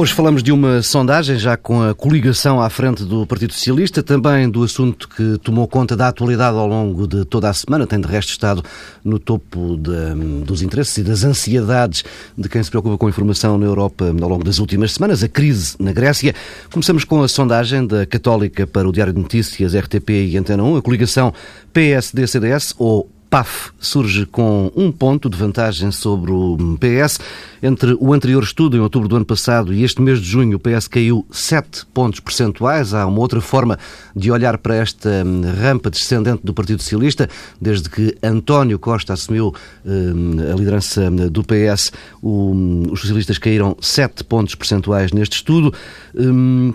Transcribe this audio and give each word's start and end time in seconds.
Hoje 0.00 0.14
falamos 0.14 0.42
de 0.42 0.50
uma 0.50 0.80
sondagem, 0.80 1.38
já 1.38 1.58
com 1.58 1.82
a 1.82 1.94
coligação 1.94 2.58
à 2.58 2.70
frente 2.70 3.04
do 3.04 3.26
Partido 3.26 3.52
Socialista, 3.52 4.02
também 4.02 4.48
do 4.48 4.62
assunto 4.62 5.06
que 5.06 5.36
tomou 5.42 5.68
conta 5.68 5.94
da 5.94 6.08
atualidade 6.08 6.56
ao 6.56 6.66
longo 6.66 7.06
de 7.06 7.26
toda 7.26 7.50
a 7.50 7.52
semana, 7.52 7.86
tem 7.86 8.00
de 8.00 8.08
resto 8.08 8.30
estado 8.30 8.64
no 9.04 9.18
topo 9.18 9.76
de, 9.76 10.42
dos 10.42 10.62
interesses 10.62 10.96
e 10.96 11.02
das 11.02 11.22
ansiedades 11.22 12.02
de 12.34 12.48
quem 12.48 12.62
se 12.62 12.70
preocupa 12.70 12.96
com 12.96 13.08
a 13.08 13.10
informação 13.10 13.58
na 13.58 13.66
Europa 13.66 14.06
ao 14.06 14.28
longo 14.30 14.42
das 14.42 14.58
últimas 14.58 14.92
semanas, 14.92 15.22
a 15.22 15.28
crise 15.28 15.76
na 15.78 15.92
Grécia. 15.92 16.34
Começamos 16.72 17.04
com 17.04 17.22
a 17.22 17.28
sondagem 17.28 17.86
da 17.86 18.06
Católica 18.06 18.66
para 18.66 18.88
o 18.88 18.92
Diário 18.92 19.12
de 19.12 19.20
Notícias, 19.20 19.74
RTP 19.74 20.30
e 20.30 20.38
Antena 20.38 20.62
1, 20.62 20.76
a 20.76 20.82
coligação 20.82 21.30
PSD-CDS, 21.74 22.74
ou 22.78 23.06
PAF 23.30 23.70
surge 23.78 24.26
com 24.26 24.72
um 24.74 24.90
ponto 24.90 25.30
de 25.30 25.38
vantagem 25.38 25.92
sobre 25.92 26.32
o 26.32 26.58
PS. 26.80 27.20
Entre 27.62 27.96
o 28.00 28.12
anterior 28.12 28.42
estudo, 28.42 28.76
em 28.76 28.80
outubro 28.80 29.06
do 29.06 29.14
ano 29.14 29.24
passado, 29.24 29.72
e 29.72 29.84
este 29.84 30.02
mês 30.02 30.18
de 30.18 30.26
junho, 30.26 30.56
o 30.56 30.60
PS 30.60 30.88
caiu 30.88 31.24
7 31.30 31.86
pontos 31.94 32.18
percentuais. 32.18 32.92
Há 32.92 33.06
uma 33.06 33.20
outra 33.20 33.40
forma 33.40 33.78
de 34.16 34.32
olhar 34.32 34.58
para 34.58 34.74
esta 34.74 35.22
hum, 35.24 35.42
rampa 35.62 35.90
descendente 35.90 36.40
do 36.42 36.52
Partido 36.52 36.82
Socialista. 36.82 37.28
Desde 37.60 37.88
que 37.88 38.16
António 38.20 38.78
Costa 38.80 39.12
assumiu 39.12 39.54
hum, 39.86 40.36
a 40.52 40.56
liderança 40.56 41.08
do 41.30 41.44
PS, 41.44 41.92
hum, 42.20 42.88
os 42.90 43.00
socialistas 43.00 43.38
caíram 43.38 43.76
7 43.80 44.24
pontos 44.24 44.56
percentuais 44.56 45.12
neste 45.12 45.36
estudo. 45.36 45.72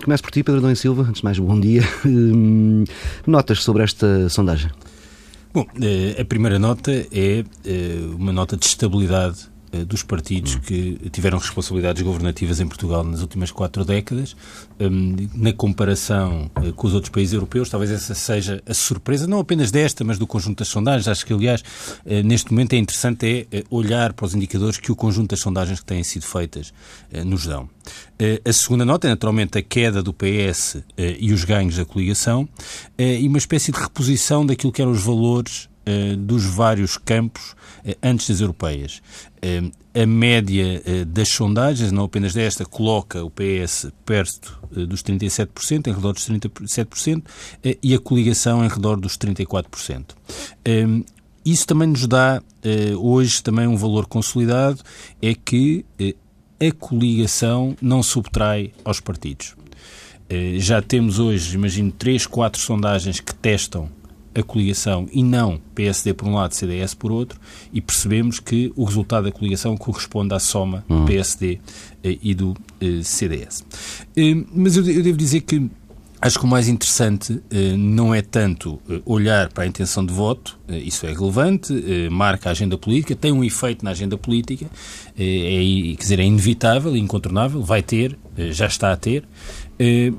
Começo 0.04 0.24
por 0.24 0.32
ti, 0.32 0.42
Pedro 0.42 0.62
Dom 0.62 0.74
Silva. 0.74 1.04
Antes 1.04 1.20
de 1.20 1.26
mais, 1.26 1.38
bom 1.38 1.60
dia. 1.60 1.84
Notas 3.28 3.62
sobre 3.62 3.84
esta 3.84 4.30
sondagem? 4.30 4.72
Bom, 5.56 5.66
eh, 5.82 6.22
a 6.22 6.26
primeira 6.26 6.60
nota 6.60 6.92
é 6.92 7.46
eh, 7.64 8.00
uma 8.14 8.34
nota 8.34 8.58
de 8.58 8.66
estabilidade 8.66 9.50
dos 9.84 10.04
partidos 10.04 10.56
que 10.56 10.98
tiveram 11.12 11.38
responsabilidades 11.38 12.02
governativas 12.02 12.60
em 12.60 12.68
Portugal 12.68 13.04
nas 13.04 13.22
últimas 13.22 13.52
quatro 13.52 13.84
décadas. 13.84 14.36
Hum, 14.80 15.16
na 15.34 15.52
comparação 15.54 16.50
com 16.76 16.88
os 16.88 16.94
outros 16.94 17.10
países 17.10 17.34
europeus, 17.34 17.70
talvez 17.70 17.92
essa 17.92 18.14
seja 18.14 18.62
a 18.66 18.74
surpresa, 18.74 19.28
não 19.28 19.40
apenas 19.40 19.72
desta, 19.72 20.04
mas 20.04 20.18
do 20.18 20.28
conjunto 20.28 20.60
das 20.60 20.68
sondagens. 20.68 21.08
Acho 21.08 21.26
que, 21.26 21.34
aliás, 21.34 21.64
neste 22.24 22.52
momento 22.52 22.74
é 22.74 22.78
interessante 22.78 23.48
é 23.52 23.64
olhar 23.70 24.14
para 24.14 24.26
os 24.26 24.36
indicadores 24.36 24.78
que 24.78 24.92
o 24.92 24.96
conjunto 24.96 25.32
das 25.32 25.40
sondagens 25.40 25.80
que 25.80 25.86
têm 25.86 26.04
sido 26.04 26.26
feitas 26.26 26.74
nos 27.26 27.46
dão. 27.46 27.70
Eh, 28.18 28.42
a 28.46 28.54
segunda 28.54 28.86
nota 28.86 29.08
é 29.08 29.10
naturalmente 29.10 29.58
a 29.58 29.62
queda 29.62 30.02
do 30.02 30.14
PS 30.14 30.78
eh, 30.98 31.18
e 31.20 31.34
os 31.34 31.44
ganhos 31.44 31.76
da 31.76 31.86
coligação 31.86 32.48
eh, 32.98 33.20
e 33.20 33.28
uma 33.28 33.38
espécie 33.38 33.72
de 33.72 33.80
reposição 33.80 34.46
daquilo 34.46 34.72
que 34.72 34.82
eram 34.82 34.92
os 34.92 35.04
valores 35.04 35.70
dos 36.20 36.46
vários 36.46 36.98
campos 36.98 37.56
antes 38.02 38.30
das 38.30 38.42
europeias. 38.42 39.02
A 39.94 40.06
média 40.06 40.82
das 41.08 41.30
sondagens, 41.30 41.92
não 41.92 42.06
apenas 42.06 42.34
desta, 42.34 42.66
coloca 42.66 43.24
o 43.24 43.30
PS 43.30 43.92
perto 44.06 44.60
dos 44.72 45.04
37%, 45.04 45.88
em 45.88 45.94
redor 45.94 46.14
dos 46.14 46.28
37%, 46.28 47.24
e 47.82 47.94
a 47.94 48.00
coligação 48.00 48.66
em 48.66 48.68
redor 48.68 49.00
dos 49.00 49.18
34%. 49.18 50.16
Isso 51.46 51.68
também 51.68 51.88
nos 51.88 52.08
dá 52.08 52.42
hoje 52.98 53.44
também 53.44 53.68
um 53.68 53.78
valor 53.78 54.08
consolidado, 54.08 54.82
é 55.22 55.34
que 55.34 55.86
a 56.60 56.72
coligação 56.72 57.76
não 57.82 58.02
subtrai 58.02 58.72
aos 58.84 59.00
partidos. 59.00 59.56
Eh, 60.30 60.56
já 60.58 60.82
temos 60.82 61.20
hoje, 61.20 61.56
imagino, 61.56 61.92
três, 61.92 62.26
quatro 62.26 62.60
sondagens 62.62 63.20
que 63.20 63.34
testam 63.36 63.90
a 64.36 64.44
coligação 64.44 65.08
e 65.12 65.24
não 65.24 65.60
PSD 65.74 66.14
por 66.14 66.28
um 66.28 66.36
lado, 66.36 66.54
CDS 66.54 66.94
por 66.94 67.12
outro, 67.12 67.40
e 67.74 67.80
percebemos 67.80 68.40
que 68.40 68.72
o 68.76 68.84
resultado 68.84 69.24
da 69.24 69.32
coligação 69.32 69.76
corresponde 69.78 70.34
à 70.34 70.40
soma 70.40 70.84
do 70.88 70.96
hum. 70.96 71.06
PSD 71.06 71.60
eh, 72.04 72.18
e 72.22 72.34
do 72.34 72.56
eh, 72.82 73.02
CDS. 73.02 73.64
Mas 74.54 74.78
eu 74.78 74.84
devo 74.84 75.18
dizer 75.18 75.42
que 75.42 75.70
Acho 76.26 76.40
que 76.40 76.46
o 76.46 76.48
mais 76.48 76.68
interessante 76.68 77.40
eh, 77.52 77.76
não 77.78 78.12
é 78.12 78.20
tanto 78.20 78.82
eh, 78.90 79.00
olhar 79.06 79.52
para 79.52 79.64
a 79.64 79.68
intenção 79.68 80.04
de 80.04 80.12
voto, 80.12 80.58
eh, 80.68 80.80
isso 80.80 81.06
é 81.06 81.14
relevante, 81.14 81.72
marca 82.10 82.50
a 82.50 82.52
agenda 82.52 82.78
política, 82.80 83.16
tem 83.16 83.32
um 83.32 83.44
efeito 83.44 83.86
na 83.86 83.92
agenda 83.92 84.18
política, 84.18 84.66
é, 85.16 85.94
quer 85.96 86.02
dizer, 86.02 86.20
é 86.20 86.24
inevitável, 86.24 86.98
incontornável, 86.98 87.62
vai 87.62 87.84
ter, 87.84 88.18
já 88.52 88.66
está 88.66 88.92
a 88.92 88.98
ter, 88.98 89.24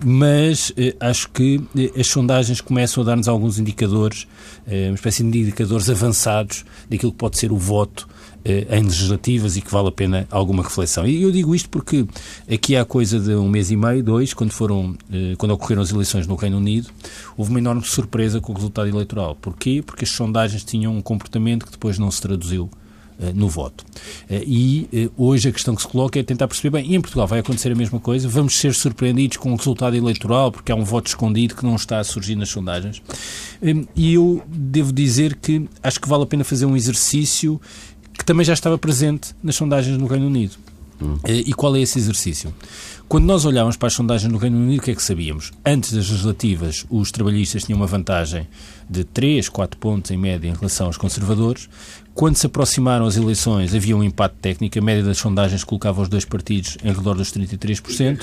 mas 0.04 0.72
acho 1.00 1.30
que 1.30 1.60
as 1.98 2.06
sondagens 2.06 2.60
começam 2.60 3.02
a 3.02 3.06
dar-nos 3.06 3.28
alguns 3.28 3.58
indicadores, 3.58 4.26
uma 4.66 4.94
espécie 4.94 5.22
de 5.22 5.40
indicadores 5.40 5.88
avançados 5.88 6.64
daquilo 6.90 7.12
que 7.12 7.18
pode 7.18 7.38
ser 7.38 7.52
o 7.52 7.56
voto 7.56 8.06
eh, 8.48 8.78
em 8.78 8.84
legislativas 8.84 9.56
e 9.56 9.60
que 9.60 9.72
vale 9.72 9.88
a 9.88 9.90
pena 9.90 10.24
alguma 10.30 10.62
reflexão. 10.62 11.04
E 11.04 11.20
eu 11.20 11.32
digo 11.32 11.52
isto 11.52 11.68
porque 11.68 12.06
aqui 12.48 12.76
há 12.76 12.84
coisa 12.84 13.18
de 13.18 13.34
um 13.34 13.48
mês 13.48 13.72
e 13.72 13.76
meio, 13.76 14.04
dois, 14.04 14.32
quando 14.32 14.52
foram, 14.52 14.94
eh, 15.12 15.34
quando 15.36 15.50
ocorreram 15.50 15.82
as 15.82 15.90
eleições 15.90 16.28
no 16.28 16.36
Reino 16.36 16.58
Unido, 16.58 16.88
houve 17.36 17.50
uma 17.50 17.58
enorme 17.58 17.82
surpresa 17.82 18.40
com 18.40 18.52
o 18.52 18.54
resultado 18.54 18.88
eleitoral. 18.88 19.34
Porquê? 19.34 19.82
Porque 19.84 20.04
as 20.04 20.10
sondagens 20.10 20.62
tinham 20.62 20.96
um 20.96 21.02
comportamento 21.02 21.66
que 21.66 21.72
depois 21.72 21.98
não 21.98 22.08
se 22.08 22.22
traduziu 22.22 22.70
eh, 22.70 22.85
no 23.34 23.48
voto. 23.48 23.84
E 24.30 25.10
hoje 25.16 25.48
a 25.48 25.52
questão 25.52 25.74
que 25.74 25.82
se 25.82 25.88
coloca 25.88 26.18
é 26.18 26.22
tentar 26.22 26.46
perceber, 26.48 26.70
bem, 26.78 26.92
e 26.92 26.96
em 26.96 27.00
Portugal 27.00 27.26
vai 27.26 27.38
acontecer 27.38 27.72
a 27.72 27.74
mesma 27.74 27.98
coisa? 27.98 28.28
Vamos 28.28 28.58
ser 28.58 28.74
surpreendidos 28.74 29.36
com 29.36 29.52
o 29.52 29.56
resultado 29.56 29.96
eleitoral 29.96 30.52
porque 30.52 30.70
há 30.70 30.74
um 30.74 30.84
voto 30.84 31.06
escondido 31.06 31.54
que 31.54 31.64
não 31.64 31.76
está 31.76 31.98
a 31.98 32.04
surgir 32.04 32.36
nas 32.36 32.48
sondagens? 32.48 33.02
E 33.94 34.14
eu 34.14 34.42
devo 34.48 34.92
dizer 34.92 35.36
que 35.36 35.68
acho 35.82 36.00
que 36.00 36.08
vale 36.08 36.24
a 36.24 36.26
pena 36.26 36.44
fazer 36.44 36.66
um 36.66 36.76
exercício 36.76 37.60
que 38.12 38.24
também 38.24 38.44
já 38.44 38.52
estava 38.52 38.78
presente 38.78 39.34
nas 39.42 39.56
sondagens 39.56 39.96
no 39.98 40.06
Reino 40.06 40.26
Unido. 40.26 40.54
Hum. 41.00 41.18
E 41.26 41.52
qual 41.52 41.76
é 41.76 41.80
esse 41.80 41.98
exercício? 41.98 42.54
Quando 43.08 43.24
nós 43.24 43.44
olhávamos 43.44 43.76
para 43.76 43.86
as 43.86 43.94
sondagens 43.94 44.32
no 44.32 44.36
Reino 44.36 44.56
Unido, 44.56 44.80
o 44.80 44.82
que 44.82 44.90
é 44.90 44.94
que 44.94 45.02
sabíamos? 45.02 45.52
Antes 45.64 45.92
das 45.92 46.10
legislativas, 46.10 46.84
os 46.90 47.12
trabalhistas 47.12 47.62
tinham 47.62 47.78
uma 47.78 47.86
vantagem 47.86 48.48
de 48.90 49.04
3, 49.04 49.48
4 49.48 49.78
pontos 49.78 50.10
em 50.10 50.16
média 50.16 50.48
em 50.48 50.54
relação 50.54 50.86
aos 50.88 50.96
conservadores. 50.96 51.68
Quando 52.14 52.34
se 52.34 52.46
aproximaram 52.46 53.06
as 53.06 53.16
eleições, 53.16 53.74
havia 53.74 53.96
um 53.96 54.02
empate 54.02 54.34
técnico. 54.42 54.76
A 54.78 54.82
média 54.82 55.04
das 55.04 55.18
sondagens 55.18 55.62
colocava 55.62 56.02
os 56.02 56.08
dois 56.08 56.24
partidos 56.24 56.78
em 56.82 56.92
redor 56.92 57.14
dos 57.14 57.30
33%. 57.30 58.22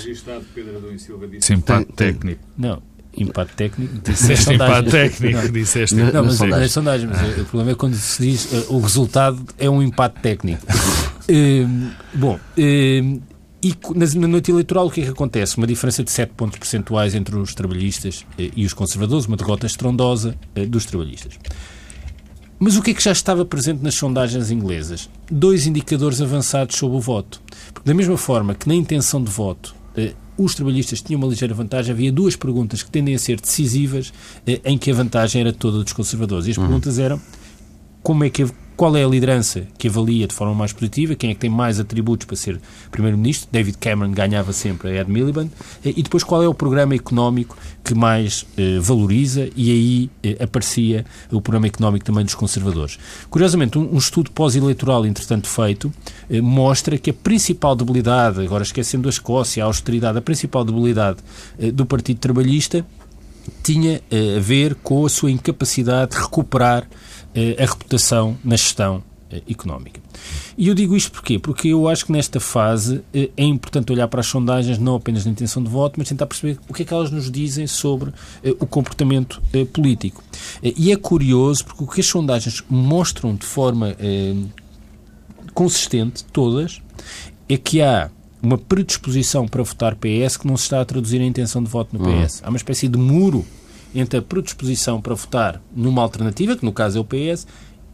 Sim, 1.40 1.54
empate 1.54 1.94
técnico. 1.94 2.42
Não, 2.58 2.82
empate 3.16 3.54
técnico. 3.54 3.94
Disseste 4.04 4.54
empate 4.54 4.90
técnico, 4.90 5.38
não, 5.38 5.50
disseste. 5.50 5.96
Não, 5.96 6.12
não 6.12 6.26
mas 6.26 6.42
é 6.42 6.68
sondagem, 6.68 7.08
mas 7.08 7.38
o 7.38 7.46
problema 7.46 7.72
é 7.72 7.76
quando 7.76 7.96
se 7.96 8.22
diz 8.22 8.52
uh, 8.52 8.74
o 8.74 8.82
resultado 8.82 9.46
é 9.58 9.70
um 9.70 9.82
empate 9.82 10.20
técnico. 10.20 10.66
uh, 10.66 11.92
bom, 12.14 12.36
uh, 12.36 13.33
e 13.64 13.76
na 14.18 14.28
noite 14.28 14.52
eleitoral 14.52 14.88
o 14.88 14.92
que 14.92 15.02
é 15.02 15.04
que 15.06 15.10
acontece? 15.10 15.58
Uma 15.58 15.68
diferença 15.68 16.04
de 16.04 16.12
7 16.12 16.34
pontos 16.34 16.60
percentuais 16.60 17.16
entre 17.16 17.36
os 17.36 17.54
trabalhistas 17.56 18.26
e 18.38 18.66
os 18.66 18.74
conservadores, 18.74 19.26
uma 19.26 19.38
derrota 19.38 19.66
estrondosa 19.66 20.36
dos 20.68 20.86
trabalhistas. 20.86 21.40
Mas 22.60 22.76
o 22.76 22.82
que 22.82 22.92
é 22.92 22.94
que 22.94 23.04
já 23.04 23.12
estava 23.12 23.44
presente 23.46 23.82
nas 23.82 23.96
sondagens 23.96 24.52
inglesas? 24.52 25.10
Dois 25.30 25.66
indicadores 25.66 26.22
avançados 26.22 26.76
sobre 26.76 26.98
o 26.98 27.00
voto. 27.00 27.42
Porque 27.74 27.90
da 27.90 27.94
mesma 27.94 28.18
forma 28.18 28.54
que 28.54 28.68
na 28.68 28.76
intenção 28.76 29.24
de 29.24 29.32
voto 29.32 29.76
os 30.38 30.56
trabalhistas 30.56 31.02
tinham 31.02 31.20
uma 31.20 31.28
ligeira 31.28 31.54
vantagem, 31.54 31.92
havia 31.92 32.12
duas 32.12 32.36
perguntas 32.36 32.82
que 32.82 32.90
tendem 32.90 33.14
a 33.14 33.20
ser 33.20 33.40
decisivas, 33.40 34.12
eh, 34.48 34.60
em 34.66 34.78
que 34.78 34.90
a 34.90 34.94
vantagem 34.94 35.42
era 35.42 35.54
toda 35.54 35.84
dos 35.84 35.94
conservadores. 35.94 36.48
E 36.48 36.52
as 36.52 36.58
uhum. 36.58 36.66
perguntas 36.66 36.98
eram 36.98 37.22
como 38.02 38.24
é 38.24 38.30
que 38.30 38.46
qual 38.76 38.96
é 38.96 39.04
a 39.04 39.08
liderança 39.08 39.68
que 39.78 39.88
avalia 39.88 40.28
de 40.28 40.34
forma 40.34 40.54
mais 40.54 40.74
positiva, 40.74 41.16
quem 41.16 41.32
é 41.32 41.34
que 41.34 41.40
tem 41.40 41.50
mais 41.50 41.80
atributos 41.80 42.26
para 42.26 42.36
ser 42.36 42.60
Primeiro-Ministro. 42.92 43.50
David 43.52 43.78
Cameron 43.78 44.12
ganhava 44.12 44.54
sempre 44.54 44.90
a 44.90 45.02
Ed 45.02 45.12
Miliband. 45.12 45.50
E 45.84 46.02
depois 46.02 46.24
qual 46.24 46.44
é 46.44 46.48
o 46.48 46.54
programa 46.54 46.96
económico 46.96 47.58
que 47.84 47.94
mais 47.94 48.46
eh, 48.58 48.80
valoriza, 48.80 49.50
e 49.56 49.72
aí 49.72 50.10
eh, 50.24 50.44
aparecia 50.44 51.06
o 51.32 51.42
programa 51.42 51.68
económico 51.68 52.06
também 52.06 52.24
dos 52.24 52.34
conservadores. 52.34 52.98
Curiosamente, 53.30 53.78
um, 53.78 53.94
um 53.94 53.98
estudo 53.98 54.32
pós-eleitoral, 54.32 55.06
entretanto 55.06 55.48
feito, 55.48 55.92
eh, 56.30 56.40
mostra 56.40 56.98
que 56.98 57.10
a 57.10 57.14
principal 57.14 57.76
debilidade, 57.76 58.42
agora 58.42 58.64
esquecendo 58.64 59.08
a 59.08 59.12
Escócia, 59.12 59.64
a 59.64 59.68
austeridade, 59.68 60.18
a 60.18 60.22
principal 60.22 60.64
debilidade 60.64 61.20
eh, 61.60 61.72
do 61.72 61.86
Partido 61.86 62.20
Trabalhista 62.20 62.86
tinha 63.62 64.02
eh, 64.10 64.38
a 64.38 64.40
ver 64.40 64.76
com 64.76 65.06
a 65.06 65.10
sua 65.10 65.32
incapacidade 65.32 66.12
de 66.12 66.22
recuperar 66.22 66.88
a 67.36 67.66
reputação 67.66 68.38
na 68.44 68.56
gestão 68.56 69.04
eh, 69.32 69.42
económica. 69.50 70.00
E 70.58 70.68
eu 70.68 70.76
digo 70.76 70.96
isto 70.96 71.12
porquê? 71.12 71.40
Porque 71.40 71.70
eu 71.70 71.88
acho 71.88 72.06
que 72.06 72.12
nesta 72.12 72.40
fase 72.40 73.02
é 73.14 73.44
importante 73.44 73.92
olhar 73.92 74.08
para 74.08 74.20
as 74.20 74.28
sondagens 74.28 74.78
não 74.78 74.96
apenas 74.96 75.26
na 75.26 75.32
intenção 75.32 75.64
de 75.64 75.70
voto, 75.70 75.96
mas 75.98 76.08
tentar 76.08 76.28
perceber 76.28 76.60
o 76.70 76.74
que 76.74 76.84
é 76.84 76.86
que 76.86 76.94
elas 76.94 77.10
nos 77.10 77.32
dizem 77.32 77.66
sobre 77.66 78.14
o 78.60 78.68
comportamento 78.68 79.42
político. 79.74 80.24
E 80.62 80.92
é 80.92 80.96
curioso 80.96 81.66
porque 81.66 81.84
o 81.84 81.88
que 81.88 82.02
as 82.02 82.06
sondagens 82.06 82.64
mostram 82.70 83.34
de 83.34 83.46
forma 83.46 83.96
consistente, 85.54 86.24
todas, 86.26 86.82
é 87.50 87.58
que 87.58 87.82
há 87.82 88.10
uma 88.42 88.58
predisposição 88.58 89.48
para 89.48 89.64
votar 89.64 89.96
PS 89.96 90.36
que 90.36 90.46
não 90.46 90.58
se 90.58 90.64
está 90.64 90.82
a 90.82 90.86
traduzir 90.86 91.22
em 91.22 91.28
intenção 91.28 91.64
de 91.64 91.70
voto 91.70 91.98
no 91.98 92.04
PS. 92.04 92.42
Há 92.44 92.50
uma 92.50 92.58
espécie 92.58 92.90
de 92.90 92.98
muro 92.98 93.46
entre 93.94 94.20
a 94.20 94.22
predisposição 94.22 95.02
para 95.02 95.14
votar 95.14 95.62
numa 95.76 96.02
alternativa, 96.02 96.56
que 96.56 96.66
no 96.66 96.72
caso 96.72 96.98
é 96.98 97.02
o 97.02 97.06
PS, 97.06 97.46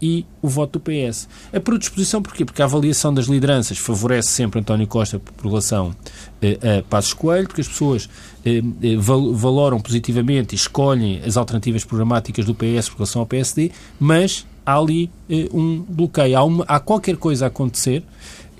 e 0.01 0.25
o 0.41 0.47
voto 0.47 0.79
do 0.79 0.83
PS. 0.83 1.27
A 1.53 1.59
predisposição 1.59 2.21
porquê? 2.21 2.45
Porque 2.45 2.61
a 2.61 2.65
avaliação 2.65 3.13
das 3.13 3.25
lideranças 3.25 3.77
favorece 3.77 4.29
sempre 4.29 4.59
António 4.59 4.87
Costa 4.87 5.19
por 5.19 5.47
relação 5.47 5.93
eh, 6.41 6.79
a 6.79 6.83
Passos 6.83 7.13
Coelho, 7.13 7.47
porque 7.47 7.61
as 7.61 7.67
pessoas 7.67 8.09
eh, 8.45 8.61
eh 8.81 8.95
valoram 8.97 9.79
positivamente 9.79 10.55
e 10.55 10.57
escolhem 10.57 11.21
as 11.25 11.35
alternativas 11.35 11.83
programáticas 11.83 12.45
do 12.45 12.55
PS 12.55 12.89
por 12.89 12.97
relação 12.97 13.21
ao 13.21 13.25
PSD, 13.25 13.71
mas 13.99 14.45
há 14.65 14.77
ali 14.77 15.11
eh, 15.29 15.49
um 15.51 15.81
bloqueio. 15.81 16.37
Há, 16.37 16.43
uma, 16.43 16.63
há 16.65 16.79
qualquer 16.79 17.17
coisa 17.17 17.45
a 17.45 17.47
acontecer 17.47 18.03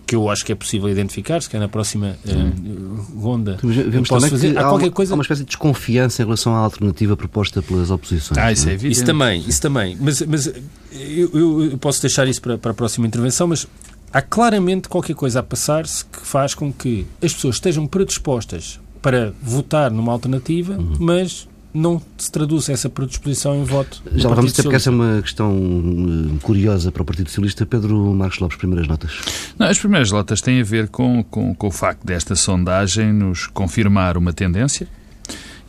que 0.10 0.16
eu 0.16 0.28
acho 0.28 0.44
que 0.44 0.52
é 0.52 0.56
possível 0.56 0.90
identificar, 0.90 1.40
se 1.40 1.48
calhar 1.48 1.68
na 1.68 1.72
próxima 1.72 2.18
uh, 2.26 3.20
ronda 3.22 3.60
Vemos 3.62 4.10
posso 4.10 4.28
fazer. 4.28 4.58
Há, 4.58 4.64
qualquer 4.64 4.90
coisa... 4.90 5.14
há 5.14 5.16
uma 5.16 5.22
espécie 5.22 5.42
de 5.42 5.50
desconfiança 5.50 6.24
em 6.24 6.26
relação 6.26 6.56
à 6.56 6.58
alternativa 6.58 7.16
proposta 7.16 7.62
pelas 7.62 7.92
oposições. 7.92 8.36
Ah, 8.40 8.52
isso 8.52 8.68
é, 8.68 8.72
é 8.72 8.74
evidente. 8.74 8.98
Isso 8.98 9.06
também, 9.06 9.44
isso 9.48 9.62
também. 9.62 9.96
Mas, 10.02 10.22
mas 10.24 10.48
eu, 10.92 11.64
eu, 11.64 11.78
posso 11.78 12.02
deixar 12.02 12.28
isso 12.28 12.42
para, 12.42 12.58
para 12.58 12.72
a 12.72 12.74
próxima 12.74 13.06
intervenção, 13.06 13.48
mas 13.48 13.68
há 14.12 14.20
claramente 14.20 14.90
qualquer 14.90 15.14
coisa 15.14 15.42
a 15.42 15.44
passar-se 15.44 16.04
que 16.06 16.26
faz 16.26 16.56
com 16.56 16.74
que 16.74 17.06
as 17.22 17.32
pessoas 17.32 17.58
estejam 17.58 17.86
predispostas 17.86 18.80
para 19.04 19.32
votar 19.44 19.92
numa 19.92 20.12
alternativa, 20.12 20.74
uhum. 20.74 20.96
mas 21.00 21.48
não 21.74 22.02
se 22.18 22.32
traduz 22.32 22.68
essa 22.70 22.90
predisposição 22.90 23.56
em 23.56 23.64
voto. 23.64 24.02
Já 24.16 24.30
lá 24.30 24.36
vamos 24.36 24.54
ter, 24.54 24.64
porque 24.64 24.76
essa 24.76 24.90
é 24.90 24.94
uma 24.94 25.22
questão 25.22 25.56
uh, 25.56 26.40
curiosa 26.42 26.92
para 26.92 27.02
o 27.02 27.06
Partido 27.06 27.28
Socialista. 27.28 27.66
Pedro 27.66 28.14
Marcos 28.14 28.40
Lopes, 28.40 28.58
primeiras 28.58 28.88
notas. 28.88 29.22
Não, 29.58 29.68
as 29.68 29.78
primeiras 29.78 30.12
notas 30.12 30.42
têm 30.42 30.62
a 30.62 30.64
ver 30.64 30.88
com, 30.88 31.24
com, 31.24 31.54
com 31.54 31.68
o 31.68 31.72
facto 31.72 32.06
desta 32.06 32.36
sondagem 32.36 33.14
nos 33.14 33.48
confirmar 33.48 34.18
uma 34.18 34.34
tendência, 34.34 34.88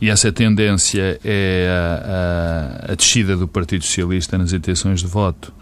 e 0.01 0.09
essa 0.09 0.31
tendência 0.31 1.19
é 1.23 1.69
a, 1.69 2.87
a, 2.87 2.91
a 2.93 2.95
descida 2.95 3.37
do 3.37 3.47
Partido 3.47 3.85
Socialista 3.85 4.37
nas 4.37 4.51
intenções 4.51 5.01
de 5.01 5.07
voto 5.07 5.53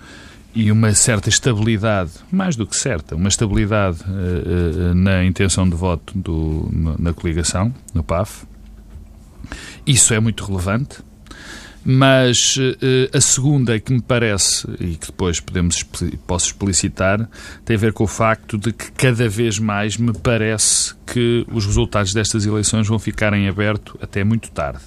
e 0.55 0.71
uma 0.71 0.93
certa 0.93 1.29
estabilidade, 1.29 2.11
mais 2.31 2.55
do 2.55 2.65
que 2.65 2.75
certa, 2.75 3.15
uma 3.15 3.27
estabilidade 3.27 3.99
uh, 4.03 4.91
uh, 4.91 4.95
na 4.95 5.23
intenção 5.25 5.69
de 5.69 5.75
voto 5.75 6.17
do, 6.17 6.69
na 6.97 7.13
coligação, 7.13 7.73
no 7.93 8.03
PAF. 8.03 8.45
Isso 9.85 10.13
é 10.13 10.19
muito 10.19 10.45
relevante. 10.45 10.97
Mas 11.83 12.57
uh, 12.57 13.17
a 13.17 13.21
segunda 13.21 13.79
que 13.79 13.93
me 13.93 14.01
parece, 14.01 14.67
e 14.79 14.95
que 14.95 15.07
depois 15.07 15.39
podemos, 15.39 15.81
posso 16.27 16.47
explicitar, 16.47 17.27
tem 17.63 17.75
a 17.75 17.79
ver 17.79 17.93
com 17.93 18.03
o 18.03 18.07
facto 18.07 18.57
de 18.57 18.73
que 18.73 18.91
cada 18.91 19.29
vez 19.29 19.57
mais 19.57 19.95
me 19.95 20.13
parece 20.13 20.93
que 21.05 21.45
os 21.51 21.65
resultados 21.65 22.13
destas 22.13 22.45
eleições 22.45 22.87
vão 22.87 22.99
ficar 22.99 23.33
em 23.33 23.47
aberto 23.47 23.97
até 24.01 24.23
muito 24.23 24.51
tarde. 24.51 24.83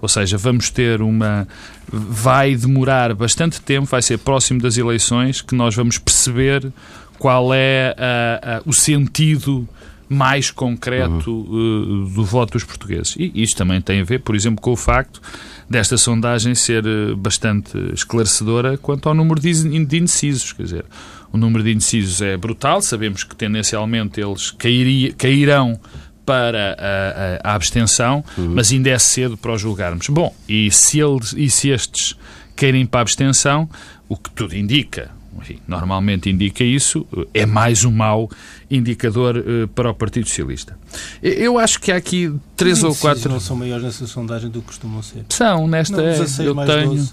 Ou 0.00 0.08
seja, 0.08 0.36
vamos 0.36 0.70
ter 0.70 1.00
uma. 1.00 1.48
Vai 1.90 2.56
demorar 2.56 3.14
bastante 3.14 3.60
tempo, 3.60 3.86
vai 3.86 4.02
ser 4.02 4.18
próximo 4.18 4.60
das 4.60 4.76
eleições, 4.76 5.40
que 5.40 5.54
nós 5.54 5.74
vamos 5.74 5.96
perceber 5.98 6.70
qual 7.18 7.54
é 7.54 7.94
a, 7.96 8.56
a, 8.56 8.62
o 8.66 8.72
sentido 8.72 9.66
mais 10.08 10.50
concreto 10.50 11.30
uhum. 11.30 12.04
uh, 12.04 12.08
do 12.10 12.24
voto 12.24 12.52
dos 12.52 12.64
portugueses. 12.64 13.14
E 13.18 13.32
isto 13.34 13.56
também 13.56 13.80
tem 13.80 14.00
a 14.00 14.04
ver, 14.04 14.20
por 14.20 14.34
exemplo, 14.34 14.60
com 14.60 14.72
o 14.72 14.76
facto 14.76 15.20
desta 15.68 15.96
sondagem 15.96 16.54
ser 16.54 16.84
uh, 16.86 17.16
bastante 17.16 17.76
esclarecedora 17.92 18.76
quanto 18.76 19.08
ao 19.08 19.14
número 19.14 19.40
de 19.40 19.50
indecisos. 19.50 20.52
Quer 20.52 20.62
dizer, 20.62 20.84
o 21.32 21.36
número 21.36 21.64
de 21.64 21.72
indecisos 21.72 22.20
é 22.22 22.36
brutal, 22.36 22.80
sabemos 22.82 23.24
que 23.24 23.34
tendencialmente 23.34 24.20
eles 24.20 24.50
cairia, 24.50 25.12
cairão 25.14 25.80
para 26.24 26.76
a, 26.78 27.48
a, 27.48 27.52
a 27.52 27.54
abstenção, 27.54 28.24
uhum. 28.36 28.52
mas 28.54 28.72
ainda 28.72 28.90
é 28.90 28.98
cedo 28.98 29.36
para 29.36 29.52
o 29.52 29.58
julgarmos. 29.58 30.08
Bom, 30.08 30.34
e 30.48 30.70
se, 30.70 31.00
eles, 31.00 31.34
e 31.36 31.50
se 31.50 31.68
estes 31.70 32.16
querem 32.56 32.86
para 32.86 33.00
a 33.00 33.02
abstenção, 33.02 33.68
o 34.08 34.16
que 34.16 34.30
tudo 34.30 34.56
indica, 34.56 35.10
enfim, 35.40 35.58
normalmente 35.66 36.30
indica 36.30 36.62
isso, 36.64 37.06
é 37.32 37.46
mais 37.46 37.84
um 37.84 37.90
mau 37.90 38.30
indicador 38.70 39.36
uh, 39.36 39.68
para 39.68 39.90
o 39.90 39.94
Partido 39.94 40.28
Socialista. 40.28 40.78
Eu 41.22 41.58
acho 41.58 41.80
que 41.80 41.92
há 41.92 41.96
aqui 41.96 42.32
três 42.56 42.82
ou 42.82 42.94
quatro. 42.94 43.30
não 43.30 43.40
são 43.40 43.56
maiores 43.56 43.84
nessa 43.84 44.06
sondagem 44.06 44.50
do 44.50 44.60
que 44.60 44.68
costumam 44.68 45.02
ser. 45.02 45.24
São, 45.28 45.66
nesta 45.66 45.96
não, 45.96 46.04
16, 46.04 46.48
eu 46.48 46.54
tenho. 46.66 46.94
12. 46.94 47.12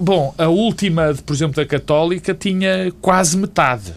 Bom, 0.00 0.34
a 0.36 0.48
última, 0.48 1.14
por 1.24 1.34
exemplo, 1.34 1.56
da 1.56 1.64
Católica 1.64 2.34
tinha 2.34 2.92
quase 3.00 3.36
metade 3.36 3.94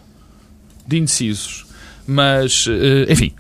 de 0.85 0.97
indecisos. 0.97 1.65
Mas, 2.05 2.67
uh, 2.67 3.09
enfim, 3.09 3.33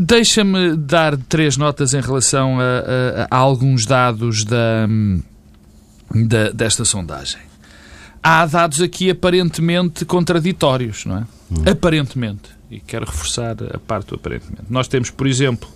Deixa-me 0.00 0.76
dar 0.76 1.16
três 1.16 1.56
notas 1.56 1.92
em 1.92 2.00
relação 2.00 2.60
a, 2.60 2.62
a, 2.62 3.36
a 3.36 3.36
alguns 3.36 3.84
dados 3.84 4.44
da, 4.44 4.86
da, 6.14 6.52
desta 6.52 6.84
sondagem 6.84 7.47
há 8.22 8.46
dados 8.46 8.80
aqui 8.80 9.10
aparentemente 9.10 10.04
contraditórios, 10.04 11.04
não 11.04 11.18
é? 11.18 11.26
Hum. 11.50 11.70
Aparentemente. 11.70 12.50
E 12.70 12.80
quero 12.80 13.06
reforçar 13.06 13.56
a 13.74 13.78
parte 13.78 14.08
do 14.08 14.16
aparentemente. 14.16 14.64
Nós 14.68 14.88
temos, 14.88 15.10
por 15.10 15.26
exemplo, 15.26 15.68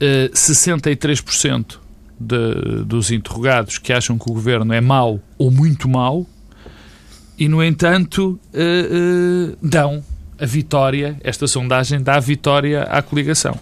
63% 0.00 1.74
eh, 1.74 1.78
de, 2.18 2.84
dos 2.84 3.10
interrogados 3.10 3.78
que 3.78 3.92
acham 3.92 4.18
que 4.18 4.28
o 4.28 4.34
governo 4.34 4.72
é 4.72 4.80
mau 4.80 5.20
ou 5.38 5.50
muito 5.50 5.88
mau 5.88 6.26
e, 7.38 7.48
no 7.48 7.62
entanto, 7.62 8.40
uh, 8.54 9.52
uh, 9.52 9.56
dão 9.62 10.02
a 10.38 10.46
vitória, 10.46 11.16
esta 11.22 11.46
sondagem 11.46 12.02
dá 12.02 12.16
a 12.16 12.20
vitória 12.20 12.82
à 12.84 13.02
coligação. 13.02 13.58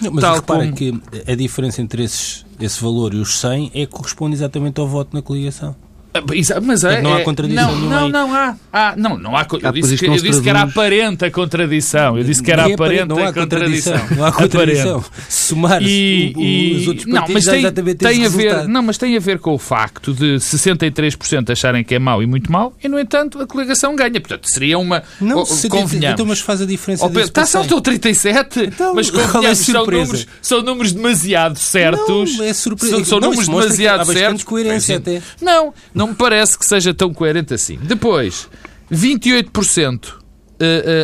Não, 0.00 0.12
mas 0.12 0.22
Tal 0.22 0.36
repara 0.36 0.64
como... 0.64 0.74
que 0.74 0.94
a 1.26 1.34
diferença 1.34 1.82
entre 1.82 2.04
esses, 2.04 2.46
esse 2.60 2.80
valor 2.82 3.14
e 3.14 3.18
os 3.18 3.38
100 3.38 3.72
é 3.74 3.86
que 3.86 3.92
corresponde 3.92 4.34
exatamente 4.34 4.80
ao 4.80 4.86
voto 4.86 5.14
na 5.14 5.22
coligação. 5.22 5.74
Ah, 6.18 6.60
mas 6.60 6.84
é, 6.84 7.02
não 7.02 7.14
há 7.14 7.20
é, 7.20 7.24
contradição 7.24 7.76
não, 7.76 7.88
não, 7.88 8.08
não 8.08 8.34
há. 8.34 8.56
há. 8.72 8.94
Não, 8.96 9.18
não 9.18 9.36
há. 9.36 9.46
Eu 9.62 9.72
disse, 9.72 9.96
que, 9.96 10.06
eu 10.06 10.16
disse 10.16 10.42
que 10.42 10.48
era 10.48 10.62
aparente 10.62 11.24
a 11.24 11.30
contradição. 11.30 12.18
Eu 12.18 12.24
disse 12.24 12.42
que 12.42 12.50
era 12.50 12.66
aparente 12.72 13.06
não 13.06 13.24
a 13.24 13.32
contradição. 13.32 14.00
Não 14.16 14.24
há 14.24 14.32
contradição. 14.32 15.04
Somar 15.28 15.82
e, 15.82 16.76
os 16.80 16.88
outros 16.88 17.06
não, 17.06 17.24
mas 17.28 17.44
tem, 17.44 17.96
tem 17.96 18.26
a 18.26 18.28
ver, 18.28 18.68
Não, 18.68 18.82
mas 18.82 18.98
tem 18.98 19.16
a 19.16 19.20
ver 19.20 19.38
com 19.38 19.52
o 19.52 19.58
facto 19.58 20.12
de 20.12 20.36
63% 20.36 21.50
acharem 21.50 21.84
que 21.84 21.94
é 21.94 21.98
mau 21.98 22.22
e 22.22 22.26
muito 22.26 22.50
mau 22.50 22.74
e, 22.82 22.88
no 22.88 22.98
entanto, 22.98 23.40
a 23.40 23.46
coligação 23.46 23.94
ganha. 23.94 24.20
Portanto, 24.20 24.48
seria 24.48 24.78
uma... 24.78 25.02
Não, 25.20 25.44
convenhamos. 25.68 26.14
Então, 26.14 26.26
mas 26.26 26.40
faz 26.40 26.60
a 26.60 26.66
diferença 26.66 27.06
oh, 27.06 27.18
Está 27.18 27.46
só 27.46 27.62
estou 27.62 27.80
37, 27.80 28.60
então, 28.60 28.94
mas 28.94 29.08
é 29.08 29.12
convenhamos, 29.12 29.60
é 29.60 29.72
são, 29.72 29.86
números, 29.86 30.26
são 30.42 30.62
números 30.62 30.92
demasiado 30.92 31.58
certos. 31.58 32.38
Não, 32.38 32.44
é 32.44 32.52
surpresa. 32.52 33.04
São, 33.04 33.20
não, 33.20 33.30
números 33.30 33.48
demasiado 33.48 34.04
certos. 34.06 34.90
até. 34.90 35.22
Não, 35.40 35.74
não 36.06 36.12
me 36.12 36.14
parece 36.14 36.56
que 36.56 36.64
seja 36.64 36.94
tão 36.94 37.12
coerente 37.12 37.52
assim. 37.52 37.76
Depois, 37.82 38.48
28% 38.90 40.06
uh, 40.06 40.14
uh, 40.14 40.18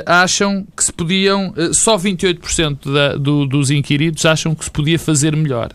acham 0.06 0.64
que 0.76 0.84
se 0.84 0.92
podiam, 0.92 1.52
uh, 1.56 1.74
só 1.74 1.98
28% 1.98 2.92
da, 2.92 3.16
do, 3.16 3.46
dos 3.46 3.70
inquiridos 3.70 4.24
acham 4.24 4.54
que 4.54 4.64
se 4.64 4.70
podia 4.70 4.98
fazer 4.98 5.34
melhor. 5.34 5.72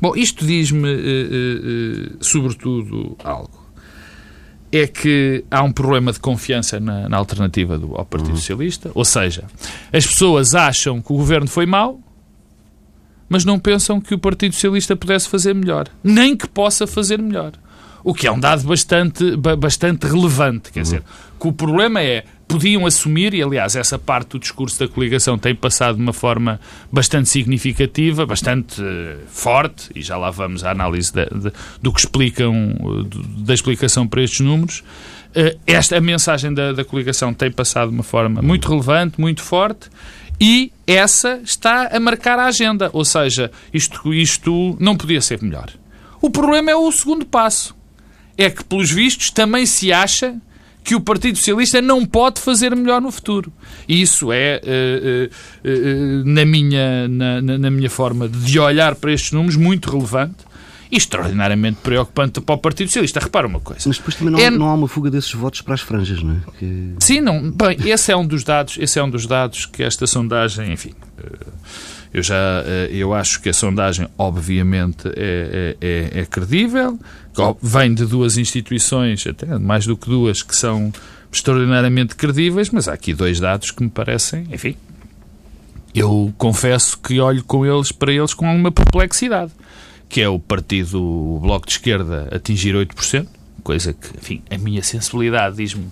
Bom, 0.00 0.14
isto 0.14 0.46
diz-me, 0.46 0.88
uh, 0.88 2.16
sobretudo, 2.20 3.16
algo. 3.24 3.58
É 4.72 4.86
que 4.86 5.44
há 5.50 5.64
um 5.64 5.72
problema 5.72 6.12
de 6.12 6.20
confiança 6.20 6.78
na, 6.78 7.08
na 7.08 7.16
alternativa 7.16 7.76
do, 7.76 7.96
ao 7.96 8.04
Partido 8.04 8.30
uhum. 8.30 8.36
Socialista, 8.36 8.92
ou 8.94 9.04
seja, 9.04 9.44
as 9.92 10.06
pessoas 10.06 10.54
acham 10.54 11.02
que 11.02 11.12
o 11.12 11.16
governo 11.16 11.48
foi 11.48 11.66
mau, 11.66 12.00
mas 13.28 13.44
não 13.44 13.58
pensam 13.58 14.00
que 14.00 14.14
o 14.14 14.18
Partido 14.18 14.54
Socialista 14.54 14.94
pudesse 14.94 15.28
fazer 15.28 15.56
melhor, 15.56 15.88
nem 16.04 16.36
que 16.36 16.48
possa 16.48 16.86
fazer 16.86 17.20
melhor. 17.20 17.52
O 18.02 18.14
que 18.14 18.26
é 18.26 18.32
um 18.32 18.40
dado 18.40 18.62
bastante, 18.64 19.36
bastante 19.36 20.06
relevante. 20.06 20.72
Quer 20.72 20.80
uhum. 20.80 20.84
dizer, 20.84 21.02
que 21.38 21.48
o 21.48 21.52
problema 21.52 22.02
é 22.02 22.24
podiam 22.50 22.84
assumir, 22.84 23.32
e 23.32 23.42
aliás, 23.42 23.76
essa 23.76 23.96
parte 23.96 24.30
do 24.30 24.38
discurso 24.40 24.78
da 24.80 24.88
coligação 24.88 25.38
tem 25.38 25.54
passado 25.54 25.96
de 25.96 26.02
uma 26.02 26.12
forma 26.12 26.60
bastante 26.90 27.28
significativa, 27.28 28.26
bastante 28.26 28.82
uh, 28.82 29.18
forte, 29.28 29.88
e 29.94 30.02
já 30.02 30.16
lá 30.16 30.30
vamos 30.30 30.64
à 30.64 30.72
análise 30.72 31.12
de, 31.12 31.24
de, 31.26 31.52
do 31.80 31.92
que 31.92 32.00
explicam, 32.00 32.74
da 33.38 33.54
explicação 33.54 34.06
para 34.06 34.22
estes 34.22 34.40
números. 34.40 34.80
Uh, 35.30 35.56
esta 35.64 35.96
a 35.96 36.00
mensagem 36.00 36.52
da, 36.52 36.72
da 36.72 36.84
coligação 36.84 37.32
tem 37.32 37.52
passado 37.52 37.90
de 37.90 37.94
uma 37.94 38.02
forma 38.02 38.42
muito 38.42 38.68
relevante, 38.68 39.20
muito 39.20 39.42
forte, 39.42 39.88
e 40.40 40.72
essa 40.86 41.40
está 41.44 41.88
a 41.94 42.00
marcar 42.00 42.38
a 42.38 42.46
agenda. 42.46 42.90
Ou 42.92 43.04
seja, 43.04 43.50
isto, 43.72 44.12
isto 44.12 44.76
não 44.80 44.96
podia 44.96 45.20
ser 45.20 45.40
melhor. 45.40 45.70
O 46.20 46.28
problema 46.28 46.70
é 46.70 46.74
o 46.74 46.90
segundo 46.90 47.24
passo 47.24 47.78
é 48.44 48.50
que, 48.50 48.64
pelos 48.64 48.90
vistos, 48.90 49.30
também 49.30 49.66
se 49.66 49.92
acha 49.92 50.34
que 50.82 50.94
o 50.94 51.00
Partido 51.00 51.36
Socialista 51.36 51.82
não 51.82 52.06
pode 52.06 52.40
fazer 52.40 52.74
melhor 52.74 53.00
no 53.00 53.10
futuro. 53.10 53.52
E 53.86 54.00
isso 54.00 54.32
é, 54.32 54.60
uh, 54.64 55.68
uh, 55.68 55.68
uh, 55.68 56.24
na, 56.24 56.44
minha, 56.46 57.06
na, 57.06 57.42
na 57.42 57.70
minha 57.70 57.90
forma 57.90 58.26
de 58.28 58.58
olhar 58.58 58.94
para 58.94 59.12
estes 59.12 59.32
números, 59.32 59.56
muito 59.56 59.90
relevante. 59.90 60.44
extraordinariamente 60.90 61.78
preocupante 61.82 62.40
para 62.40 62.54
o 62.54 62.58
Partido 62.58 62.88
Socialista. 62.88 63.20
Repara 63.20 63.46
uma 63.46 63.60
coisa. 63.60 63.82
Mas 63.86 63.98
depois 63.98 64.16
também 64.16 64.32
não, 64.32 64.40
é... 64.40 64.50
não 64.50 64.66
há 64.66 64.74
uma 64.74 64.88
fuga 64.88 65.10
desses 65.10 65.32
votos 65.32 65.60
para 65.60 65.74
as 65.74 65.80
franjas, 65.80 66.22
não 66.22 66.34
é? 66.34 66.40
Que... 66.58 66.94
Sim, 66.98 67.20
não. 67.20 67.50
Bem, 67.50 67.76
esse 67.84 68.10
é 68.10 68.16
um 68.16 68.26
dos 68.26 68.42
dados, 68.42 68.76
esse 68.80 68.98
é 68.98 69.02
um 69.02 69.10
dos 69.10 69.26
dados 69.26 69.66
que 69.66 69.82
esta 69.82 70.06
sondagem, 70.06 70.72
enfim. 70.72 70.94
Eu 72.12 72.22
já 72.24 72.64
eu 72.90 73.14
acho 73.14 73.40
que 73.40 73.48
a 73.48 73.52
sondagem, 73.52 74.08
obviamente, 74.18 75.06
é, 75.08 75.76
é, 75.80 76.10
é, 76.16 76.20
é 76.22 76.24
credível, 76.26 76.98
vem 77.62 77.94
de 77.94 78.06
duas 78.06 78.36
instituições, 78.36 79.26
até 79.26 79.58
mais 79.58 79.86
do 79.86 79.96
que 79.96 80.08
duas, 80.08 80.42
que 80.42 80.54
são 80.54 80.92
extraordinariamente 81.32 82.14
credíveis, 82.14 82.70
mas 82.70 82.88
há 82.88 82.92
aqui 82.92 83.14
dois 83.14 83.38
dados 83.38 83.70
que 83.70 83.82
me 83.82 83.90
parecem, 83.90 84.46
enfim, 84.52 84.76
eu 85.94 86.32
confesso 86.38 86.98
que 86.98 87.20
olho 87.20 87.42
com 87.44 87.64
eles 87.64 87.92
para 87.92 88.12
eles 88.12 88.34
com 88.34 88.46
alguma 88.48 88.70
perplexidade, 88.70 89.52
que 90.08 90.20
é 90.20 90.28
o 90.28 90.38
partido, 90.38 91.02
o 91.02 91.40
Bloco 91.40 91.66
de 91.66 91.72
Esquerda, 91.72 92.28
atingir 92.32 92.74
8%, 92.74 93.26
coisa 93.62 93.92
que, 93.92 94.08
enfim, 94.16 94.42
a 94.50 94.58
minha 94.58 94.82
sensibilidade 94.82 95.56
diz-me 95.56 95.88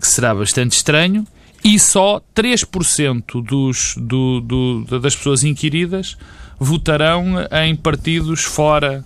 que 0.00 0.06
será 0.06 0.34
bastante 0.34 0.76
estranho, 0.76 1.26
e 1.64 1.78
só 1.78 2.20
3% 2.34 3.42
dos, 3.44 3.94
do, 3.96 4.40
do, 4.40 4.98
das 4.98 5.14
pessoas 5.14 5.44
inquiridas 5.44 6.16
votarão 6.58 7.34
em 7.64 7.74
partidos 7.76 8.42
fora 8.42 9.04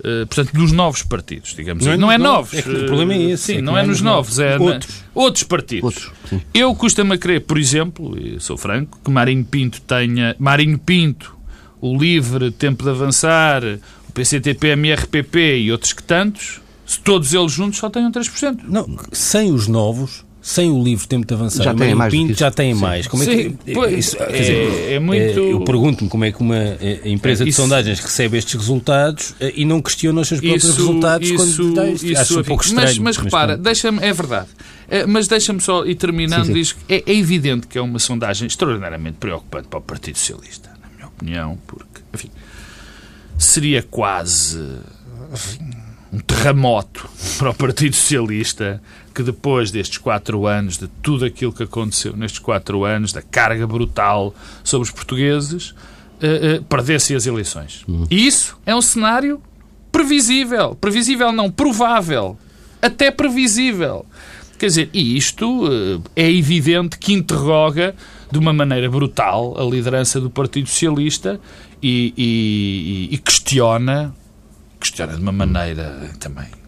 Uh, 0.00 0.26
portanto, 0.26 0.52
dos 0.54 0.72
novos 0.72 1.02
partidos, 1.02 1.54
digamos 1.54 1.84
não, 1.84 1.92
assim. 1.92 1.98
É 1.98 2.00
não 2.00 2.12
é 2.12 2.18
novos. 2.18 2.54
É 2.54 2.62
que 2.62 2.70
o 2.70 2.86
problema 2.86 3.12
é 3.12 3.22
esse. 3.22 3.44
Sim, 3.44 3.58
é 3.58 3.60
não, 3.60 3.76
é, 3.76 3.82
é 3.82 3.86
nos 3.86 4.00
novos, 4.00 4.38
é 4.38 4.58
outros, 4.58 4.88
na, 4.88 5.22
outros 5.22 5.44
partidos. 5.44 5.84
Outros, 5.84 6.42
Eu 6.54 6.74
custa-me 6.74 7.14
a 7.14 7.18
crer, 7.18 7.42
por 7.42 7.58
exemplo, 7.58 8.18
e 8.18 8.40
sou 8.40 8.56
franco, 8.56 8.98
que 9.04 9.10
Marinho 9.10 9.44
Pinto 9.44 9.80
tenha. 9.82 10.34
Marinho 10.38 10.78
Pinto, 10.78 11.36
o 11.80 11.96
Livre, 11.96 12.50
Tempo 12.50 12.82
de 12.82 12.90
Avançar, 12.90 13.62
o 14.08 14.12
PCTP, 14.12 14.68
MRPP 14.68 15.58
e 15.58 15.72
outros 15.72 15.92
que 15.92 16.02
tantos, 16.02 16.60
se 16.86 16.98
todos 17.00 17.34
eles 17.34 17.52
juntos 17.52 17.78
só 17.78 17.90
tenham 17.90 18.10
3%. 18.10 18.60
Não, 18.64 18.98
sem 19.12 19.52
os 19.52 19.68
novos, 19.68 20.24
sem 20.42 20.70
o 20.70 20.82
livro 20.82 21.06
Tempo 21.06 21.26
de 21.26 21.34
Avançar, 21.34 21.64
já 21.64 21.74
tem 21.74 21.94
mais. 21.94 22.12
Pinto 22.12 22.34
já 22.34 22.50
tem 22.50 22.74
mais. 22.74 23.06
Como 23.06 23.22
é 23.22 23.26
que, 23.26 23.56
pois, 23.74 23.98
isso, 23.98 24.16
é, 24.22 24.38
dizer, 24.38 24.92
é, 24.92 24.98
muito... 24.98 25.20
É, 25.20 25.52
eu 25.52 25.60
pergunto-me 25.60 26.08
como 26.08 26.24
é 26.24 26.32
que 26.32 26.40
uma 26.40 26.56
é, 26.56 27.00
empresa 27.04 27.44
de 27.44 27.50
isso, 27.50 27.60
sondagens 27.60 28.00
recebe 28.00 28.38
estes 28.38 28.54
resultados 28.54 29.34
eh, 29.38 29.52
e 29.54 29.64
não 29.66 29.82
questiona 29.82 30.22
os 30.22 30.28
seus 30.28 30.40
próprios 30.40 30.64
isso, 30.64 30.76
resultados 30.76 31.28
isso, 31.28 31.36
quando 31.36 31.94
isso, 31.94 32.18
Acho 32.18 32.40
um 32.40 32.44
pouco 32.44 32.64
estranho. 32.64 32.86
Mas, 32.86 32.98
mas 32.98 33.16
repara, 33.18 33.56
deixa-me, 33.56 33.98
é 34.02 34.12
verdade. 34.12 34.48
É, 34.88 35.06
mas 35.06 35.28
deixa-me 35.28 35.60
só, 35.60 35.84
e 35.84 35.94
terminando, 35.94 36.46
sim, 36.46 36.52
sim. 36.52 36.54
diz 36.54 36.72
que 36.72 36.94
é, 36.94 37.04
é, 37.06 37.14
evidente 37.14 37.66
que 37.66 37.78
é 37.78 37.80
uma 37.80 37.98
sondagem 37.98 38.46
extraordinariamente 38.46 39.18
preocupante 39.18 39.68
para 39.68 39.78
o 39.78 39.82
Partido 39.82 40.18
Socialista, 40.18 40.70
na 40.82 40.88
minha 40.96 41.06
opinião, 41.06 41.58
porque, 41.66 42.00
enfim, 42.14 42.30
seria 43.38 43.82
quase 43.82 44.58
enfim, 45.32 45.70
um 46.12 46.18
terremoto 46.18 47.08
para 47.38 47.50
o 47.50 47.54
Partido 47.54 47.94
Socialista 47.94 48.82
que 49.14 49.22
depois 49.22 49.70
destes 49.70 49.98
quatro 49.98 50.46
anos, 50.46 50.78
de 50.78 50.88
tudo 51.02 51.24
aquilo 51.24 51.52
que 51.52 51.62
aconteceu 51.62 52.16
nestes 52.16 52.38
quatro 52.38 52.84
anos, 52.84 53.12
da 53.12 53.22
carga 53.22 53.66
brutal 53.66 54.34
sobre 54.62 54.86
os 54.86 54.90
portugueses, 54.90 55.70
uh, 55.70 56.60
uh, 56.60 56.64
perdesse 56.64 57.14
as 57.14 57.26
eleições. 57.26 57.84
Uhum. 57.88 58.06
E 58.10 58.26
isso 58.26 58.56
é 58.64 58.74
um 58.74 58.82
cenário 58.82 59.42
previsível. 59.90 60.74
Previsível 60.74 61.32
não, 61.32 61.50
provável. 61.50 62.38
Até 62.80 63.10
previsível. 63.10 64.06
Quer 64.58 64.66
dizer, 64.66 64.90
e 64.92 65.16
isto 65.16 65.66
uh, 65.66 66.02
é 66.14 66.30
evidente 66.30 66.98
que 66.98 67.12
interroga 67.12 67.94
de 68.30 68.38
uma 68.38 68.52
maneira 68.52 68.88
brutal 68.88 69.56
a 69.58 69.64
liderança 69.64 70.20
do 70.20 70.30
Partido 70.30 70.68
Socialista 70.68 71.40
e, 71.82 72.14
e, 72.16 73.14
e 73.14 73.18
questiona, 73.18 74.14
questiona 74.78 75.14
de 75.14 75.20
uma 75.20 75.32
maneira 75.32 76.12
também 76.20 76.59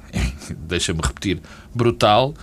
deixa-me 0.51 1.01
repetir, 1.03 1.41
brutal, 1.75 2.35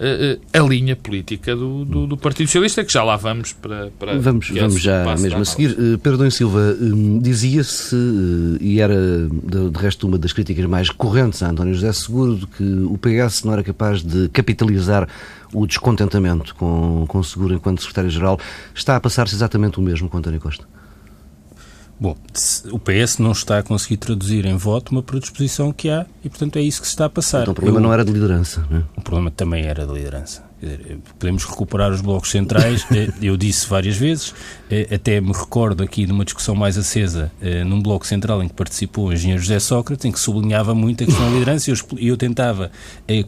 eh, 0.00 0.38
eh, 0.52 0.58
a 0.60 0.62
linha 0.62 0.94
política 0.94 1.56
do, 1.56 1.84
do, 1.84 2.06
do, 2.06 2.16
Partido 2.16 2.46
Socialista, 2.46 2.84
que 2.84 2.92
já 2.92 3.02
lá 3.02 3.16
vamos 3.16 3.52
para. 3.52 3.90
para 3.98 4.16
vamos 4.16 4.48
vamos 4.48 4.80
já 4.80 5.04
mesmo 5.16 5.40
a 5.40 5.44
seguir. 5.44 5.76
Uh, 5.76 5.98
Perdão 5.98 6.30
Silva, 6.30 6.76
uh, 6.80 7.20
dizia-se, 7.20 7.96
uh, 7.96 8.58
e 8.60 8.80
era 8.80 8.94
de, 8.94 9.70
de, 9.70 9.78
resto 9.78 10.06
uma 10.06 10.16
das 10.16 10.32
críticas 10.32 10.64
mais 10.66 10.88
correntes 10.88 11.42
a 11.42 11.50
António 11.50 11.74
José 11.74 11.92
Seguro, 11.92 12.36
de 12.36 12.46
que 12.46 12.62
o 12.62 12.96
PS 12.96 13.42
não 13.42 13.52
era 13.52 13.64
capaz 13.64 14.00
de 14.00 14.28
capitalizar 14.28 15.08
o 15.52 15.66
descontentamento 15.66 16.54
com, 16.54 17.04
com 17.08 17.20
Seguro 17.24 17.54
enquanto 17.54 17.80
secretário-geral. 17.80 18.38
Está 18.72 18.94
a 18.94 19.00
passar-se 19.00 19.34
exatamente 19.34 19.80
o 19.80 19.82
mesmo 19.82 20.08
com 20.08 20.18
António 20.18 20.38
Costa? 20.38 20.64
Bom, 22.00 22.16
o 22.70 22.78
PS 22.78 23.18
não 23.18 23.32
está 23.32 23.58
a 23.58 23.62
conseguir 23.62 23.96
traduzir 23.96 24.44
em 24.46 24.56
voto 24.56 24.92
uma 24.92 25.02
predisposição 25.02 25.72
que 25.72 25.90
há 25.90 26.06
e, 26.24 26.28
portanto, 26.28 26.56
é 26.56 26.62
isso 26.62 26.80
que 26.80 26.86
se 26.86 26.92
está 26.92 27.06
a 27.06 27.10
passar. 27.10 27.42
Então 27.42 27.52
o 27.52 27.54
problema 27.54 27.78
Eu, 27.78 27.82
não 27.82 27.92
era 27.92 28.04
de 28.04 28.12
liderança, 28.12 28.64
não 28.70 28.78
é? 28.78 28.82
O 28.96 29.02
problema 29.02 29.30
também 29.30 29.64
era 29.64 29.84
de 29.84 29.92
liderança. 29.92 30.47
Podemos 31.18 31.44
recuperar 31.44 31.92
os 31.92 32.00
blocos 32.00 32.30
centrais, 32.30 32.84
eh, 32.90 33.08
eu 33.22 33.36
disse 33.36 33.68
várias 33.68 33.96
vezes, 33.96 34.34
eh, 34.68 34.88
até 34.92 35.20
me 35.20 35.32
recordo 35.32 35.84
aqui 35.84 36.04
de 36.04 36.10
uma 36.10 36.24
discussão 36.24 36.54
mais 36.54 36.76
acesa 36.76 37.30
eh, 37.40 37.62
num 37.62 37.80
bloco 37.80 38.04
central 38.04 38.42
em 38.42 38.48
que 38.48 38.54
participou 38.54 39.06
o 39.06 39.12
engenheiro 39.12 39.40
José 39.40 39.60
Sócrates, 39.60 40.04
em 40.04 40.10
que 40.10 40.18
sublinhava 40.18 40.74
muito 40.74 41.04
a 41.04 41.06
questão 41.06 41.26
da 41.26 41.32
liderança 41.32 41.70
e 41.96 42.08
eu, 42.08 42.16
tentava 42.16 42.72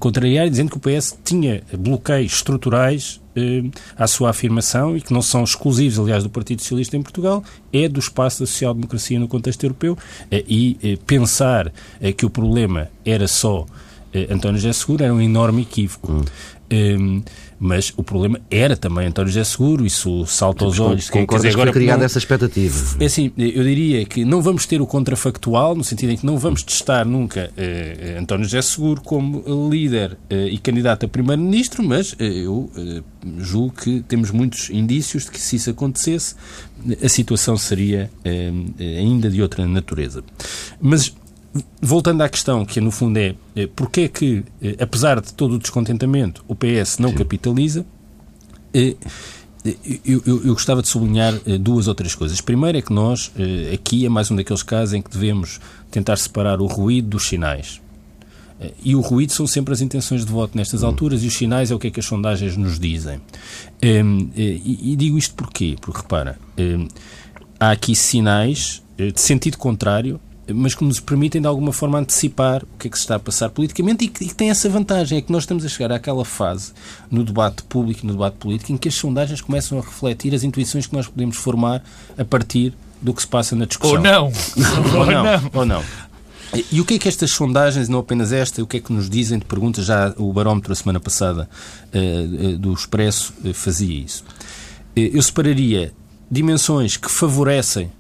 contrariar, 0.01 0.49
dizendo 0.49 0.71
que 0.71 0.77
o 0.77 0.81
PS 0.81 1.17
tinha 1.25 1.63
bloqueios 1.79 2.33
estruturais 2.33 3.21
à 3.97 4.07
sua 4.07 4.31
afirmação 4.31 4.97
e 4.97 5.01
que 5.01 5.13
não 5.13 5.23
são 5.23 5.45
exclusivos, 5.45 5.99
aliás, 5.99 6.25
do 6.25 6.31
Partido 6.31 6.63
Socialista 6.63 6.97
em 6.97 7.03
Portugal, 7.03 7.45
é 7.73 7.89
do 7.89 8.01
espaço 8.01 8.41
da 8.41 8.47
social-democracia 8.47 9.21
no 9.21 9.29
contexto 9.29 9.63
europeu 9.63 9.97
e 10.33 10.99
pensar 11.07 11.73
que 12.17 12.27
o 12.27 12.31
problema 12.31 12.89
era 13.05 13.29
só 13.29 13.67
António 14.29 14.61
José 14.61 14.73
Seguro 14.73 15.05
era 15.05 15.15
um 15.15 15.21
enorme 15.21 15.63
equívoco. 15.63 16.13
Hum. 16.13 16.25
Um, 16.73 17.23
mas 17.59 17.93
o 17.97 18.03
problema 18.03 18.41
era 18.51 18.75
também 18.75 19.07
António 19.07 19.31
José 19.31 19.45
Seguro, 19.45 19.85
isso 19.85 20.25
salta 20.25 20.65
aos 20.65 20.81
olhos. 20.81 21.11
Concordas 21.11 21.43
dizer, 21.43 21.55
agora 21.55 21.73
criada 21.73 22.05
essa 22.05 22.17
expectativa? 22.17 22.97
É 22.99 23.05
assim, 23.05 23.33
eu 23.37 23.63
diria 23.63 24.05
que 24.07 24.25
não 24.25 24.41
vamos 24.41 24.65
ter 24.65 24.81
o 24.81 24.87
contrafactual, 24.87 25.75
no 25.75 25.85
sentido 25.85 26.13
em 26.13 26.17
que 26.17 26.25
não 26.25 26.39
vamos 26.39 26.63
testar 26.63 27.05
nunca 27.05 27.51
uh, 27.51 28.21
António 28.21 28.45
José 28.45 28.63
Seguro 28.63 29.03
como 29.03 29.69
líder 29.69 30.13
uh, 30.13 30.35
e 30.49 30.57
candidato 30.57 31.05
a 31.05 31.09
primeiro-ministro, 31.09 31.83
mas 31.83 32.13
uh, 32.13 32.23
eu 32.23 32.71
julgo 33.39 33.75
que 33.75 34.01
temos 34.09 34.31
muitos 34.31 34.71
indícios 34.71 35.25
de 35.25 35.33
que 35.33 35.41
se 35.41 35.57
isso 35.57 35.71
acontecesse, 35.71 36.35
a 37.05 37.09
situação 37.11 37.59
seria 37.59 38.11
ainda 38.79 39.29
de 39.29 39.43
outra 39.43 39.67
natureza. 39.67 40.25
Mas 40.81 41.15
voltando 41.81 42.23
à 42.23 42.29
questão, 42.29 42.65
que 42.65 42.81
no 42.81 42.91
fundo 42.91 43.19
é 43.19 43.35
porque 43.75 44.03
é 44.03 44.09
que, 44.09 44.45
eh, 44.63 44.77
apesar 44.81 45.21
de 45.21 45.33
todo 45.35 45.55
o 45.55 45.59
descontentamento, 45.59 46.45
o 46.47 46.55
PS 46.55 46.99
não 46.99 47.11
Sim. 47.11 47.17
capitaliza, 47.17 47.85
eh, 48.73 48.97
eu, 50.05 50.23
eu, 50.25 50.45
eu, 50.47 50.55
gostava 50.55 50.81
de 50.81 50.89
sublinhar 50.89 51.35
duas 51.61 51.87
ou 51.87 51.95
três 51.95 52.15
coisas. 52.15 52.41
Primeiro 52.41 52.79
é 52.79 52.83
que 52.83 52.93
nós, 52.95 53.31
aqui 53.75 54.07
é 54.07 54.09
mais 54.09 54.31
um 54.31 54.37
daqueles 54.37 54.63
casos 54.63 54.95
em 54.95 55.03
que 55.03 55.11
devemos 55.11 55.61
tentar 55.91 56.17
separar 56.17 56.63
o 56.63 56.67
ruído 56.67 57.09
dos 57.09 57.29
sinais. 57.29 57.79
E 58.83 58.97
o 58.97 59.01
ruído 59.03 59.33
são 59.33 59.47
sempre 59.47 59.75
as 59.75 59.83
intenções 59.83 60.25
de 60.25 60.33
voto 60.33 60.57
nestas 60.57 60.83
hum. 60.83 60.87
alturas 60.87 61.23
e 61.23 61.27
os 61.27 61.35
sinais 61.35 61.71
é 61.71 61.75
o 61.75 61.79
que 61.79 61.89
é 61.89 61.91
que 61.91 62.01
as 62.01 62.07
sondagens 62.07 62.57
nos 62.57 62.79
dizem. 62.79 63.21
E 63.83 64.97
digo 64.97 65.19
isto 65.19 65.35
porquê? 65.35 65.77
Porque, 65.79 66.01
repara, 66.01 66.39
há 67.59 67.71
aqui 67.71 67.95
sinais 67.95 68.83
de 68.97 69.21
sentido 69.21 69.59
contrário 69.59 70.19
mas 70.55 70.75
que 70.75 70.85
nos 70.85 71.01
permitem 71.01 71.41
de 71.41 71.47
alguma 71.47 71.73
forma 71.73 71.99
antecipar 71.99 72.63
o 72.63 72.79
que 72.79 72.89
é 72.89 72.91
que 72.91 72.97
se 72.97 73.03
está 73.03 73.17
a 73.17 73.19
passar 73.19 73.51
politicamente 73.51 74.05
e 74.05 74.09
que, 74.09 74.25
e 74.25 74.29
que 74.29 74.35
tem 74.35 74.51
essa 74.51 74.69
vantagem, 74.69 75.19
é 75.19 75.21
que 75.21 75.33
nós 75.33 75.43
estamos 75.43 75.65
a 75.65 75.69
chegar 75.69 75.93
àquela 75.93 76.25
fase 76.25 76.73
no 77.11 77.25
debate 77.25 77.63
público 77.65 78.01
e 78.03 78.07
no 78.07 78.13
debate 78.13 78.37
político 78.37 78.73
em 78.73 78.77
que 78.77 78.89
as 78.89 78.95
sondagens 78.95 79.41
começam 79.41 79.79
a 79.79 79.81
refletir 79.81 80.35
as 80.35 80.43
intuições 80.43 80.87
que 80.87 80.95
nós 80.95 81.07
podemos 81.07 81.37
formar 81.37 81.83
a 82.17 82.25
partir 82.25 82.75
do 83.01 83.15
que 83.15 83.23
se 83.23 83.29
passa 83.29 83.57
na 83.57 83.65
discussão. 83.65 83.97
Ou 83.97 84.03
não. 84.03 84.25
ou, 84.99 85.07
não. 85.07 85.51
ou 85.55 85.67
não. 85.67 85.83
E 86.73 86.81
o 86.81 86.85
que 86.85 86.95
é 86.95 86.99
que 86.99 87.09
estas 87.09 87.31
sondagens, 87.31 87.89
não 87.89 88.01
apenas 88.01 88.33
esta, 88.33 88.63
o 88.63 88.67
que 88.67 88.79
é 88.79 88.81
que 88.81 88.93
nos 88.93 89.09
dizem 89.09 89.39
de 89.39 89.45
perguntas? 89.45 89.85
Já 89.85 90.13
o 90.17 90.33
barómetro, 90.33 90.73
a 90.73 90.77
semana 90.77 90.99
passada, 90.99 91.49
uh, 91.95 92.55
uh, 92.55 92.59
do 92.59 92.73
Expresso, 92.73 93.33
uh, 93.45 93.55
fazia 93.55 94.05
isso. 94.05 94.25
eu 94.97 95.23
separaria 95.23 95.93
dimensões 96.29 96.97
que 96.97 97.11
favorecem 97.11 97.91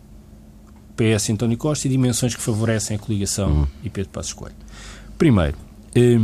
PS 1.00 1.30
António 1.30 1.56
Costa 1.56 1.86
e 1.86 1.90
dimensões 1.90 2.34
que 2.34 2.42
favorecem 2.42 2.96
a 2.96 3.00
coligação 3.00 3.50
uhum. 3.50 3.66
e 3.82 3.88
Pedro 3.88 4.10
Passos 4.10 4.34
Coelho. 4.34 4.56
Primeiro, 5.16 5.56
eh, 5.94 6.18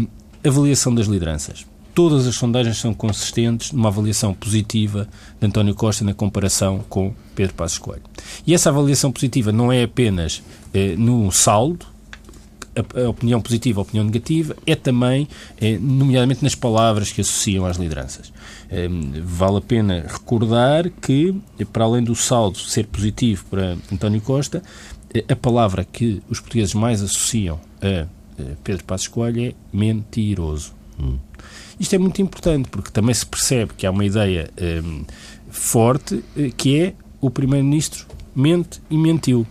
avaliação 0.46 0.94
das 0.94 1.06
lideranças. 1.06 1.64
Todas 1.94 2.26
as 2.26 2.34
sondagens 2.34 2.76
são 2.76 2.92
consistentes 2.92 3.72
numa 3.72 3.88
avaliação 3.88 4.34
positiva 4.34 5.08
de 5.40 5.46
António 5.46 5.74
Costa 5.74 6.04
na 6.04 6.12
comparação 6.12 6.84
com 6.90 7.14
Pedro 7.34 7.54
Passos 7.54 7.78
Coelho. 7.78 8.02
E 8.46 8.52
essa 8.52 8.68
avaliação 8.68 9.10
positiva 9.10 9.50
não 9.50 9.72
é 9.72 9.82
apenas 9.82 10.42
eh, 10.74 10.94
no 10.94 11.32
saldo, 11.32 11.86
a, 12.76 13.08
opinião 13.08 13.40
positiva, 13.40 13.80
a 13.80 13.82
opinião 13.82 14.04
negativa, 14.04 14.54
é 14.66 14.74
também, 14.74 15.26
é, 15.58 15.78
nomeadamente 15.78 16.42
nas 16.42 16.54
palavras 16.54 17.10
que 17.10 17.22
associam 17.22 17.64
às 17.64 17.78
lideranças. 17.78 18.30
É, 18.68 18.88
vale 19.22 19.58
a 19.58 19.60
pena 19.60 20.04
recordar 20.08 20.90
que, 20.90 21.34
para 21.72 21.84
além 21.84 22.02
do 22.02 22.14
saldo 22.14 22.58
ser 22.58 22.86
positivo 22.86 23.44
para 23.50 23.76
António 23.92 24.20
Costa, 24.20 24.62
a 25.28 25.36
palavra 25.36 25.84
que 25.84 26.22
os 26.28 26.40
portugueses 26.40 26.74
mais 26.74 27.00
associam 27.02 27.60
a 27.80 28.06
Pedro 28.62 28.84
Passos 28.84 29.08
Coelho 29.08 29.46
é 29.46 29.54
mentiroso. 29.72 30.74
Hum. 30.98 31.18
Isto 31.78 31.94
é 31.94 31.98
muito 31.98 32.20
importante 32.20 32.68
porque 32.68 32.90
também 32.90 33.14
se 33.14 33.24
percebe 33.24 33.72
que 33.76 33.86
há 33.86 33.90
uma 33.90 34.04
ideia 34.04 34.50
um, 34.84 35.04
forte 35.48 36.22
que 36.56 36.80
é 36.80 36.94
o 37.20 37.30
Primeiro-Ministro 37.30 38.06
mente 38.34 38.82
e 38.90 38.98
mentiu. 38.98 39.46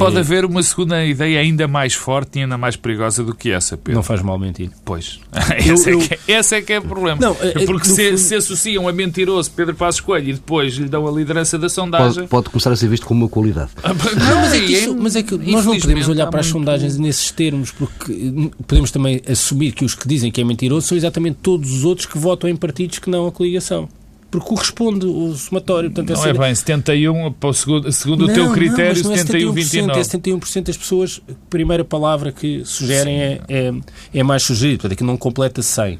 Pode 0.00 0.16
é... 0.16 0.20
haver 0.20 0.44
uma 0.44 0.62
segunda 0.62 1.04
ideia 1.04 1.40
ainda 1.40 1.68
mais 1.68 1.94
forte 1.94 2.38
e 2.38 2.42
ainda 2.42 2.56
mais 2.56 2.76
perigosa 2.76 3.22
do 3.22 3.34
que 3.34 3.50
essa, 3.50 3.76
Pedro. 3.76 3.94
Não 3.94 4.02
faz 4.02 4.22
mal 4.22 4.38
mentir. 4.38 4.70
Pois. 4.84 5.20
esse, 5.58 5.90
eu, 5.90 6.00
é 6.00 6.06
que, 6.06 6.14
é, 6.14 6.38
esse 6.38 6.56
é 6.56 6.62
que 6.62 6.72
é 6.72 6.78
o 6.78 6.82
problema. 6.82 7.20
Não, 7.20 7.36
é, 7.40 7.64
Porque 7.66 7.88
se, 7.88 8.08
fundo... 8.08 8.18
se, 8.18 8.34
associam 8.34 8.88
a 8.88 8.92
mentiroso 8.92 9.50
Pedro 9.50 9.74
Passos 9.74 10.00
Coelho 10.00 10.30
e 10.30 10.32
depois 10.32 10.74
lhe 10.74 10.88
dão 10.88 11.06
a 11.06 11.10
liderança 11.10 11.58
da 11.58 11.68
sondagem... 11.68 12.26
Pode, 12.26 12.28
pode 12.28 12.50
começar 12.50 12.72
a 12.72 12.76
ser 12.76 12.88
visto 12.88 13.06
como 13.06 13.24
uma 13.24 13.28
qualidade. 13.28 13.70
Ah, 13.82 13.92
não, 13.92 14.40
mas 14.40 14.54
é 14.54 14.60
que, 14.60 14.72
isso, 14.72 14.96
mas 14.96 15.16
é 15.16 15.22
que 15.22 15.36
nós 15.36 15.64
não 15.64 15.78
podemos 15.78 16.08
olhar 16.08 16.26
para 16.28 16.40
as 16.40 16.46
muito... 16.46 16.58
sondagens 16.58 16.98
nesses 16.98 17.30
termos, 17.30 17.70
porque 17.70 18.32
podemos 18.66 18.90
também 18.90 19.20
assumir 19.28 19.72
que 19.72 19.84
os 19.84 19.94
que 19.94 20.08
dizem 20.08 20.30
que 20.30 20.40
é 20.40 20.44
mentiroso 20.44 20.86
são 20.86 20.96
exatamente 20.96 21.38
todos 21.42 21.70
os 21.72 21.84
outros 21.84 22.06
que 22.06 22.18
votam 22.18 22.48
em 22.48 22.56
partidos 22.56 22.98
que 22.98 23.10
não 23.10 23.26
a 23.26 23.32
coligação 23.32 23.88
porque 24.30 24.46
corresponde 24.46 25.06
o 25.06 25.34
somatório. 25.34 25.90
Portanto, 25.90 26.16
não 26.16 26.24
é, 26.24 26.32
bem, 26.32 26.54
71, 26.54 27.34
segundo, 27.52 27.92
segundo 27.92 28.26
não, 28.26 28.32
o 28.32 28.34
teu 28.34 28.52
critério, 28.52 29.02
não, 29.02 29.16
71, 29.16 29.52
29. 29.52 30.00
É 30.00 30.02
71% 30.02 30.62
das 30.62 30.76
pessoas, 30.76 31.20
a 31.28 31.32
primeira 31.50 31.84
palavra 31.84 32.30
que 32.30 32.64
sugerem 32.64 33.20
é, 33.20 33.40
é, 33.48 33.72
é, 34.14 34.22
mais 34.22 34.42
sugerida, 34.42 34.78
portanto, 34.78 34.92
é 34.92 34.96
que 34.96 35.04
não 35.04 35.16
completa 35.16 35.62
100. 35.62 35.98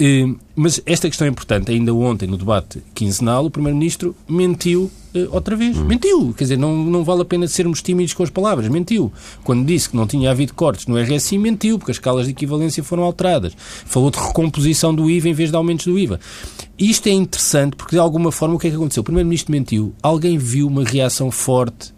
Uh, 0.00 0.34
mas 0.56 0.80
esta 0.86 1.08
questão 1.08 1.26
é 1.26 1.30
importante. 1.30 1.70
Ainda 1.70 1.92
ontem, 1.94 2.26
no 2.26 2.38
debate 2.38 2.82
quinzenal, 2.94 3.44
o 3.44 3.50
Primeiro-Ministro 3.50 4.16
mentiu 4.26 4.90
uh, 5.14 5.28
outra 5.30 5.54
vez. 5.54 5.76
Hum. 5.76 5.84
Mentiu. 5.84 6.34
Quer 6.36 6.44
dizer, 6.44 6.58
não, 6.58 6.74
não 6.74 7.04
vale 7.04 7.20
a 7.20 7.24
pena 7.24 7.46
sermos 7.46 7.82
tímidos 7.82 8.14
com 8.14 8.22
as 8.22 8.30
palavras. 8.30 8.66
Mentiu. 8.68 9.12
Quando 9.44 9.66
disse 9.66 9.90
que 9.90 9.96
não 9.96 10.06
tinha 10.06 10.30
havido 10.30 10.54
cortes 10.54 10.86
no 10.86 10.98
RSI, 10.98 11.36
mentiu, 11.36 11.78
porque 11.78 11.90
as 11.90 11.98
escalas 11.98 12.24
de 12.24 12.32
equivalência 12.32 12.82
foram 12.82 13.02
alteradas. 13.02 13.52
Falou 13.84 14.10
de 14.10 14.18
recomposição 14.18 14.94
do 14.94 15.10
IVA 15.10 15.28
em 15.28 15.34
vez 15.34 15.50
de 15.50 15.56
aumentos 15.56 15.84
do 15.84 15.98
IVA. 15.98 16.18
Isto 16.78 17.08
é 17.10 17.12
interessante 17.12 17.76
porque, 17.76 17.96
de 17.96 18.00
alguma 18.00 18.32
forma, 18.32 18.54
o 18.54 18.58
que 18.58 18.68
é 18.68 18.70
que 18.70 18.76
aconteceu? 18.76 19.02
O 19.02 19.04
Primeiro-Ministro 19.04 19.52
mentiu. 19.52 19.94
Alguém 20.02 20.38
viu 20.38 20.66
uma 20.66 20.82
reação 20.82 21.30
forte 21.30 21.92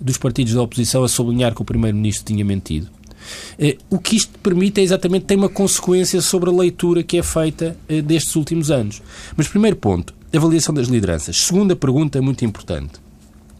dos 0.00 0.16
partidos 0.16 0.54
da 0.54 0.62
oposição 0.62 1.04
a 1.04 1.08
sublinhar 1.08 1.54
que 1.54 1.60
o 1.60 1.66
Primeiro-Ministro 1.66 2.24
tinha 2.24 2.44
mentido? 2.44 2.88
Eh, 3.58 3.76
o 3.90 3.98
que 3.98 4.16
isto 4.16 4.38
permite 4.38 4.80
é 4.80 4.84
exatamente 4.84 5.26
tem 5.26 5.36
uma 5.36 5.48
consequência 5.48 6.20
sobre 6.20 6.50
a 6.50 6.52
leitura 6.52 7.02
que 7.02 7.18
é 7.18 7.22
feita 7.22 7.76
eh, 7.88 8.02
destes 8.02 8.34
últimos 8.36 8.70
anos. 8.70 9.02
Mas 9.36 9.48
primeiro 9.48 9.76
ponto, 9.76 10.14
avaliação 10.34 10.74
das 10.74 10.88
lideranças. 10.88 11.36
Segunda 11.36 11.76
pergunta 11.76 12.20
muito 12.20 12.44
importante 12.44 13.02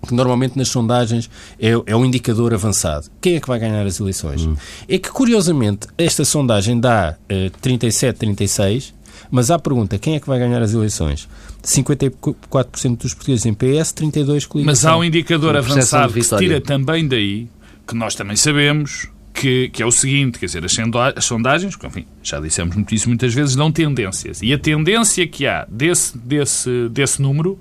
que 0.06 0.14
normalmente 0.14 0.56
nas 0.56 0.68
sondagens 0.68 1.30
é, 1.60 1.70
é 1.86 1.96
um 1.96 2.04
indicador 2.04 2.52
avançado. 2.52 3.06
Quem 3.20 3.36
é 3.36 3.40
que 3.40 3.46
vai 3.46 3.58
ganhar 3.58 3.86
as 3.86 4.00
eleições? 4.00 4.44
Hum. 4.44 4.56
É 4.88 4.98
que, 4.98 5.08
curiosamente, 5.10 5.86
esta 5.96 6.24
sondagem 6.24 6.80
dá 6.80 7.16
uh, 7.30 7.50
37, 7.60 8.18
36, 8.18 8.94
mas 9.30 9.50
há 9.50 9.54
a 9.54 9.58
pergunta, 9.58 9.98
quem 9.98 10.16
é 10.16 10.20
que 10.20 10.26
vai 10.26 10.38
ganhar 10.38 10.60
as 10.60 10.74
eleições? 10.74 11.28
54% 11.62 12.96
dos 12.98 13.14
portugueses 13.14 13.46
em 13.46 13.54
PS, 13.54 13.92
32% 13.94 14.46
coligação. 14.46 14.64
Mas 14.64 14.84
há 14.84 14.96
um 14.96 15.04
indicador 15.04 15.56
avançado 15.56 16.12
que 16.12 16.22
se 16.22 16.36
tira 16.36 16.60
também 16.60 17.06
daí, 17.06 17.48
que 17.86 17.94
nós 17.94 18.14
também 18.14 18.36
sabemos, 18.36 19.08
que, 19.32 19.68
que, 19.70 19.82
é 19.82 19.86
o 19.86 19.90
seguinte, 19.90 20.38
quer 20.38 20.46
dizer, 20.46 20.64
as 20.64 21.24
sondagens, 21.24 21.76
enfim, 21.82 22.06
já 22.22 22.38
dissemos 22.40 22.76
isso 22.92 23.08
muitas 23.08 23.32
vezes, 23.32 23.56
dão 23.56 23.72
tendências. 23.72 24.40
E 24.42 24.52
a 24.52 24.58
tendência 24.58 25.26
que 25.26 25.46
há 25.46 25.66
desse, 25.68 26.16
desse, 26.18 26.88
desse 26.90 27.22
número 27.22 27.58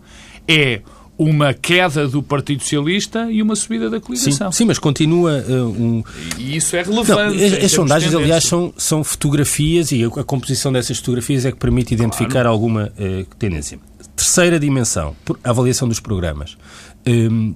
é 0.48 0.82
uma 1.18 1.54
queda 1.54 2.08
do 2.08 2.24
Partido 2.24 2.64
Socialista 2.64 3.32
e 3.32 3.44
uma 3.44 3.56
subida 3.56 3.90
da 3.90 4.00
coligação. 4.00 4.52
Sim, 4.52 4.58
sim 4.58 4.66
mas 4.66 4.80
continua 4.80 5.44
uh, 5.48 5.68
um... 5.68 6.04
E 6.38 6.56
isso 6.56 6.76
é 6.76 6.82
relevante. 6.82 7.38
Não, 7.38 7.46
as, 7.46 7.64
as 7.64 7.72
sondagens, 7.72 8.16
aliás, 8.16 8.44
são, 8.44 8.74
são 8.76 9.04
fotografias 9.04 9.92
e 9.92 10.04
a, 10.04 10.08
a, 10.08 10.24
composição 10.24 10.74
dessas 10.74 10.98
fotografias 10.98 11.46
é 11.46 11.52
que 11.52 11.58
permite 11.58 11.94
identificar 11.94 12.32
claro. 12.32 12.50
alguma 12.50 12.92
uh, 12.98 13.36
tendência. 13.38 13.78
Terceira 14.16 14.60
dimensão, 14.60 15.16
a 15.44 15.50
avaliação 15.52 15.88
dos 15.88 16.00
programas. 16.00 16.58
Um, 17.06 17.54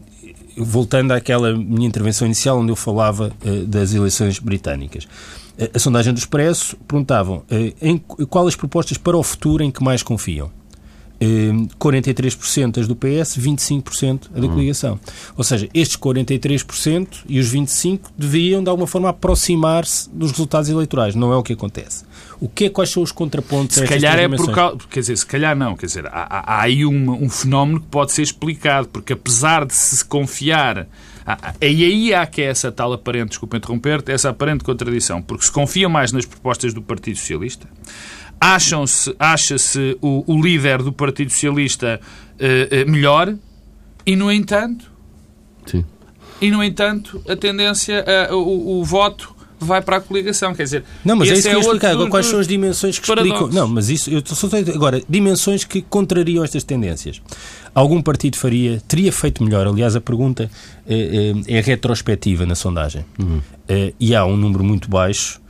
voltando 0.58 1.12
àquela 1.12 1.54
minha 1.54 1.88
intervenção 1.88 2.26
inicial 2.26 2.60
onde 2.60 2.72
eu 2.72 2.76
falava 2.76 3.32
uh, 3.44 3.66
das 3.66 3.94
eleições 3.94 4.40
britânicas. 4.40 5.06
Uh, 5.06 5.70
a 5.74 5.80
sondagem 5.80 6.14
do 6.14 6.18
Expresso 6.18 6.78
perguntavam 6.88 7.38
uh, 7.38 7.76
em, 7.82 7.98
qual 7.98 8.48
as 8.48 8.56
propostas 8.56 8.98
para 8.98 9.18
o 9.18 9.24
futuro 9.24 9.64
em 9.64 9.72
que 9.72 9.84
mais 9.84 10.04
confiam. 10.04 10.52
43% 11.80 12.78
as 12.78 12.88
do 12.90 12.96
PS, 12.96 13.38
25% 13.38 14.30
a 14.36 14.40
da 14.40 14.48
hum. 14.48 14.50
coligação. 14.50 15.00
Ou 15.38 15.46
seja, 15.46 15.68
estes 15.74 15.98
43% 15.98 17.08
e 17.28 17.40
os 17.40 17.52
25% 17.54 18.02
deviam, 18.18 18.62
de 18.62 18.70
alguma 18.70 18.86
forma, 18.86 19.10
aproximar-se 19.10 20.10
dos 20.10 20.32
resultados 20.32 20.70
eleitorais. 20.70 21.16
Não 21.16 21.32
é 21.32 21.38
o 21.38 21.42
que 21.42 21.54
acontece. 21.54 22.04
O 22.40 22.50
que 22.50 22.66
é, 22.66 22.70
quais 22.70 22.90
são 22.90 23.02
os 23.02 23.12
contrapontos? 23.12 23.78
Se 23.78 23.86
calhar 23.86 24.20
é 24.20 24.28
por 24.28 24.54
causa, 24.54 24.78
quer 24.90 25.00
dizer, 25.00 25.18
se 25.18 25.26
calhar 25.26 25.56
não, 25.56 25.76
quer 25.76 25.86
dizer, 25.86 26.06
há, 26.08 26.56
há 26.56 26.62
aí 26.62 26.86
um, 26.86 27.24
um 27.24 27.30
fenómeno 27.30 27.80
que 27.80 27.88
pode 27.88 28.12
ser 28.12 28.24
explicado, 28.24 28.88
porque 28.90 29.14
apesar 29.14 29.66
de 29.66 29.74
se 29.74 30.04
confiar 30.04 30.88
e 31.60 31.84
aí 31.84 32.14
há 32.14 32.26
que 32.28 32.42
é 32.42 32.46
essa 32.46 32.72
tal 32.72 32.94
aparente, 32.94 33.30
desculpa 33.30 33.58
interromper-te, 33.58 34.12
essa 34.12 34.30
aparente 34.30 34.64
contradição, 34.64 35.22
porque 35.22 35.46
se 35.46 35.52
confia 35.52 35.90
mais 35.90 36.12
nas 36.12 36.26
propostas 36.26 36.72
do 36.72 36.84
Partido 36.84 37.18
Socialista, 37.18 37.68
acham-se, 38.40 39.16
acha-se 39.18 39.98
o, 40.02 40.24
o, 40.32 40.40
líder 40.40 40.84
do 40.84 40.94
Partido 40.94 41.32
Socialista 41.32 42.00
uh, 42.00 42.88
uh, 42.88 42.92
melhor 42.92 43.36
e, 44.06 44.16
no 44.16 44.32
entanto, 44.32 44.92
Sim. 45.66 45.84
e, 46.40 46.52
no 46.52 46.64
entanto, 46.64 47.20
a 47.28 47.36
tendência, 47.36 48.06
uh, 48.30 48.36
o, 48.36 48.80
o, 48.80 48.84
voto 48.84 49.35
vai 49.60 49.82
para 49.82 49.98
a 49.98 50.02
coligação, 50.02 50.54
quer 50.54 50.64
dizer... 50.64 50.84
Não, 51.04 51.16
mas 51.16 51.30
é 51.30 51.34
isso 51.34 51.44
que 51.44 51.48
eu 51.48 51.52
ia 51.54 51.58
é 51.58 51.62
explicar. 51.62 51.92
Agora, 51.92 52.10
quais 52.10 52.26
são 52.26 52.40
as 52.40 52.48
dimensões 52.48 53.00
que 53.00 53.10
explicam... 53.10 53.50
Não, 53.50 53.68
mas 53.68 53.90
isso... 53.90 54.10
Eu 54.10 54.22
só 54.26 54.48
agora, 54.74 55.02
dimensões 55.08 55.64
que 55.64 55.82
contrariam 55.82 56.44
estas 56.44 56.64
tendências. 56.64 57.22
Algum 57.74 58.02
partido 58.02 58.38
faria, 58.38 58.82
teria 58.88 59.12
feito 59.12 59.44
melhor. 59.44 59.68
Aliás, 59.68 59.96
a 59.96 60.02
pergunta 60.02 60.50
é, 60.88 61.34
é, 61.48 61.58
é 61.58 61.62
retrospectiva 61.62 62.46
na 62.46 62.56
sondagem. 62.56 63.06
Uhum. 63.20 63.42
e 64.00 64.16
há 64.16 64.26
um 64.26 64.38
número 64.38 64.64
muito 64.64 64.90
baixo 64.90 65.42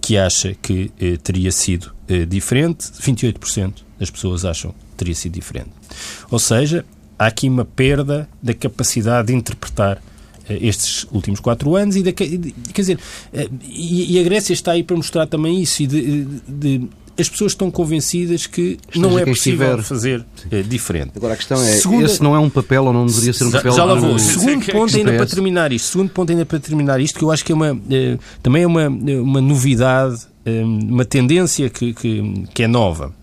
que 0.00 0.16
acha 0.16 0.54
que 0.62 0.90
teria 1.22 1.52
sido 1.52 1.92
diferente, 2.28 2.86
28% 2.86 3.74
das 3.98 4.10
pessoas 4.10 4.44
acham 4.44 4.70
que 4.70 4.96
teria 4.96 5.14
sido 5.14 5.32
diferente. 5.32 5.70
Ou 6.30 6.38
seja, 6.38 6.84
há 7.18 7.26
aqui 7.26 7.48
uma 7.48 7.64
perda 7.64 8.28
da 8.42 8.54
capacidade 8.54 9.28
de 9.28 9.34
interpretar 9.34 10.02
estes 10.48 11.06
últimos 11.12 11.40
quatro 11.40 11.74
anos 11.74 11.96
e 11.96 12.02
da, 12.02 12.12
quer 12.12 12.28
dizer 12.74 12.98
eh, 13.32 13.48
e, 13.62 14.18
a 14.18 14.22
Grécia 14.22 14.52
está 14.52 14.72
aí 14.72 14.82
para 14.82 14.96
mostrar 14.96 15.26
também 15.26 15.60
isso 15.60 15.82
e 15.82 15.86
de, 15.86 16.24
de, 16.46 16.88
as 17.18 17.28
pessoas 17.28 17.52
estão 17.52 17.70
convencidas 17.70 18.46
que 18.46 18.78
Esteja 18.86 19.00
não 19.00 19.18
é 19.18 19.24
possível 19.24 19.78
estiver. 19.78 19.82
fazer 19.82 20.24
diferente. 20.66 21.12
Agora 21.16 21.34
a 21.34 21.36
questão 21.36 21.62
é, 21.62 21.76
Segunda... 21.76 22.06
esse 22.06 22.22
não 22.22 22.34
é 22.34 22.38
um 22.38 22.50
papel 22.50 22.84
ou 22.84 22.92
não 22.92 23.06
deveria 23.06 23.32
ser 23.32 23.44
um 23.44 23.50
papel? 23.50 23.72
Já, 23.72 23.76
já 23.78 23.84
lá 23.84 23.94
vou. 23.94 24.18
Segundo 24.18 24.66
ponto 24.66 24.96
ainda 24.96 25.12
para 25.12 25.26
terminar 25.26 25.72
isto, 25.72 25.86
segundo 25.86 26.10
ponto 26.10 26.30
ainda 26.30 26.44
para 26.44 26.58
terminar 26.58 27.00
isto, 27.00 27.18
que 27.18 27.24
eu 27.24 27.30
acho 27.30 27.44
que 27.44 27.52
é 27.52 27.54
uma, 27.54 27.80
também 28.42 28.64
é 28.64 28.66
uma, 28.66 28.88
uma 28.88 29.40
novidade 29.40 30.26
uma 30.46 31.04
tendência 31.04 31.70
que, 31.70 31.94
que, 31.94 32.44
que 32.52 32.62
é 32.62 32.68
nova. 32.68 33.14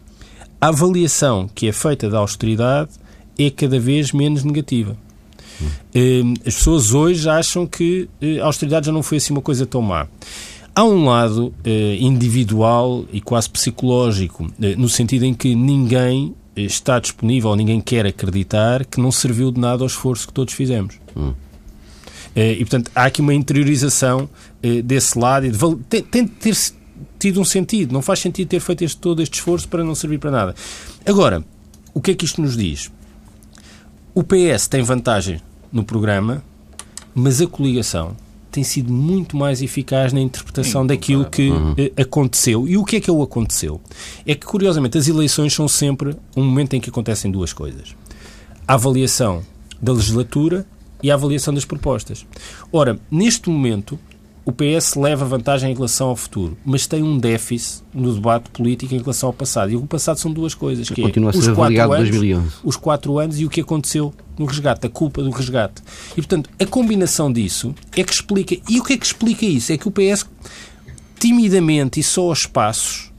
A 0.59 0.67
avaliação 0.67 1.49
que 1.53 1.67
é 1.67 1.71
feita 1.71 2.09
da 2.09 2.19
austeridade 2.19 2.91
é 3.37 3.49
cada 3.49 3.79
vez 3.79 4.11
menos 4.11 4.43
negativa. 4.43 4.97
Hum. 5.61 6.33
As 6.45 6.55
pessoas 6.55 6.93
hoje 6.93 7.29
acham 7.29 7.67
que 7.67 8.09
eh, 8.21 8.39
a 8.39 8.45
austeridade 8.45 8.87
já 8.87 8.91
não 8.91 9.03
foi 9.03 9.17
assim 9.17 9.33
uma 9.33 9.41
coisa 9.41 9.65
tão 9.65 9.81
má. 9.81 10.07
Há 10.73 10.83
um 10.83 11.05
lado 11.05 11.53
eh, 11.63 11.97
individual 11.99 13.05
e 13.11 13.19
quase 13.19 13.49
psicológico, 13.49 14.49
eh, 14.61 14.75
no 14.75 14.87
sentido 14.87 15.25
em 15.25 15.33
que 15.33 15.53
ninguém 15.53 16.33
está 16.55 16.99
disponível, 16.99 17.55
ninguém 17.55 17.79
quer 17.79 18.05
acreditar 18.05 18.85
que 18.85 18.99
não 18.99 19.11
serviu 19.11 19.51
de 19.51 19.59
nada 19.59 19.83
ao 19.83 19.87
esforço 19.87 20.27
que 20.27 20.33
todos 20.33 20.53
fizemos. 20.53 20.95
Hum. 21.15 21.33
E, 22.33 22.59
portanto, 22.59 22.89
há 22.95 23.05
aqui 23.05 23.19
uma 23.19 23.33
interiorização 23.33 24.29
desse 24.85 25.19
lado 25.19 25.45
e 25.45 25.51
de, 25.51 25.57
tem, 25.89 26.01
tem 26.01 26.23
de 26.23 26.31
ter 26.31 26.55
tido 27.19 27.41
um 27.41 27.45
sentido. 27.45 27.91
Não 27.91 28.01
faz 28.01 28.19
sentido 28.19 28.47
ter 28.47 28.61
feito 28.61 28.85
este, 28.85 28.97
todo 28.97 29.21
este 29.21 29.33
esforço 29.33 29.67
para 29.67 29.83
não 29.83 29.93
servir 29.93 30.17
para 30.17 30.31
nada. 30.31 30.55
Agora, 31.05 31.43
o 31.93 31.99
que 31.99 32.11
é 32.11 32.15
que 32.15 32.23
isto 32.23 32.41
nos 32.41 32.55
diz? 32.55 32.89
O 34.13 34.23
PS 34.23 34.67
tem 34.69 34.81
vantagem 34.81 35.41
no 35.71 35.83
programa, 35.83 36.43
mas 37.13 37.41
a 37.41 37.47
coligação 37.47 38.15
tem 38.51 38.63
sido 38.63 38.91
muito 38.91 39.37
mais 39.37 39.61
eficaz 39.61 40.11
na 40.11 40.19
interpretação 40.19 40.81
Sim, 40.81 40.87
daquilo 40.87 41.25
que 41.25 41.49
uhum. 41.49 41.73
aconteceu. 41.97 42.67
E 42.67 42.77
o 42.77 42.83
que 42.83 42.97
é 42.97 42.99
que 42.99 43.09
o 43.09 43.23
aconteceu? 43.23 43.79
É 44.25 44.35
que, 44.35 44.45
curiosamente, 44.45 44.97
as 44.97 45.07
eleições 45.07 45.53
são 45.53 45.67
sempre 45.67 46.15
um 46.35 46.43
momento 46.43 46.73
em 46.75 46.81
que 46.81 46.89
acontecem 46.89 47.31
duas 47.31 47.53
coisas. 47.53 47.95
A 48.67 48.73
avaliação 48.73 49.41
da 49.81 49.93
legislatura 49.93 50.65
e 51.01 51.09
a 51.09 51.13
avaliação 51.13 51.53
das 51.53 51.65
propostas. 51.65 52.25
Ora, 52.71 52.99
neste 53.09 53.49
momento, 53.49 53.97
o 54.43 54.51
PS 54.51 54.95
leva 54.95 55.23
vantagem 55.23 55.71
em 55.71 55.75
relação 55.75 56.09
ao 56.09 56.15
futuro, 56.15 56.57
mas 56.65 56.87
tem 56.87 57.03
um 57.03 57.17
déficit 57.17 57.83
no 57.93 58.13
debate 58.13 58.49
político 58.49 58.93
em 58.93 58.99
relação 58.99 59.27
ao 59.27 59.33
passado. 59.33 59.71
E 59.71 59.75
o 59.75 59.85
passado 59.85 60.19
são 60.19 60.31
duas 60.31 60.53
coisas, 60.53 60.89
que 60.89 61.01
é 61.01 61.05
os 61.05 61.47
quatro, 61.47 61.93
anos, 61.93 62.09
2011. 62.09 62.47
os 62.63 62.75
quatro 62.75 63.19
anos 63.19 63.39
e 63.39 63.45
o 63.45 63.49
que 63.49 63.61
aconteceu 63.61 64.13
no 64.41 64.47
resgate, 64.47 64.87
a 64.87 64.89
culpa 64.89 65.21
do 65.21 65.29
resgate. 65.29 65.81
E, 66.11 66.15
portanto, 66.15 66.49
a 66.59 66.65
combinação 66.65 67.31
disso 67.31 67.73
é 67.95 68.03
que 68.03 68.13
explica. 68.13 68.57
E 68.67 68.79
o 68.79 68.83
que 68.83 68.93
é 68.93 68.97
que 68.97 69.05
explica 69.05 69.45
isso? 69.45 69.71
É 69.71 69.77
que 69.77 69.87
o 69.87 69.91
PS, 69.91 70.25
timidamente 71.19 71.99
e 71.99 72.03
só 72.03 72.23
aos 72.23 72.45
passos, 72.45 73.11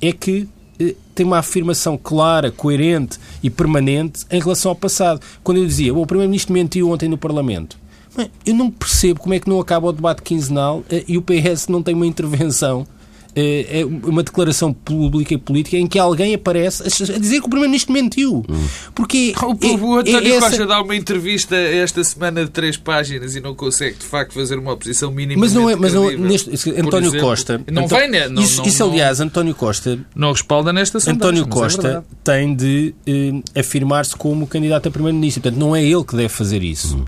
é 0.00 0.12
que 0.12 0.48
eh, 0.78 0.94
tem 1.14 1.24
uma 1.24 1.38
afirmação 1.38 1.96
clara, 1.96 2.50
coerente 2.50 3.18
e 3.42 3.50
permanente 3.50 4.24
em 4.30 4.40
relação 4.40 4.70
ao 4.70 4.76
passado. 4.76 5.20
Quando 5.42 5.58
eu 5.58 5.66
dizia, 5.66 5.94
o 5.94 6.06
Primeiro-Ministro 6.06 6.52
mentiu 6.52 6.90
ontem 6.90 7.08
no 7.08 7.18
Parlamento, 7.18 7.78
eu 8.44 8.54
não 8.54 8.70
percebo 8.70 9.20
como 9.20 9.34
é 9.34 9.40
que 9.40 9.48
não 9.48 9.60
acaba 9.60 9.88
o 9.88 9.92
debate 9.92 10.22
quinzenal 10.22 10.84
eh, 10.90 11.04
e 11.06 11.18
o 11.18 11.22
PS 11.22 11.68
não 11.68 11.82
tem 11.82 11.94
uma 11.94 12.06
intervenção 12.06 12.86
é 13.36 13.84
uma 13.84 14.22
declaração 14.22 14.72
pública 14.72 15.34
e 15.34 15.38
política 15.38 15.76
em 15.76 15.86
que 15.86 15.98
alguém 15.98 16.34
aparece 16.34 16.82
a 16.82 17.18
dizer 17.18 17.40
que 17.40 17.46
o 17.46 17.50
Primeiro-Ministro 17.50 17.92
mentiu. 17.92 18.44
Porque 18.94 19.34
O, 19.42 19.52
é- 19.52 19.74
o 19.76 19.98
António 19.98 20.32
é 20.32 20.36
essa- 20.36 20.48
Costa 20.48 20.66
dá 20.66 20.80
uma 20.80 20.96
entrevista 20.96 21.54
esta 21.54 22.02
semana 22.02 22.44
de 22.44 22.50
três 22.50 22.76
páginas 22.76 23.36
e 23.36 23.40
não 23.40 23.54
consegue, 23.54 23.96
de 23.98 24.04
facto, 24.06 24.32
fazer 24.32 24.58
uma 24.58 24.72
oposição 24.72 25.10
mínima. 25.10 25.40
Mas 25.40 25.52
não 25.52 25.68
é, 25.68 25.76
mas 25.76 25.92
não, 25.92 26.10
neste, 26.10 26.50
António 26.80 27.18
Costa. 27.20 27.60
Não 27.70 27.84
Antó- 27.84 27.96
vem, 27.98 28.10
né? 28.10 28.28
Não, 28.28 28.42
isso, 28.42 28.58
não, 28.62 28.66
isso, 28.66 28.84
aliás, 28.84 29.20
António 29.20 29.54
Costa 29.54 29.98
Não 30.14 30.32
respalda 30.32 30.72
nesta 30.72 30.98
sondagem. 30.98 31.40
António 31.40 31.42
é 31.44 31.48
Costa 31.62 31.82
verdade. 31.82 32.06
tem 32.24 32.54
de 32.54 32.94
eh, 33.06 33.60
afirmar-se 33.60 34.16
como 34.16 34.46
candidato 34.46 34.88
a 34.88 34.90
primeiro-ministro. 34.90 35.42
Portanto, 35.42 35.60
não 35.60 35.76
é 35.76 35.82
ele 35.84 36.04
que 36.04 36.16
deve 36.16 36.28
fazer 36.30 36.62
isso. 36.62 37.04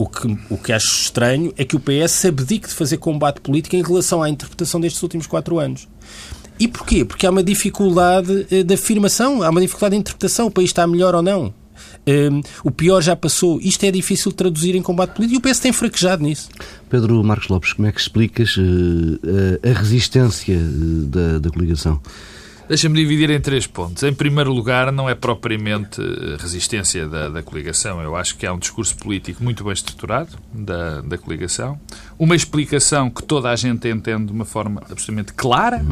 O 0.00 0.08
que, 0.08 0.34
o 0.48 0.56
que 0.56 0.72
acho 0.72 1.02
estranho 1.02 1.52
é 1.58 1.62
que 1.62 1.76
o 1.76 1.78
PS 1.78 2.24
abdique 2.24 2.66
de 2.66 2.72
fazer 2.72 2.96
combate 2.96 3.38
político 3.42 3.76
em 3.76 3.82
relação 3.82 4.22
à 4.22 4.30
interpretação 4.30 4.80
destes 4.80 5.02
últimos 5.02 5.26
quatro 5.26 5.58
anos. 5.58 5.86
E 6.58 6.66
porquê? 6.66 7.04
Porque 7.04 7.26
há 7.26 7.30
uma 7.30 7.42
dificuldade 7.42 8.46
eh, 8.50 8.62
de 8.62 8.72
afirmação, 8.72 9.42
há 9.42 9.50
uma 9.50 9.60
dificuldade 9.60 9.96
de 9.96 10.00
interpretação. 10.00 10.46
O 10.46 10.50
país 10.50 10.70
está 10.70 10.86
melhor 10.86 11.14
ou 11.14 11.20
não. 11.20 11.52
Eh, 12.06 12.30
o 12.64 12.70
pior 12.70 13.02
já 13.02 13.14
passou. 13.14 13.60
Isto 13.60 13.84
é 13.84 13.90
difícil 13.90 14.30
de 14.30 14.38
traduzir 14.38 14.74
em 14.74 14.80
combate 14.80 15.16
político 15.16 15.36
e 15.36 15.38
o 15.38 15.52
PS 15.52 15.60
tem 15.60 15.70
fraquejado 15.70 16.22
nisso. 16.22 16.48
Pedro 16.88 17.22
Marcos 17.22 17.48
Lopes, 17.48 17.74
como 17.74 17.86
é 17.86 17.92
que 17.92 18.00
explicas 18.00 18.56
a, 18.58 19.68
a 19.68 19.72
resistência 19.74 20.54
eh, 20.54 21.08
da, 21.10 21.38
da 21.40 21.50
coligação? 21.50 22.00
Deixa-me 22.70 22.94
dividir 22.94 23.28
em 23.30 23.40
três 23.40 23.66
pontos. 23.66 24.00
Em 24.04 24.14
primeiro 24.14 24.52
lugar, 24.52 24.92
não 24.92 25.10
é 25.10 25.14
propriamente 25.16 26.00
eh, 26.00 26.36
resistência 26.38 27.08
da, 27.08 27.28
da 27.28 27.42
coligação. 27.42 28.00
Eu 28.00 28.14
acho 28.14 28.36
que 28.36 28.46
há 28.46 28.52
um 28.52 28.60
discurso 28.60 28.96
político 28.96 29.42
muito 29.42 29.64
bem 29.64 29.72
estruturado 29.72 30.38
da, 30.54 31.00
da 31.00 31.18
coligação. 31.18 31.80
Uma 32.16 32.36
explicação 32.36 33.10
que 33.10 33.24
toda 33.24 33.50
a 33.50 33.56
gente 33.56 33.88
entende 33.88 34.26
de 34.26 34.32
uma 34.32 34.44
forma 34.44 34.80
absolutamente 34.88 35.32
clara. 35.34 35.84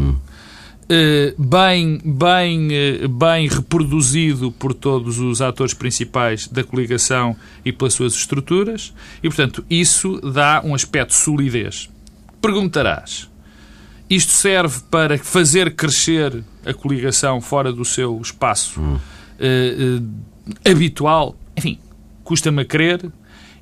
eh, 0.88 1.34
bem, 1.36 2.00
bem, 2.04 2.68
eh, 2.70 3.08
bem 3.08 3.48
reproduzido 3.48 4.52
por 4.52 4.72
todos 4.72 5.18
os 5.18 5.42
atores 5.42 5.74
principais 5.74 6.46
da 6.46 6.62
coligação 6.62 7.34
e 7.64 7.72
pelas 7.72 7.94
suas 7.94 8.14
estruturas. 8.14 8.94
E, 9.20 9.28
portanto, 9.28 9.64
isso 9.68 10.20
dá 10.20 10.62
um 10.64 10.76
aspecto 10.76 11.08
de 11.08 11.16
solidez. 11.16 11.90
Perguntarás, 12.40 13.27
isto 14.08 14.32
serve 14.32 14.80
para 14.90 15.18
fazer 15.18 15.74
crescer 15.74 16.42
a 16.64 16.72
coligação 16.72 17.40
fora 17.40 17.72
do 17.72 17.84
seu 17.84 18.20
espaço 18.20 18.80
eh, 19.38 20.00
eh, 20.64 20.70
habitual? 20.70 21.36
Enfim, 21.56 21.78
custa-me 22.24 22.62
a 22.62 22.64
crer 22.64 23.10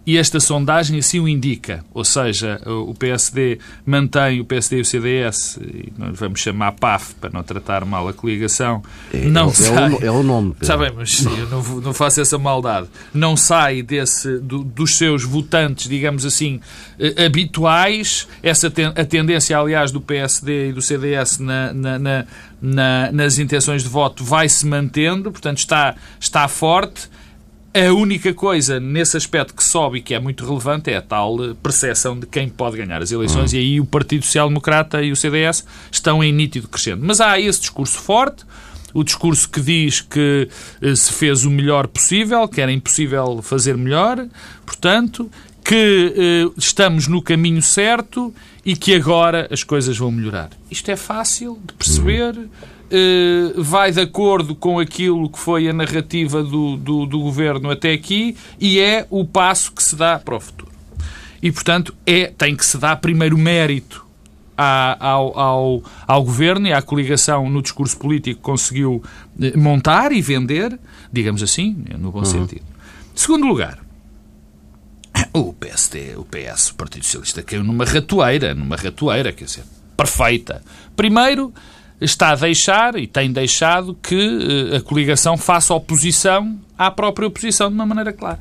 e 0.07 0.17
esta 0.17 0.39
sondagem 0.39 0.99
assim 1.01 1.19
o 1.19 1.29
indica. 1.29 1.85
Ou 1.93 2.05
seja, 2.05 2.61
o 2.65 2.95
PSD 2.95 3.59
mantém 3.85 4.41
o 4.41 4.45
PSD 4.45 4.79
e 4.79 4.81
o 4.81 4.85
CDS, 4.85 5.59
e 5.61 5.93
nós 5.99 6.17
vamos 6.19 6.39
chamar 6.41 6.73
PAF 6.73 7.15
para 7.21 7.31
não 7.31 7.43
tratar 7.43 7.85
mal 7.85 8.07
a 8.07 8.13
coligação, 8.13 8.83
não 9.13 9.49
é, 9.49 9.53
sai. 9.53 9.91
o, 9.93 10.05
é 10.05 10.11
o 10.11 10.23
nome. 10.23 10.51
Pedro. 10.53 10.63
Está 10.63 10.77
bem, 10.77 10.93
mas 10.97 11.25
eu 11.25 11.49
não, 11.49 11.63
não 11.81 11.93
faço 11.93 12.21
essa 12.21 12.39
maldade. 12.39 12.87
Não 13.13 13.37
sai 13.37 13.83
desse, 13.83 14.39
do- 14.39 14.63
dos 14.63 14.97
seus 14.97 15.25
votantes, 15.25 15.89
digamos 15.89 16.25
assim, 16.25 16.61
eh, 17.01 17.27
habituais. 17.27 18.29
Essa 18.43 18.71
ten- 18.71 18.93
a 18.95 19.05
tendência, 19.05 19.59
aliás, 19.59 19.91
do 19.91 20.01
PSD 20.01 20.69
e 20.69 20.73
do 20.73 20.81
CDS 20.83 21.39
na- 21.41 21.73
na- 21.73 21.99
na- 21.99 22.27
na- 22.63 23.13
nas 23.13 23.39
intenções 23.39 23.83
de 23.83 23.89
voto 23.89 24.23
vai-se 24.25 24.65
mantendo, 24.67 25.31
portanto 25.33 25.59
está, 25.59 25.95
está 26.21 26.47
forte. 26.49 27.09
A 27.77 27.93
única 27.93 28.33
coisa 28.33 28.81
nesse 28.81 29.19
aspecto 29.19 29.53
que 29.53 29.63
sobe 29.63 29.99
e 29.99 30.01
que 30.01 30.15
é 30.15 30.19
muito 30.19 30.47
relevante 30.47 30.91
é 30.91 30.97
a 30.97 31.03
tal 31.03 31.45
eh, 31.45 31.55
percepção 31.63 32.19
de 32.19 32.25
quem 32.25 32.49
pode 32.49 32.79
ganhar 32.79 33.03
as 33.03 33.13
eleições 33.13 33.53
e 33.53 33.59
aí 33.59 33.79
o 33.79 33.85
Partido 33.85 34.25
Social 34.25 34.49
Democrata 34.49 35.03
e 35.03 35.13
o 35.13 35.17
CDS 35.17 35.63
estão 35.93 36.25
em 36.25 36.33
nítido 36.33 36.69
crescendo. 36.69 37.05
Mas 37.05 37.21
há 37.21 37.39
esse 37.39 37.61
discurso 37.61 37.99
forte, 37.99 38.47
o 38.95 39.05
discurso 39.05 39.47
que 39.51 39.61
diz 39.61 40.01
que 40.01 40.49
eh, 40.81 40.95
se 40.95 41.13
fez 41.13 41.45
o 41.45 41.51
melhor 41.51 41.87
possível, 41.87 42.49
que 42.49 42.63
era 42.63 42.73
impossível 42.73 43.43
fazer 43.43 43.77
melhor, 43.77 44.27
portanto, 44.65 45.31
que 45.63 46.15
eh, 46.17 46.51
estamos 46.57 47.07
no 47.07 47.21
caminho 47.21 47.61
certo 47.61 48.33
e 48.67 48.75
que 48.75 48.93
agora 48.93 49.47
as 49.49 49.63
coisas 49.63 49.97
vão 49.97 50.11
melhorar. 50.11 50.51
Isto 50.69 50.91
é 50.91 50.97
fácil 50.97 51.57
de 51.65 51.73
perceber, 51.73 52.37
eh, 52.91 53.53
vai 53.57 53.93
de 53.93 54.01
acordo 54.01 54.57
com 54.57 54.81
aquilo 54.81 55.31
que 55.31 55.39
foi 55.39 55.69
a 55.69 55.73
narrativa 55.73 56.43
do, 56.43 56.77
do, 56.77 57.07
do 57.07 57.21
governo 57.21 57.71
até 57.71 57.93
aqui 57.93 58.37
e 58.61 58.81
é 58.81 59.07
o 59.09 59.25
passo 59.25 59.71
que 59.71 59.81
se 59.81 59.95
dá 59.95 60.19
para 60.19 60.35
o 60.35 60.41
futuro. 60.41 60.73
E, 61.41 61.53
portanto, 61.53 61.95
é, 62.05 62.27
tem 62.27 62.57
que 62.57 62.67
se 62.67 62.77
dar 62.77 62.97
primeiro 62.97 63.39
mérito 63.39 64.05
ao, 64.57 65.39
ao, 65.39 65.83
ao 66.05 66.25
governo 66.25 66.67
e 66.67 66.73
à 66.73 66.83
coligação 66.83 67.49
no 67.49 67.63
discurso 67.63 67.97
político 67.97 68.41
que 68.41 68.43
conseguiu 68.43 69.01
eh, 69.41 69.57
montar 69.57 70.11
e 70.11 70.21
vender, 70.21 70.77
digamos 71.13 71.41
assim, 71.41 71.85
no 71.97 72.11
bom 72.11 72.25
sentido. 72.25 72.65
Segundo 73.15 73.47
lugar, 73.47 73.86
o 75.41 75.53
PSD, 75.53 76.17
o 76.17 76.25
PS, 76.25 76.71
o 76.71 76.75
Partido 76.77 77.05
Socialista, 77.05 77.43
caiu 77.43 77.63
numa 77.63 77.85
ratoeira, 77.85 78.55
numa 78.55 78.77
ratoeira, 78.77 79.33
quer 79.33 79.45
dizer, 79.45 79.65
perfeita. 79.97 80.63
Primeiro, 80.95 81.53
está 82.01 82.31
a 82.31 82.35
deixar, 82.35 82.97
e 82.97 83.07
tem 83.07 83.31
deixado, 83.31 83.95
que 84.03 84.71
eh, 84.73 84.77
a 84.77 84.81
coligação 84.81 85.37
faça 85.37 85.75
oposição 85.75 86.59
à 86.79 86.91
própria 86.91 87.29
oposição 87.29 87.69
de 87.69 87.75
uma 87.75 87.85
maneira 87.85 88.13
clara. 88.13 88.39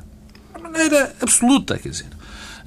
De 0.54 0.60
uma 0.60 0.70
maneira 0.70 1.14
absoluta, 1.20 1.78
quer 1.78 1.90
dizer. 1.90 2.15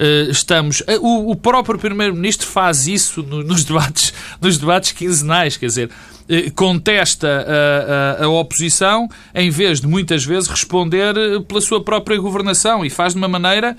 Eh, 0.02 0.28
estamos. 0.32 0.82
Eh, 0.88 0.98
o, 0.98 1.32
o 1.32 1.36
próprio 1.36 1.78
primeiro-ministro 1.78 2.48
faz 2.48 2.88
isso 2.88 3.22
no- 3.22 3.44
nos 3.44 3.66
debates 3.66 4.14
nos 4.42 4.58
debates 4.58 4.94
quinzenais 4.94 5.58
quer 5.58 5.66
dizer 5.66 5.90
eh, 6.30 6.50
contesta 6.52 7.28
a, 7.28 8.22
a- 8.22 8.26
a 8.26 8.30
oposição 8.30 9.10
em 9.36 9.50
vez 9.50 9.82
de 9.82 9.88
muitas 9.88 10.24
vezes 10.24 10.48
responder 10.50 11.14
pela 11.50 11.60
sua 11.60 11.84
própria 11.84 12.18
governação 12.18 12.86
e 12.86 12.90
faz 12.90 13.12
de 13.14 13.20
uma 13.20 13.28
maneira 13.28 13.76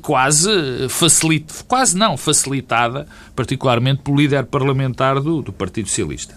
quase 0.00 0.48
facilita, 0.88 1.52
quase 1.66 1.96
não 1.96 2.16
facilitada 2.16 3.08
particularmente 3.34 4.02
pelo 4.02 4.16
líder 4.16 4.44
parlamentar 4.46 5.20
do, 5.20 5.42
do 5.42 5.52
Partido 5.52 5.88
Socialista. 5.88 6.34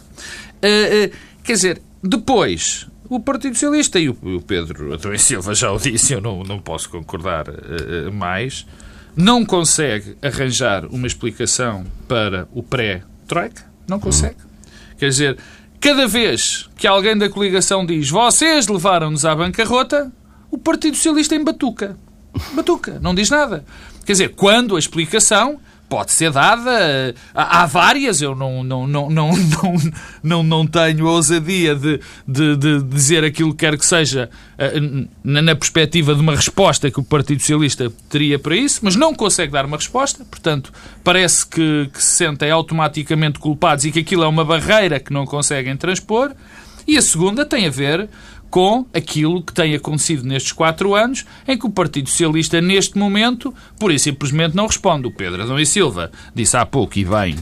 Quer 1.43 1.53
dizer 1.53 1.81
depois 2.03 2.87
o 3.09 3.19
Partido 3.19 3.53
Socialista 3.53 3.99
e 3.99 4.09
o, 4.09 4.15
Pedro 4.45 4.93
Adão 4.93 5.15
Silva 5.17 5.53
já 5.53 5.71
o 5.71 5.77
disse, 5.77 6.13
eu 6.13 6.21
não, 6.21 6.43
não 6.43 6.59
posso 6.59 6.89
concordar 6.89 7.45
eh, 7.49 8.09
mais, 8.09 8.65
não 9.15 9.45
consegue 9.45 10.15
arranjar 10.21 10.85
uma 10.85 11.07
explicação 11.07 11.85
para 12.07 12.47
o 12.53 12.63
pré-Troika. 12.63 13.65
Não 13.87 13.99
consegue. 13.99 14.37
Quer 14.97 15.09
dizer, 15.09 15.37
cada 15.79 16.07
vez 16.07 16.69
que 16.77 16.87
alguém 16.87 17.17
da 17.17 17.29
coligação 17.29 17.85
diz 17.85 18.09
vocês 18.09 18.67
levaram-nos 18.67 19.25
à 19.25 19.35
bancarrota, 19.35 20.11
o 20.49 20.57
Partido 20.57 20.95
Socialista 20.95 21.35
embatuca. 21.35 21.97
Batuca, 22.53 22.99
não 23.01 23.13
diz 23.13 23.29
nada. 23.29 23.65
Quer 24.05 24.13
dizer, 24.13 24.29
quando 24.35 24.75
a 24.75 24.79
explicação 24.79 25.59
pode 25.91 26.13
ser 26.13 26.31
dada, 26.31 27.13
há 27.35 27.65
várias, 27.65 28.21
eu 28.21 28.33
não, 28.33 28.63
não, 28.63 28.87
não, 28.87 29.09
não, 29.09 29.31
não, 29.33 29.75
não, 30.23 30.41
não 30.41 30.65
tenho 30.65 31.05
ousadia 31.05 31.75
de, 31.75 31.99
de, 32.25 32.55
de 32.55 32.83
dizer 32.83 33.25
aquilo 33.25 33.51
que 33.51 33.57
quer 33.65 33.77
que 33.77 33.85
seja 33.85 34.29
eh, 34.57 34.79
na, 35.21 35.41
na 35.41 35.53
perspectiva 35.53 36.15
de 36.15 36.21
uma 36.21 36.33
resposta 36.33 36.89
que 36.89 37.01
o 37.01 37.03
Partido 37.03 37.41
Socialista 37.41 37.91
teria 38.07 38.39
para 38.39 38.55
isso, 38.55 38.79
mas 38.83 38.95
não 38.95 39.13
consegue 39.13 39.51
dar 39.51 39.65
uma 39.65 39.75
resposta, 39.75 40.23
portanto, 40.23 40.71
parece 41.03 41.45
que, 41.45 41.89
que 41.93 42.01
se 42.01 42.19
sentem 42.19 42.49
automaticamente 42.49 43.37
culpados 43.37 43.83
e 43.83 43.91
que 43.91 43.99
aquilo 43.99 44.23
é 44.23 44.27
uma 44.27 44.45
barreira 44.45 44.97
que 44.97 45.11
não 45.11 45.25
conseguem 45.25 45.75
transpor. 45.75 46.31
E 46.87 46.97
a 46.97 47.01
segunda 47.01 47.45
tem 47.45 47.67
a 47.67 47.69
ver 47.69 48.09
com 48.51 48.85
aquilo 48.93 49.41
que 49.41 49.53
tem 49.53 49.73
acontecido 49.73 50.23
nestes 50.23 50.51
quatro 50.51 50.93
anos, 50.93 51.25
em 51.47 51.57
que 51.57 51.65
o 51.65 51.69
Partido 51.69 52.09
Socialista, 52.09 52.59
neste 52.59 52.97
momento, 52.97 53.55
pura 53.79 53.93
e 53.93 53.97
simplesmente 53.97 54.55
não 54.55 54.67
responde. 54.67 55.07
O 55.07 55.11
Pedro 55.11 55.41
Adão 55.41 55.57
e 55.57 55.65
Silva 55.65 56.11
disse 56.35 56.57
há 56.57 56.65
pouco, 56.65 56.99
e 56.99 57.05
bem, 57.05 57.37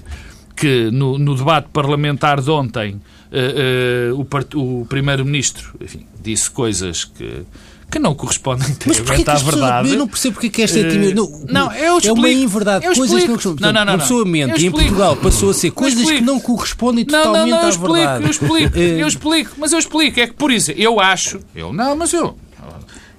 que 0.55 0.91
no, 0.91 1.17
no 1.17 1.35
debate 1.35 1.69
parlamentar 1.73 2.39
de 2.39 2.51
ontem 2.51 3.01
eh, 3.31 4.11
eh, 4.11 4.13
o, 4.13 4.81
o 4.81 4.85
Primeiro-Ministro 4.85 5.79
disse 6.21 6.49
coisas 6.51 7.05
que, 7.05 7.43
que 7.89 7.99
não 7.99 8.13
correspondem 8.13 8.69
inteiramente 8.71 9.29
à 9.29 9.35
verdade. 9.35 9.89
Eu 9.89 9.97
não 9.97 10.07
percebo 10.07 10.35
porque 10.35 10.47
é 10.47 10.49
que 10.49 10.61
esta 10.61 10.79
é 10.79 10.87
timidez. 10.87 11.15
Não, 11.15 11.29
não, 11.47 11.73
eu 11.73 11.97
explico, 11.97 12.07
é 12.07 12.19
uma 12.19 12.29
inverdade. 12.29 12.85
Eu 12.85 12.93
coisas 12.95 13.17
explico. 13.17 13.39
que 13.39 13.47
não 13.47 13.59
correspondem. 13.59 13.73
Não, 13.73 13.85
não, 13.85 13.97
não, 13.97 14.25
mente 14.25 14.61
e 14.61 14.65
em 14.67 14.71
Portugal 14.71 15.15
passou 15.17 15.49
a 15.49 15.53
ser 15.53 15.71
coisas 15.71 16.09
que 16.09 16.21
não 16.21 16.39
correspondem 16.39 17.05
não, 17.09 17.17
totalmente 17.17 17.49
não, 17.49 17.57
não, 17.57 17.57
à 17.57 17.63
eu 17.63 17.69
explico, 17.69 17.93
verdade. 17.93 18.23
Eu 18.23 18.29
explico, 18.29 18.77
eu 18.77 19.07
explico, 19.07 19.51
mas 19.57 19.73
eu 19.73 19.79
explico. 19.79 20.19
É 20.19 20.27
que, 20.27 20.33
por 20.33 20.51
isso, 20.51 20.71
eu 20.71 20.99
acho... 20.99 21.39
Eu, 21.55 21.73
não, 21.73 21.95
mas 21.95 22.13
eu... 22.13 22.37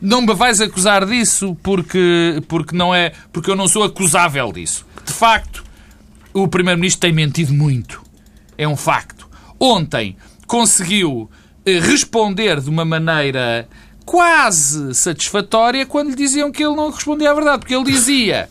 Não 0.00 0.22
me 0.22 0.32
vais 0.32 0.60
acusar 0.62 1.04
disso 1.04 1.54
porque, 1.62 2.42
porque, 2.48 2.74
não 2.74 2.94
é, 2.94 3.12
porque 3.30 3.50
eu 3.50 3.56
não 3.56 3.68
sou 3.68 3.84
acusável 3.84 4.50
disso. 4.50 4.86
De 5.04 5.12
facto, 5.12 5.62
o 6.32 6.48
Primeiro-Ministro 6.48 7.00
tem 7.00 7.12
mentido 7.12 7.52
muito. 7.52 8.02
É 8.56 8.66
um 8.66 8.76
facto. 8.76 9.28
Ontem 9.58 10.16
conseguiu 10.46 11.30
responder 11.66 12.60
de 12.60 12.70
uma 12.70 12.84
maneira 12.84 13.68
quase 14.04 14.94
satisfatória 14.94 15.86
quando 15.86 16.10
lhe 16.10 16.16
diziam 16.16 16.50
que 16.50 16.62
ele 16.62 16.76
não 16.76 16.90
respondia 16.90 17.30
à 17.30 17.34
verdade. 17.34 17.60
Porque 17.60 17.74
ele 17.74 17.84
dizia, 17.84 18.48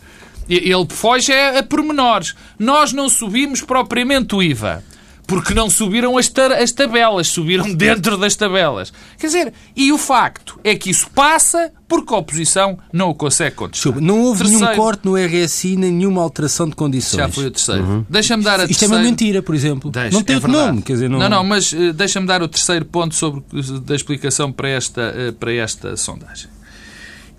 ele 0.48 0.88
foge 0.90 1.32
a, 1.32 1.60
a 1.60 1.64
pormenores, 1.64 2.36
nós 2.58 2.92
não 2.94 3.10
subimos 3.10 3.62
propriamente 3.62 4.36
o 4.36 4.42
IVA. 4.44 4.84
Porque 5.30 5.54
não 5.54 5.70
subiram 5.70 6.18
as, 6.18 6.32
as 6.60 6.72
tabelas, 6.72 7.28
subiram 7.28 7.72
dentro 7.74 8.18
das 8.18 8.36
tabelas. 8.36 8.92
Quer 9.18 9.28
dizer, 9.28 9.54
e 9.76 9.92
o 9.92 9.98
facto 9.98 10.60
é 10.64 10.76
que 10.76 10.90
isso 10.90 11.10
passa 11.12 11.72
porque 11.88 12.14
a 12.14 12.18
oposição 12.18 12.78
não 12.92 13.10
o 13.10 13.16
consegue 13.16 13.56
contestar. 13.56 14.00
Não 14.02 14.22
houve 14.22 14.44
terceiro, 14.44 14.66
nenhum 14.66 14.76
corte 14.76 15.06
no 15.06 15.16
RSI, 15.16 15.76
nem 15.76 15.92
nenhuma 15.92 16.22
alteração 16.22 16.68
de 16.68 16.76
condições. 16.76 17.18
Já 17.18 17.30
foi 17.30 17.46
o 17.48 17.52
terceiro. 17.52 17.84
Uhum. 17.84 18.06
Deixa-me 18.10 18.44
dar 18.44 18.60
a 18.60 18.64
Isto 18.64 18.80
terceiro... 18.80 18.94
é 18.94 18.98
uma 18.98 19.04
mentira, 19.04 19.42
por 19.42 19.56
exemplo. 19.56 19.92
Não 20.12 20.22
tem 20.22 20.34
é 20.34 20.38
outro 20.38 20.52
verdade. 20.52 20.68
nome. 20.72 20.82
Quer 20.82 20.94
dizer, 20.94 21.10
não... 21.10 21.20
não, 21.20 21.30
não, 21.30 21.44
mas 21.44 21.72
uh, 21.74 21.94
deixa-me 21.94 22.28
dar 22.28 22.44
o 22.44 22.48
terceiro 22.48 22.86
ponto 22.86 23.16
sobre, 23.16 23.44
da 23.86 23.96
explicação 23.96 24.52
para 24.52 24.70
esta, 24.70 25.14
uh, 25.30 25.34
para 25.34 25.54
esta 25.54 25.96
sondagem. 25.96 26.50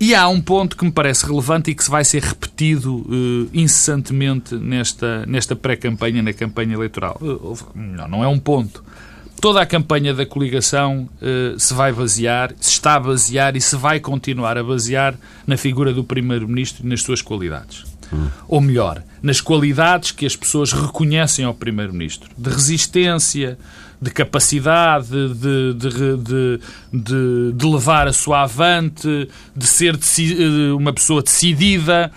E 0.01 0.15
há 0.15 0.27
um 0.27 0.41
ponto 0.41 0.75
que 0.75 0.83
me 0.83 0.91
parece 0.91 1.27
relevante 1.27 1.69
e 1.69 1.75
que 1.75 1.87
vai 1.87 2.03
ser 2.03 2.23
repetido 2.23 2.95
uh, 2.95 3.49
incessantemente 3.53 4.55
nesta, 4.55 5.27
nesta 5.27 5.55
pré-campanha, 5.55 6.23
na 6.23 6.33
campanha 6.33 6.73
eleitoral. 6.73 7.19
Uh, 7.21 7.55
não, 7.75 8.07
não 8.07 8.23
é 8.23 8.27
um 8.27 8.39
ponto. 8.39 8.83
Toda 9.39 9.61
a 9.61 9.65
campanha 9.65 10.11
da 10.11 10.25
coligação 10.25 11.07
uh, 11.21 11.59
se 11.59 11.71
vai 11.75 11.93
basear, 11.93 12.51
se 12.59 12.71
está 12.71 12.95
a 12.95 12.99
basear 12.99 13.55
e 13.55 13.61
se 13.61 13.75
vai 13.75 13.99
continuar 13.99 14.57
a 14.57 14.63
basear 14.63 15.13
na 15.45 15.55
figura 15.55 15.93
do 15.93 16.03
Primeiro-Ministro 16.03 16.83
e 16.83 16.89
nas 16.89 17.03
suas 17.03 17.21
qualidades. 17.21 17.83
Hum. 18.11 18.27
Ou 18.47 18.59
melhor, 18.59 19.03
nas 19.21 19.39
qualidades 19.39 20.11
que 20.11 20.25
as 20.25 20.35
pessoas 20.35 20.73
reconhecem 20.73 21.45
ao 21.45 21.53
Primeiro-Ministro. 21.53 22.27
De 22.35 22.49
resistência, 22.49 23.55
de 24.01 24.09
capacidade 24.09 25.09
de, 25.09 25.73
de, 25.75 26.59
de, 26.91 27.53
de, 27.53 27.65
levar 27.65 28.07
a 28.07 28.13
sua 28.13 28.43
avante, 28.43 29.29
de 29.55 29.67
ser 29.67 29.97
uma 30.75 30.91
pessoa 30.91 31.21
decidida, 31.21 32.11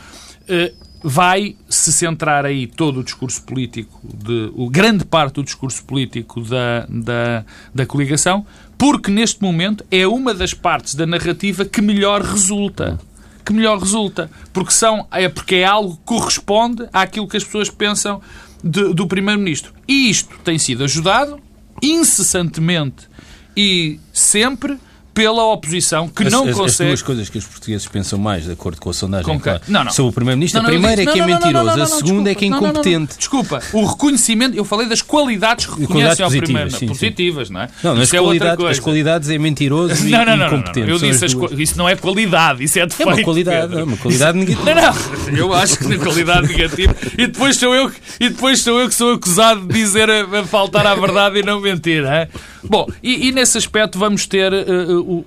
vai 1.07 1.55
se 1.69 1.93
centrar 1.93 2.47
aí 2.47 2.67
todo 2.67 3.01
o 3.01 3.05
discurso 3.05 3.43
político, 3.43 4.01
de, 4.03 4.51
grande 4.71 5.05
parte 5.05 5.35
do 5.35 5.45
discurso 5.45 5.85
político 5.85 6.41
da, 6.41 6.87
da, 6.89 7.45
da 7.75 7.85
coligação, 7.85 8.47
porque 8.79 9.11
neste 9.11 9.43
momento 9.43 9.85
é 9.91 10.07
uma 10.07 10.33
das 10.33 10.55
partes 10.55 10.95
da 10.95 11.05
narrativa 11.05 11.67
que 11.67 11.83
melhor 11.83 12.23
resulta. 12.23 12.99
Que 13.45 13.53
melhor 13.53 13.79
resulta. 13.79 14.31
Porque, 14.55 14.73
são, 14.73 15.07
é, 15.13 15.29
porque 15.29 15.57
é 15.57 15.65
algo 15.65 15.97
que 15.97 16.05
corresponde 16.07 16.89
àquilo 16.91 17.29
que 17.29 17.37
as 17.37 17.45
pessoas 17.45 17.69
pensam 17.69 18.23
de, 18.63 18.95
do 18.95 19.07
Primeiro-Ministro. 19.07 19.75
E 19.87 20.09
isto 20.09 20.39
tem 20.43 20.59
sido 20.59 20.85
ajudado 20.85 21.39
incessantemente 21.83 23.09
e 23.57 23.99
sempre 24.13 24.79
pela 25.15 25.45
oposição 25.45 26.09
que 26.09 26.25
as, 26.25 26.33
não 26.33 26.49
as, 26.49 26.57
consegue. 26.57 26.93
As 26.93 26.99
duas 26.99 27.03
coisas 27.03 27.29
que 27.31 27.39
os 27.39 27.47
portugueses 27.47 27.87
pensam 27.87 28.19
mais, 28.19 28.45
de 28.45 28.53
acordo 28.53 28.81
com 28.81 28.91
a 28.91 28.93
sondagem, 28.93 29.25
com 29.25 29.39
claro, 29.39 29.61
não, 29.69 29.85
não. 29.85 29.93
sobre 29.93 30.11
o 30.11 30.13
Primeiro-Ministro, 30.13 30.61
não, 30.61 30.69
a 30.69 30.71
primeira 30.71 31.03
é 31.03 31.07
que 31.07 31.19
é 31.19 31.27
não, 31.27 31.27
mentiroso, 31.27 31.77
não, 31.77 31.83
a 31.83 31.87
segunda 31.87 32.31
é 32.31 32.35
que 32.35 32.45
é 32.45 32.49
incompetente. 32.49 33.17
Desculpa, 33.17 33.63
o 33.73 33.85
reconhecimento, 33.85 34.57
eu 34.57 34.65
falei 34.65 34.89
das 34.89 35.01
qualidades 35.01 35.67
que 35.67 35.81
reconhecem 35.81 36.25
ao 36.25 36.31
Primeiro. 36.31 36.71
Sim, 36.71 36.89
positivas, 36.89 37.49
não 37.49 37.61
é? 37.61 37.69
Não, 37.83 37.93
as, 37.93 38.13
é 38.13 38.19
qualidades, 38.19 38.65
as 38.65 38.81
qualidades 38.81 39.31
é 39.31 39.39
mentiroso 39.39 40.07
e 40.07 40.11
não, 40.11 40.25
não, 40.25 40.37
não, 40.37 40.47
incompetente. 40.47 40.91
Eu 40.91 40.99
disse 40.99 41.27
isso 41.59 41.79
não 41.79 41.89
é 41.89 41.95
qualidade, 41.95 42.65
isso 42.65 42.79
é 42.79 42.87
defeito. 42.87 43.11
É 43.11 43.15
uma 43.15 43.23
qualidade, 43.23 43.79
é 43.79 43.85
uma 43.85 43.97
qualidade 43.97 44.39
negativa. 44.39 44.75
Não, 44.75 44.83
não, 44.83 45.39
eu 45.39 45.55
acho 45.55 45.79
que 45.79 45.87
na 45.87 45.97
qualidade 45.97 46.49
negativa. 46.49 46.95
E 47.17 47.27
depois 47.27 47.57
sou 47.57 47.75
eu, 47.75 47.91
e 48.19 48.29
depois 48.29 48.61
sou 48.61 48.81
eu 48.81 48.89
que 48.89 48.95
sou 48.95 49.13
acusado 49.13 49.61
de 49.61 49.73
dizer 49.73 50.11
a, 50.11 50.45
faltar 50.45 50.87
à 50.87 50.95
verdade 50.95 51.39
e 51.39 51.43
não 51.43 51.61
mentir. 51.61 52.05
Hein? 52.05 52.29
Bom, 52.69 52.87
e, 53.03 53.29
e, 53.29 53.33
nesse 53.33 53.59
aspecto 53.59 53.99
vamos 53.99 54.27
ter 54.27 54.53
uh, 54.53 55.01
uh, 55.01 55.19
o. 55.19 55.27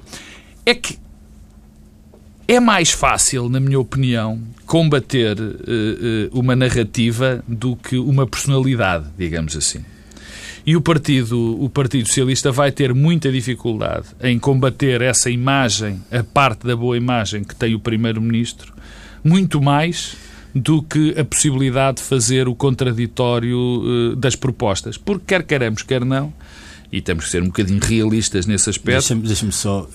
É 0.66 0.74
que 0.74 0.98
é 2.48 2.60
mais 2.60 2.92
fácil, 2.92 3.50
na 3.50 3.60
minha 3.60 3.80
opinião, 3.80 4.42
combater 4.66 5.38
uh, 5.40 5.58
uma 6.32 6.56
narrativa 6.56 7.44
do 7.48 7.76
que 7.76 7.98
uma 7.98 8.26
personalidade, 8.26 9.06
digamos 9.18 9.56
assim. 9.56 9.84
E 10.66 10.76
o 10.76 10.82
Partido, 10.82 11.64
o 11.64 11.70
Partido 11.70 12.08
Socialista 12.08 12.52
vai 12.52 12.74
ter 12.74 12.94
muita 12.94 13.32
dificuldade 13.32 14.08
em 14.22 14.38
combater 14.38 15.02
essa 15.02 15.30
imagem, 15.30 16.02
a 16.12 16.24
parte 16.24 16.68
da 16.68 16.76
boa 16.76 16.98
imagem 16.98 17.44
que 17.44 17.56
tem 17.56 17.74
o 17.74 17.80
Primeiro-Ministro, 17.80 18.74
muito 19.24 19.62
mais 19.62 20.18
do 20.54 20.82
que 20.82 21.18
a 21.18 21.24
possibilidade 21.24 21.98
de 21.98 22.04
fazer 22.04 22.48
o 22.48 22.56
contraditório 22.56 23.58
uh, 23.58 24.16
das 24.16 24.36
propostas. 24.36 24.98
Porque 24.98 25.26
quer 25.28 25.44
queremos, 25.44 25.84
quer 25.84 26.04
não, 26.04 26.34
e 26.92 27.02
temos 27.02 27.26
que 27.26 27.32
ser 27.32 27.42
um 27.42 27.48
bocadinho 27.48 27.80
realistas 27.82 28.46
nesse 28.46 28.70
aspecto. 28.70 29.00
Deixa-me 29.00 29.22
deixa 29.22 29.52
só, 29.52 29.88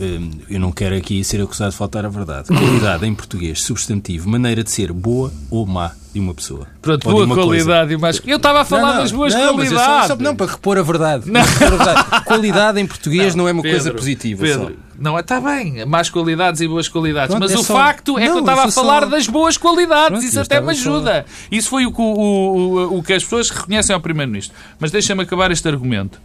eu 0.48 0.60
não 0.60 0.70
quero 0.70 0.94
aqui 0.94 1.24
ser 1.24 1.40
acusado 1.40 1.70
de 1.70 1.76
faltar 1.76 2.04
a 2.04 2.08
verdade. 2.08 2.48
Qualidade 2.48 3.06
em 3.06 3.14
português, 3.14 3.62
substantivo, 3.62 4.28
maneira 4.28 4.62
de 4.62 4.70
ser 4.70 4.92
boa 4.92 5.32
ou 5.50 5.66
má 5.66 5.92
de 6.12 6.20
uma 6.20 6.34
pessoa. 6.34 6.66
Pronto, 6.82 7.08
boa 7.08 7.26
qualidade 7.26 7.88
coisa. 7.88 7.94
e 7.94 7.96
mais. 7.96 8.22
Eu 8.26 8.36
estava 8.36 8.60
a 8.60 8.64
falar 8.64 8.82
não, 8.82 8.94
não, 8.94 9.02
das 9.02 9.12
boas 9.12 9.34
não, 9.34 9.54
qualidades. 9.54 10.08
Só, 10.08 10.08
só, 10.08 10.16
não, 10.16 10.36
para 10.36 10.52
repor 10.52 10.76
a 10.76 10.82
verdade. 10.82 11.30
Não. 11.30 11.40
Repor 11.40 11.66
a 11.66 11.70
verdade. 11.70 12.24
qualidade 12.26 12.80
em 12.80 12.86
português 12.86 13.34
não, 13.34 13.48
é 13.48 13.52
uma 13.52 13.62
Pedro, 13.62 13.78
coisa 13.78 13.94
positiva. 13.94 14.42
Pedro, 14.42 14.64
só. 14.64 14.70
não, 14.98 15.18
está 15.18 15.40
bem, 15.40 15.86
más 15.86 16.10
qualidades 16.10 16.60
e 16.60 16.68
boas 16.68 16.88
qualidades. 16.88 17.28
Pronto, 17.28 17.40
mas 17.40 17.52
é 17.52 17.58
o 17.58 17.64
só... 17.64 17.74
facto 17.74 18.18
é 18.18 18.26
que 18.26 18.30
eu 18.30 18.40
estava 18.40 18.64
a 18.64 18.70
falar 18.70 19.04
só... 19.04 19.08
das 19.08 19.26
boas 19.26 19.56
qualidades. 19.56 20.08
Pronto, 20.08 20.24
Isso 20.24 20.38
até 20.40 20.60
me 20.60 20.70
ajuda. 20.72 21.24
Só... 21.26 21.46
Isso 21.50 21.70
foi 21.70 21.86
o 21.86 21.92
que, 21.92 22.02
o, 22.02 22.04
o, 22.04 22.98
o 22.98 23.02
que 23.02 23.14
as 23.14 23.24
pessoas 23.24 23.48
reconhecem 23.48 23.94
ao 23.94 24.00
Primeiro-Ministro. 24.00 24.54
Mas 24.78 24.90
deixa-me 24.90 25.22
acabar 25.22 25.50
este 25.50 25.66
argumento. 25.66 26.20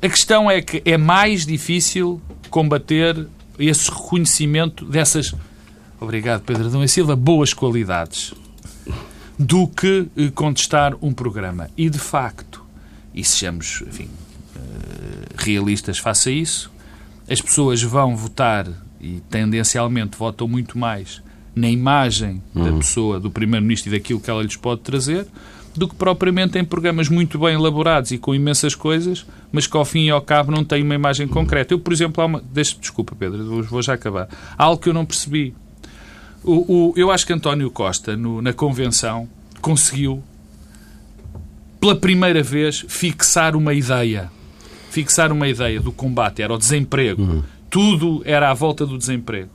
A 0.00 0.08
questão 0.08 0.48
é 0.48 0.62
que 0.62 0.80
é 0.84 0.96
mais 0.96 1.44
difícil 1.44 2.22
combater 2.50 3.26
esse 3.58 3.90
reconhecimento 3.90 4.84
dessas, 4.84 5.34
obrigado 6.00 6.42
Pedro 6.42 6.66
Adão 6.66 6.84
e 6.84 6.88
Silva, 6.88 7.16
boas 7.16 7.52
qualidades, 7.52 8.32
do 9.36 9.66
que 9.66 10.08
contestar 10.36 10.94
um 11.02 11.12
programa. 11.12 11.68
E 11.76 11.90
de 11.90 11.98
facto, 11.98 12.64
e 13.12 13.24
sejamos 13.24 13.82
enfim, 13.88 14.08
realistas 15.36 15.98
face 15.98 16.28
a 16.28 16.32
isso, 16.32 16.70
as 17.28 17.40
pessoas 17.40 17.82
vão 17.82 18.16
votar 18.16 18.68
e 19.00 19.20
tendencialmente 19.28 20.16
votam 20.16 20.46
muito 20.46 20.78
mais 20.78 21.20
na 21.56 21.68
imagem 21.68 22.40
da 22.54 22.72
pessoa, 22.72 23.18
do 23.18 23.32
Primeiro-Ministro 23.32 23.92
e 23.92 23.98
daquilo 23.98 24.20
que 24.20 24.30
ela 24.30 24.44
lhes 24.44 24.54
pode 24.54 24.82
trazer, 24.82 25.26
do 25.78 25.88
que 25.88 25.94
propriamente 25.94 26.58
em 26.58 26.64
programas 26.64 27.08
muito 27.08 27.38
bem 27.38 27.54
elaborados 27.54 28.10
e 28.10 28.18
com 28.18 28.34
imensas 28.34 28.74
coisas, 28.74 29.24
mas 29.52 29.66
que 29.66 29.76
ao 29.76 29.84
fim 29.84 30.06
e 30.06 30.10
ao 30.10 30.20
cabo 30.20 30.50
não 30.50 30.64
têm 30.64 30.82
uma 30.82 30.94
imagem 30.94 31.26
concreta. 31.28 31.72
Eu, 31.72 31.78
por 31.78 31.92
exemplo, 31.92 32.22
há 32.22 32.26
uma... 32.26 32.42
Deixa, 32.52 32.76
desculpa, 32.78 33.14
Pedro, 33.14 33.62
vou 33.62 33.80
já 33.80 33.94
acabar. 33.94 34.28
Há 34.56 34.64
algo 34.64 34.82
que 34.82 34.88
eu 34.88 34.94
não 34.94 35.06
percebi. 35.06 35.54
O, 36.42 36.90
o, 36.90 36.94
eu 36.96 37.10
acho 37.10 37.26
que 37.26 37.32
António 37.32 37.70
Costa, 37.70 38.16
no, 38.16 38.42
na 38.42 38.52
convenção, 38.52 39.28
conseguiu, 39.60 40.22
pela 41.80 41.96
primeira 41.96 42.42
vez, 42.42 42.84
fixar 42.88 43.56
uma 43.56 43.72
ideia. 43.72 44.30
Fixar 44.90 45.32
uma 45.32 45.48
ideia 45.48 45.80
do 45.80 45.92
combate. 45.92 46.42
Era 46.42 46.52
o 46.52 46.58
desemprego. 46.58 47.22
Uhum. 47.22 47.42
Tudo 47.70 48.22
era 48.24 48.50
à 48.50 48.54
volta 48.54 48.84
do 48.84 48.98
desemprego. 48.98 49.50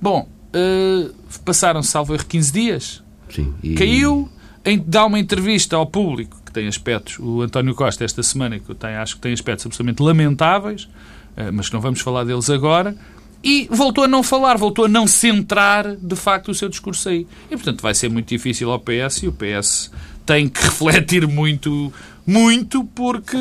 Bom, 0.00 0.28
uh, 0.54 1.14
passaram-se, 1.44 1.88
salvo 1.90 2.14
erro, 2.14 2.26
15 2.26 2.52
dias. 2.52 3.02
Sim, 3.30 3.54
e... 3.62 3.74
Caiu, 3.74 4.28
em 4.64 4.82
dar 4.84 5.06
uma 5.06 5.18
entrevista 5.18 5.76
ao 5.76 5.86
público, 5.86 6.40
que 6.44 6.52
tem 6.52 6.66
aspectos, 6.66 7.18
o 7.18 7.42
António 7.42 7.74
Costa 7.74 8.04
esta 8.04 8.22
semana, 8.22 8.58
que 8.58 8.70
eu 8.70 8.76
acho 9.00 9.16
que 9.16 9.20
tem 9.20 9.32
aspectos 9.32 9.66
absolutamente 9.66 10.02
lamentáveis, 10.02 10.88
mas 11.52 11.68
que 11.68 11.74
não 11.74 11.80
vamos 11.80 12.00
falar 12.00 12.24
deles 12.24 12.48
agora, 12.48 12.96
e 13.42 13.68
voltou 13.70 14.04
a 14.04 14.08
não 14.08 14.22
falar, 14.22 14.56
voltou 14.56 14.86
a 14.86 14.88
não 14.88 15.06
centrar, 15.06 15.96
de 15.96 16.16
facto, 16.16 16.50
o 16.50 16.54
seu 16.54 16.68
discurso 16.68 17.10
aí. 17.10 17.26
E, 17.50 17.56
portanto, 17.56 17.82
vai 17.82 17.94
ser 17.94 18.08
muito 18.08 18.26
difícil 18.26 18.70
ao 18.70 18.80
PS, 18.80 19.24
e 19.24 19.28
o 19.28 19.32
PS 19.32 19.90
tem 20.24 20.48
que 20.48 20.62
refletir 20.64 21.28
muito, 21.28 21.92
muito, 22.26 22.84
porque 22.94 23.36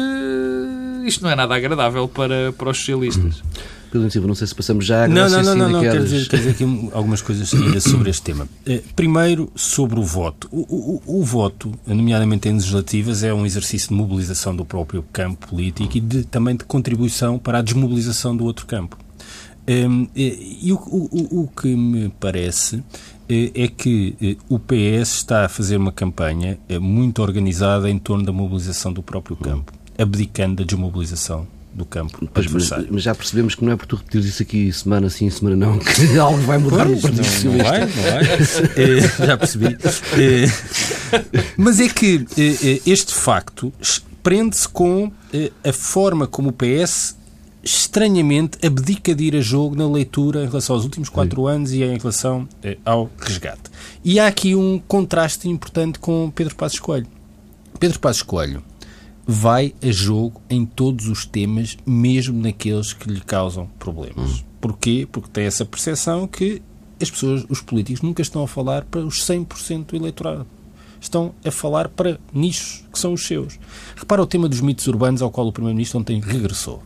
isto 1.05 1.23
não 1.23 1.29
é 1.29 1.35
nada 1.35 1.55
agradável 1.55 2.05
para, 2.09 2.51
para 2.51 2.69
os 2.69 2.77
socialistas. 2.77 3.41
Pedro 3.93 4.09
Silva, 4.09 4.27
não 4.27 4.33
sei 4.33 4.47
se 4.47 4.55
passamos 4.55 4.85
já 4.87 5.03
a 5.03 5.07
Não, 5.07 5.29
não, 5.29 5.43
não, 5.43 5.55
não, 5.55 5.69
não 5.69 5.81
quero, 5.81 6.03
dizer, 6.03 6.49
aqui 6.49 6.63
algumas 6.93 7.21
coisas 7.21 7.53
ainda 7.53 7.79
sobre 7.79 8.09
este 8.09 8.23
tema. 8.23 8.49
Primeiro, 8.95 9.51
sobre 9.55 9.99
o 9.99 10.03
voto. 10.03 10.49
O, 10.51 10.61
o, 10.61 11.19
o, 11.19 11.23
voto, 11.23 11.71
nomeadamente 11.85 12.49
em 12.49 12.53
legislativas, 12.53 13.23
é 13.23 13.31
um 13.31 13.45
exercício 13.45 13.89
de 13.89 13.93
mobilização 13.93 14.55
do 14.55 14.65
próprio 14.65 15.05
campo 15.13 15.47
político 15.47 15.95
e 15.95 15.99
de, 15.99 16.23
também 16.23 16.55
de 16.55 16.63
contribuição 16.63 17.37
para 17.37 17.59
a 17.59 17.61
desmobilização 17.61 18.35
do 18.35 18.45
outro 18.45 18.65
campo. 18.65 18.97
Um, 19.67 20.07
e 20.15 20.73
o, 20.73 20.75
o, 20.75 21.41
o 21.43 21.47
que 21.47 21.75
me 21.75 22.09
parece 22.19 22.83
é 23.29 23.67
que 23.67 24.37
o 24.49 24.57
PS 24.57 25.13
está 25.17 25.45
a 25.45 25.49
fazer 25.49 25.77
uma 25.77 25.91
campanha 25.91 26.57
muito 26.81 27.21
organizada 27.21 27.87
em 27.91 27.99
torno 27.99 28.25
da 28.25 28.31
mobilização 28.31 28.91
do 28.91 29.03
próprio 29.03 29.35
campo, 29.35 29.71
abdicando 29.99 30.55
da 30.55 30.63
desmobilização 30.63 31.47
do 31.73 31.85
campo 31.85 32.27
pois, 32.31 32.47
mas, 32.47 32.69
mas, 32.89 33.03
já 33.03 33.15
percebemos 33.15 33.55
que 33.55 33.65
não 33.65 33.71
é 33.71 33.75
por 33.75 33.87
tu 33.87 33.95
repetir 33.95 34.21
isso 34.21 34.43
aqui 34.43 34.71
semana 34.71 35.09
sim, 35.09 35.29
semana 35.29 35.55
não, 35.55 35.79
que 35.79 36.17
algo 36.17 36.37
vai 36.39 36.57
mudar 36.57 36.85
pois, 36.85 36.95
no 36.95 37.01
Partido 37.01 37.17
não, 37.17 37.23
Socialista. 37.23 37.63
Não 37.63 37.69
vai, 37.69 37.79
não 37.79 37.87
vai. 37.87 39.23
é, 39.23 39.25
já 39.25 39.37
percebi. 39.37 39.65
É, 39.65 41.33
mas 41.57 41.79
é 41.79 41.89
que 41.89 42.25
é, 42.37 42.89
este 42.89 43.13
facto 43.13 43.73
prende-se 44.21 44.69
com 44.69 45.11
a 45.63 45.73
forma 45.73 46.27
como 46.27 46.49
o 46.49 46.53
PS 46.53 47.15
estranhamente 47.63 48.65
abdica 48.65 49.15
de 49.15 49.23
ir 49.23 49.35
a 49.35 49.41
jogo 49.41 49.75
na 49.75 49.87
leitura 49.87 50.43
em 50.43 50.47
relação 50.47 50.75
aos 50.75 50.83
últimos 50.83 51.09
quatro 51.09 51.43
Sim. 51.43 51.49
anos 51.49 51.71
e 51.71 51.83
em 51.83 51.97
relação 51.97 52.47
ao 52.83 53.09
resgate. 53.17 53.71
E 54.03 54.19
há 54.19 54.27
aqui 54.27 54.53
um 54.53 54.79
contraste 54.79 55.47
importante 55.47 55.97
com 55.97 56.29
Pedro 56.29 56.55
Passos 56.55 56.79
Coelho. 56.79 57.07
Pedro 57.79 57.99
Passos 57.99 58.21
Coelho 58.21 58.61
vai 59.25 59.73
a 59.81 59.91
jogo 59.91 60.41
em 60.49 60.65
todos 60.65 61.07
os 61.07 61.25
temas, 61.25 61.77
mesmo 61.85 62.39
naqueles 62.41 62.93
que 62.93 63.09
lhe 63.09 63.21
causam 63.21 63.67
problemas. 63.79 64.39
Hum. 64.39 64.43
Porquê? 64.59 65.07
Porque 65.11 65.29
tem 65.29 65.45
essa 65.45 65.65
percepção 65.65 66.27
que 66.27 66.61
as 67.01 67.09
pessoas, 67.09 67.45
os 67.49 67.61
políticos, 67.61 68.01
nunca 68.01 68.21
estão 68.21 68.43
a 68.43 68.47
falar 68.47 68.85
para 68.85 69.01
os 69.01 69.21
100% 69.25 69.87
do 69.87 69.95
eleitorado. 69.95 70.47
Estão 70.99 71.33
a 71.43 71.51
falar 71.51 71.89
para 71.89 72.17
nichos 72.33 72.85
que 72.91 72.97
são 72.97 73.13
os 73.13 73.25
seus. 73.25 73.59
Repara 73.95 74.21
o 74.21 74.25
tema 74.25 74.47
dos 74.47 74.61
mitos 74.61 74.87
urbanos 74.87 75.21
ao 75.21 75.29
qual 75.29 75.47
o 75.47 75.51
Primeiro-Ministro 75.51 75.99
ontem 75.99 76.21
regressou. 76.21 76.81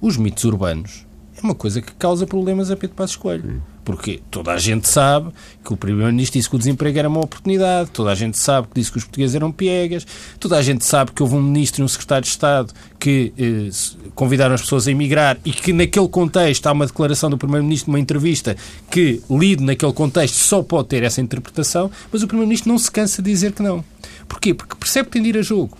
Os 0.00 0.16
mitos 0.16 0.44
urbanos 0.44 1.04
é 1.36 1.40
uma 1.42 1.54
coisa 1.54 1.82
que 1.82 1.92
causa 1.94 2.26
problemas 2.26 2.70
a 2.70 2.76
Pedro 2.76 2.94
Passos 2.94 3.16
Coelho. 3.16 3.60
Porque 3.86 4.20
toda 4.32 4.50
a 4.50 4.58
gente 4.58 4.88
sabe 4.88 5.30
que 5.64 5.72
o 5.72 5.76
Primeiro-Ministro 5.76 6.36
disse 6.36 6.50
que 6.50 6.56
o 6.56 6.58
desemprego 6.58 6.98
era 6.98 7.08
uma 7.08 7.20
oportunidade, 7.20 7.88
toda 7.90 8.10
a 8.10 8.16
gente 8.16 8.36
sabe 8.36 8.66
que 8.66 8.80
disse 8.80 8.90
que 8.90 8.98
os 8.98 9.04
portugueses 9.04 9.36
eram 9.36 9.52
piegas, 9.52 10.04
toda 10.40 10.56
a 10.58 10.62
gente 10.62 10.84
sabe 10.84 11.12
que 11.12 11.22
houve 11.22 11.36
um 11.36 11.40
Ministro 11.40 11.82
e 11.82 11.84
um 11.84 11.88
Secretário 11.88 12.24
de 12.24 12.30
Estado 12.30 12.74
que 12.98 13.32
eh, 13.38 13.70
convidaram 14.12 14.56
as 14.56 14.62
pessoas 14.62 14.88
a 14.88 14.90
emigrar 14.90 15.38
e 15.44 15.52
que 15.52 15.72
naquele 15.72 16.08
contexto 16.08 16.66
há 16.66 16.72
uma 16.72 16.84
declaração 16.84 17.30
do 17.30 17.38
Primeiro-Ministro 17.38 17.92
numa 17.92 18.00
entrevista 18.00 18.56
que, 18.90 19.22
lido 19.30 19.62
naquele 19.62 19.92
contexto, 19.92 20.34
só 20.34 20.64
pode 20.64 20.88
ter 20.88 21.04
essa 21.04 21.20
interpretação, 21.20 21.88
mas 22.12 22.24
o 22.24 22.26
Primeiro-Ministro 22.26 22.72
não 22.72 22.80
se 22.80 22.90
cansa 22.90 23.22
de 23.22 23.30
dizer 23.30 23.52
que 23.52 23.62
não. 23.62 23.84
Porquê? 24.26 24.52
Porque 24.52 24.74
percebe 24.74 25.06
que 25.06 25.12
tem 25.12 25.22
de 25.22 25.28
ir 25.28 25.38
a 25.38 25.42
jogo. 25.42 25.78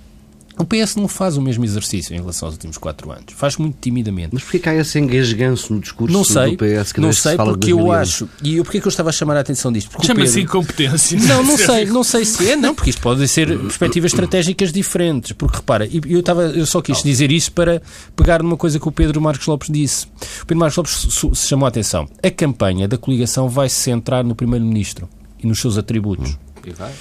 O 0.58 0.64
PS 0.64 0.96
não 0.96 1.06
faz 1.06 1.36
o 1.36 1.42
mesmo 1.42 1.64
exercício 1.64 2.14
em 2.14 2.18
relação 2.18 2.48
aos 2.48 2.54
últimos 2.54 2.78
quatro 2.78 3.10
anos. 3.10 3.26
Faz 3.34 3.58
muito 3.58 3.76
timidamente. 3.80 4.30
Mas 4.32 4.42
porquê 4.42 4.58
que 4.58 4.68
há 4.68 4.74
esse 4.74 4.98
engasganço 4.98 5.72
no 5.74 5.80
discurso 5.80 6.12
não 6.12 6.24
sei, 6.24 6.56
do 6.56 6.64
PS 6.64 6.92
que 6.92 7.00
não 7.00 7.12
sei 7.12 7.32
se 7.32 7.36
porque 7.36 7.72
eu 7.72 7.92
acho. 7.92 8.28
E 8.42 8.56
eu, 8.56 8.64
porquê 8.64 8.80
que 8.80 8.86
eu 8.86 8.90
estava 8.90 9.10
a 9.10 9.12
chamar 9.12 9.36
a 9.36 9.40
atenção 9.40 9.70
disto? 9.70 9.90
Chama-se 10.02 10.34
Pedro... 10.34 10.40
incompetência. 10.40 11.18
Não, 11.20 11.44
não 11.44 11.58
sei, 11.58 11.84
não 11.86 12.02
sei 12.02 12.24
se 12.24 12.50
é, 12.50 12.56
não, 12.56 12.74
porque 12.74 12.90
isto 12.90 13.02
pode 13.02 13.26
ser 13.28 13.58
perspectivas 13.58 14.12
estratégicas 14.12 14.72
diferentes. 14.72 15.32
Porque 15.32 15.56
repara, 15.56 15.86
eu, 15.92 16.20
estava, 16.20 16.44
eu 16.44 16.64
só 16.64 16.80
quis 16.80 17.02
dizer 17.02 17.30
isso 17.30 17.52
para 17.52 17.82
pegar 18.14 18.42
numa 18.42 18.56
coisa 18.56 18.80
que 18.80 18.88
o 18.88 18.92
Pedro 18.92 19.20
Marcos 19.20 19.46
Lopes 19.46 19.68
disse. 19.70 20.06
O 20.42 20.46
Pedro 20.46 20.58
Marcos 20.58 20.76
Lopes 20.76 21.06
se 21.38 21.48
chamou 21.48 21.66
a 21.66 21.68
atenção. 21.68 22.08
A 22.22 22.30
campanha 22.30 22.88
da 22.88 22.96
coligação 22.96 23.48
vai 23.48 23.68
se 23.68 23.76
centrar 23.76 24.24
no 24.24 24.34
Primeiro-Ministro 24.34 25.08
e 25.42 25.46
nos 25.46 25.60
seus 25.60 25.76
atributos. 25.76 26.38
E, 26.64 26.70
vai. 26.70 26.92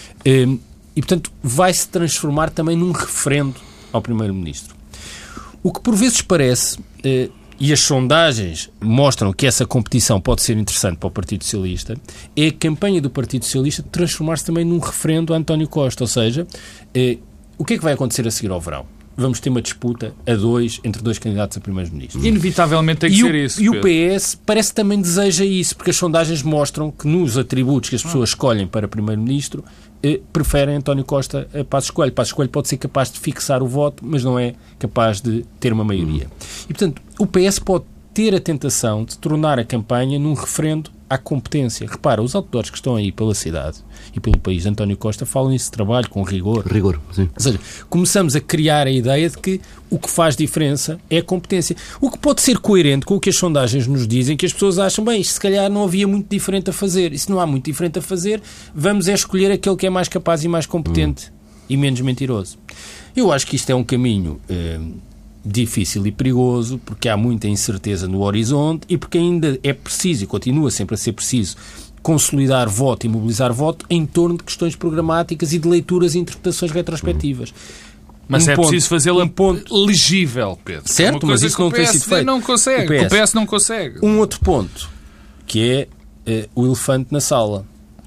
Hum, 0.95 0.97
e 0.97 1.01
portanto, 1.01 1.31
vai 1.43 1.73
se 1.73 1.87
transformar 1.87 2.49
também 2.49 2.77
num 2.77 2.91
referendo 2.91 3.55
ao 3.91 4.01
Primeiro-Ministro. 4.01 4.75
O 5.61 5.71
que 5.71 5.79
por 5.79 5.95
vezes 5.95 6.21
parece, 6.21 6.77
eh, 7.03 7.29
e 7.59 7.71
as 7.71 7.79
sondagens 7.79 8.69
mostram 8.81 9.31
que 9.33 9.47
essa 9.47 9.65
competição 9.65 10.19
pode 10.19 10.41
ser 10.41 10.57
interessante 10.57 10.97
para 10.97 11.07
o 11.07 11.11
Partido 11.11 11.43
Socialista, 11.43 11.97
é 12.35 12.47
a 12.47 12.51
campanha 12.51 13.01
do 13.01 13.09
Partido 13.09 13.45
Socialista 13.45 13.83
transformar-se 13.83 14.45
também 14.45 14.65
num 14.65 14.79
referendo 14.79 15.33
a 15.33 15.37
António 15.37 15.67
Costa. 15.67 16.03
Ou 16.03 16.07
seja, 16.07 16.45
eh, 16.93 17.17
o 17.57 17.65
que 17.65 17.75
é 17.75 17.77
que 17.77 17.83
vai 17.83 17.93
acontecer 17.93 18.27
a 18.27 18.31
seguir 18.31 18.51
ao 18.51 18.61
verão? 18.61 18.85
vamos 19.17 19.39
ter 19.39 19.49
uma 19.49 19.61
disputa 19.61 20.13
a 20.27 20.33
dois 20.33 20.79
entre 20.83 21.01
dois 21.01 21.17
candidatos 21.17 21.57
a 21.57 21.61
primeiro-ministro. 21.61 22.25
Inevitavelmente 22.25 23.01
tem 23.01 23.09
que 23.09 23.15
e 23.15 23.19
ser 23.19 23.33
o, 23.33 23.37
isso. 23.37 23.61
E 23.61 23.71
Pedro. 23.71 23.79
o 23.79 24.19
PS 24.19 24.37
parece 24.45 24.69
que 24.69 24.75
também 24.75 25.01
deseja 25.01 25.45
isso, 25.45 25.75
porque 25.75 25.91
as 25.91 25.95
sondagens 25.95 26.43
mostram 26.43 26.91
que 26.91 27.07
nos 27.07 27.37
atributos 27.37 27.89
que 27.89 27.95
as 27.95 28.03
pessoas 28.03 28.29
escolhem 28.29 28.67
para 28.67 28.87
primeiro-ministro 28.87 29.63
preferem 30.31 30.75
António 30.75 31.03
Costa 31.03 31.47
a 31.53 31.63
Passos 31.63 31.91
Coelho. 31.91 32.11
Passos 32.11 32.33
Coelho 32.33 32.51
pode 32.51 32.67
ser 32.67 32.77
capaz 32.77 33.11
de 33.11 33.19
fixar 33.19 33.63
o 33.63 33.67
voto, 33.67 34.03
mas 34.05 34.23
não 34.23 34.37
é 34.37 34.53
capaz 34.77 35.21
de 35.21 35.45
ter 35.59 35.73
uma 35.73 35.83
maioria. 35.83 36.27
E, 36.63 36.73
portanto, 36.73 37.01
o 37.19 37.25
PS 37.25 37.59
pode 37.59 37.85
ter 38.13 38.33
a 38.33 38.39
tentação 38.39 39.03
de 39.03 39.17
tornar 39.17 39.59
a 39.59 39.65
campanha 39.65 40.17
num 40.17 40.33
referendo 40.33 40.89
à 41.09 41.17
competência. 41.17 41.87
Repara, 41.87 42.21
os 42.21 42.35
outdoors 42.35 42.69
que 42.69 42.77
estão 42.77 42.95
aí 42.95 43.11
pela 43.11 43.35
cidade 43.35 43.77
e 44.13 44.19
pelo 44.19 44.37
país 44.39 44.65
António 44.65 44.97
Costa 44.97 45.25
falam 45.25 45.51
nesse 45.51 45.69
trabalho 45.71 46.09
com 46.09 46.23
rigor. 46.23 46.65
Rigor, 46.65 46.99
sim. 47.11 47.29
Ou 47.33 47.41
seja, 47.41 47.59
começamos 47.89 48.35
a 48.35 48.41
criar 48.41 48.87
a 48.87 48.91
ideia 48.91 49.29
de 49.29 49.37
que 49.37 49.61
o 49.89 49.99
que 49.99 50.09
faz 50.09 50.35
diferença 50.35 50.99
é 51.09 51.19
a 51.19 51.23
competência. 51.23 51.75
O 52.01 52.09
que 52.09 52.17
pode 52.17 52.41
ser 52.41 52.57
coerente 52.57 53.05
com 53.05 53.15
o 53.15 53.19
que 53.19 53.29
as 53.29 53.37
sondagens 53.37 53.87
nos 53.87 54.07
dizem, 54.07 54.35
que 54.35 54.45
as 54.45 54.53
pessoas 54.53 54.79
acham, 54.79 55.05
bem, 55.05 55.21
isto 55.21 55.33
se 55.33 55.39
calhar 55.39 55.69
não 55.69 55.83
havia 55.83 56.07
muito 56.07 56.27
diferente 56.29 56.69
a 56.69 56.73
fazer. 56.73 57.13
E 57.13 57.17
se 57.17 57.29
não 57.29 57.39
há 57.39 57.45
muito 57.45 57.65
diferente 57.65 57.99
a 57.99 58.01
fazer, 58.01 58.41
vamos 58.73 59.07
é 59.07 59.13
escolher 59.13 59.51
aquele 59.51 59.75
que 59.75 59.85
é 59.85 59.89
mais 59.89 60.07
capaz 60.07 60.43
e 60.43 60.47
mais 60.47 60.65
competente 60.65 61.29
hum. 61.29 61.65
e 61.69 61.77
menos 61.77 62.01
mentiroso. 62.01 62.57
Eu 63.15 63.31
acho 63.31 63.47
que 63.47 63.55
isto 63.55 63.69
é 63.69 63.75
um 63.75 63.83
caminho 63.83 64.41
eh, 64.49 64.79
difícil 65.45 66.05
e 66.07 66.11
perigoso, 66.11 66.79
porque 66.83 67.07
há 67.07 67.15
muita 67.15 67.47
incerteza 67.47 68.07
no 68.07 68.23
horizonte 68.23 68.85
e 68.89 68.97
porque 68.97 69.17
ainda 69.17 69.59
é 69.63 69.73
preciso, 69.73 70.23
e 70.23 70.27
continua 70.27 70.71
sempre 70.71 70.95
a 70.95 70.97
ser 70.97 71.13
preciso, 71.13 71.55
consolidar 72.01 72.67
voto 72.67 73.05
e 73.05 73.09
mobilizar 73.09 73.53
voto 73.53 73.85
em 73.89 74.05
torno 74.05 74.37
de 74.37 74.43
questões 74.43 74.75
programáticas 74.75 75.53
e 75.53 75.59
de 75.59 75.67
leituras 75.67 76.15
e 76.15 76.19
interpretações 76.19 76.71
retrospectivas. 76.71 77.53
Mas 78.27 78.47
um 78.47 78.51
é 78.51 78.55
ponto, 78.55 78.69
preciso 78.69 78.89
fazê-la 78.89 79.23
um 79.23 79.27
ponto 79.27 79.85
legível, 79.85 80.57
Pedro. 80.65 80.91
Certo, 80.91 81.27
mas 81.27 81.43
isso 81.43 81.61
não 81.61 81.69
tem 81.69 81.85
sido 81.85 82.05
feito. 82.05 82.25
Não 82.25 82.41
consegue. 82.41 82.85
O 82.85 83.07
PS, 83.07 83.13
o 83.13 83.23
PS 83.23 83.33
não 83.33 83.45
consegue. 83.45 83.99
Um 84.03 84.17
outro 84.17 84.39
ponto, 84.39 84.89
que 85.45 85.61
é 85.61 85.87
eh, 86.25 86.49
o 86.55 86.65
elefante 86.65 87.09
na 87.11 87.21
sala 87.21 87.65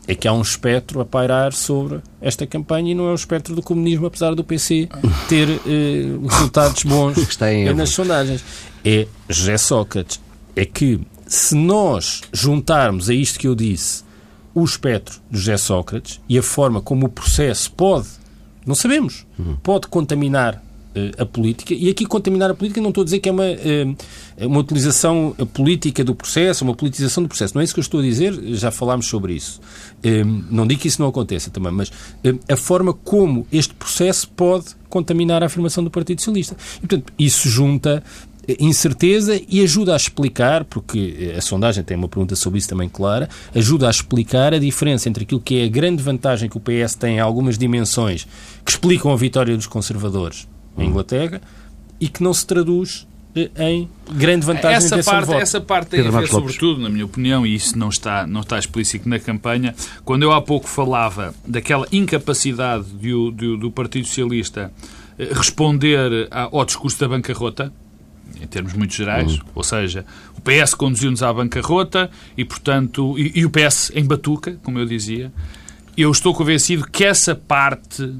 é 0.09 0.15
que 0.15 0.27
há 0.27 0.33
um 0.33 0.41
espectro 0.41 1.03
a 1.03 1.05
pairar 1.05 1.53
sobre 1.53 2.01
esta 2.19 2.47
campanha 2.47 2.93
e 2.93 2.95
não 2.95 3.09
é 3.09 3.13
o 3.13 3.15
espectro 3.15 3.55
do 3.55 3.63
comunismo, 3.63 4.07
apesar 4.07 4.35
do 4.35 4.43
PC 4.43 4.89
ter 5.29 5.47
eh, 5.51 6.19
resultados 6.27 6.83
bons 6.83 7.19
nas 7.77 7.91
sondagens. 7.91 8.43
É 8.83 9.07
José 9.29 9.59
Sócrates. 9.59 10.19
É 10.57 10.65
que 10.65 10.99
se 11.27 11.55
nós 11.55 12.23
juntarmos 12.33 13.11
a 13.11 13.15
isto 13.15 13.39
que 13.39 13.47
eu 13.47 13.55
disse 13.55 14.03
o 14.55 14.65
espectro 14.65 15.21
do 15.31 15.37
José 15.37 15.59
Sócrates 15.59 16.19
e 16.27 16.39
a 16.39 16.43
forma 16.43 16.81
como 16.81 17.05
o 17.05 17.11
processo 17.11 17.71
pode, 17.73 18.09
não 18.65 18.75
sabemos, 18.75 19.27
uhum. 19.39 19.57
pode 19.63 19.89
contaminar 19.89 20.63
a 21.19 21.27
política, 21.27 21.75
e 21.75 21.89
aqui 21.89 22.05
contaminar 22.05 22.51
a 22.51 22.55
política 22.55 22.81
não 22.81 22.89
estou 22.89 23.03
a 23.03 23.05
dizer 23.05 23.21
que 23.21 23.29
é 23.29 23.33
uma, 23.33 23.47
eh, 23.47 23.87
uma 24.41 24.61
utilização 24.61 25.35
política 25.53 26.03
do 26.03 26.15
processo, 26.15 26.65
uma 26.65 26.75
politização 26.75 27.23
do 27.23 27.29
processo. 27.29 27.55
Não 27.55 27.61
é 27.61 27.65
isso 27.65 27.75
que 27.75 27.81
eu 27.81 27.83
estou 27.83 28.01
a 28.01 28.03
dizer, 28.03 28.35
já 28.55 28.71
falámos 28.71 29.07
sobre 29.07 29.35
isso. 29.35 29.61
Eh, 30.03 30.25
não 30.25 30.67
digo 30.67 30.81
que 30.81 30.89
isso 30.89 31.01
não 31.01 31.09
aconteça 31.09 31.51
também, 31.51 31.73
mas 31.73 31.93
a 32.49 32.57
forma 32.57 32.93
como 32.93 33.47
este 33.53 33.75
processo 33.75 34.29
pode 34.31 34.77
contaminar 34.89 35.43
a 35.43 35.47
afirmação 35.47 35.85
do 35.85 35.91
Partido 35.91 36.21
Socialista. 36.21 36.57
E, 36.79 36.81
portanto, 36.81 37.13
isso 37.19 37.49
junta 37.49 38.03
incerteza 38.59 39.39
e 39.47 39.61
ajuda 39.61 39.93
a 39.93 39.97
explicar, 39.97 40.65
porque 40.65 41.35
a 41.37 41.41
sondagem 41.41 41.85
tem 41.85 41.97
uma 41.97 42.09
pergunta 42.09 42.35
sobre 42.35 42.59
isso 42.59 42.69
também 42.69 42.89
clara, 42.89 43.29
ajuda 43.55 43.87
a 43.87 43.91
explicar 43.91 44.55
a 44.55 44.59
diferença 44.59 45.09
entre 45.09 45.25
aquilo 45.25 45.41
que 45.41 45.61
é 45.61 45.65
a 45.65 45.69
grande 45.69 46.03
vantagem 46.03 46.49
que 46.49 46.57
o 46.57 46.61
PS 46.61 46.95
tem 46.95 47.17
em 47.17 47.21
algumas 47.21 47.59
dimensões 47.59 48.27
que 48.65 48.71
explicam 48.71 49.13
a 49.13 49.17
vitória 49.17 49.55
dos 49.55 49.67
conservadores 49.67 50.49
em 50.79 50.89
Inglaterra 50.89 51.41
e 52.01 52.09
que 52.09 52.23
não 52.23 52.33
se 52.33 52.47
traduz 52.47 53.07
eh, 53.35 53.51
em 53.59 53.89
grande 54.11 54.47
vantagem 54.47 54.77
essa 54.77 55.03
parte, 55.03 55.33
Essa 55.35 55.61
parte 55.61 55.89
tem 55.89 56.03
Pedro 56.03 56.17
a 56.17 56.21
ver, 56.21 56.29
sobretudo, 56.29 56.81
na 56.81 56.89
minha 56.89 57.05
opinião, 57.05 57.47
e 57.47 57.55
isso 57.55 57.79
não 57.79 57.89
está, 57.89 58.27
não 58.27 58.41
está 58.41 58.59
explícito 58.59 59.09
na 59.09 59.19
campanha, 59.19 59.75
quando 60.05 60.23
eu 60.23 60.33
há 60.33 60.41
pouco 60.41 60.69
falava 60.69 61.35
daquela 61.47 61.87
incapacidade 61.93 62.85
do, 62.85 63.31
do, 63.31 63.57
do 63.57 63.71
Partido 63.71 64.07
Socialista 64.07 64.73
eh, 65.19 65.29
responder 65.33 66.29
ao 66.31 66.65
discurso 66.65 66.99
da 67.01 67.09
bancarrota, 67.09 67.73
em 68.41 68.47
termos 68.47 68.73
muito 68.73 68.95
gerais, 68.95 69.35
uhum. 69.35 69.45
ou 69.55 69.63
seja, 69.63 70.05
o 70.37 70.41
PS 70.41 70.75
conduziu-nos 70.75 71.23
à 71.23 71.33
bancarrota 71.33 72.11
e, 72.37 72.45
portanto, 72.45 73.19
e, 73.19 73.41
e, 73.41 73.45
o 73.45 73.51
PS 73.51 73.91
em 73.95 74.05
batuca, 74.05 74.59
como 74.63 74.79
eu 74.79 74.87
dizia, 74.87 75.33
eu 75.97 76.11
estou 76.11 76.33
convencido 76.33 76.89
que 76.89 77.05
essa 77.05 77.35
parte 77.35 78.15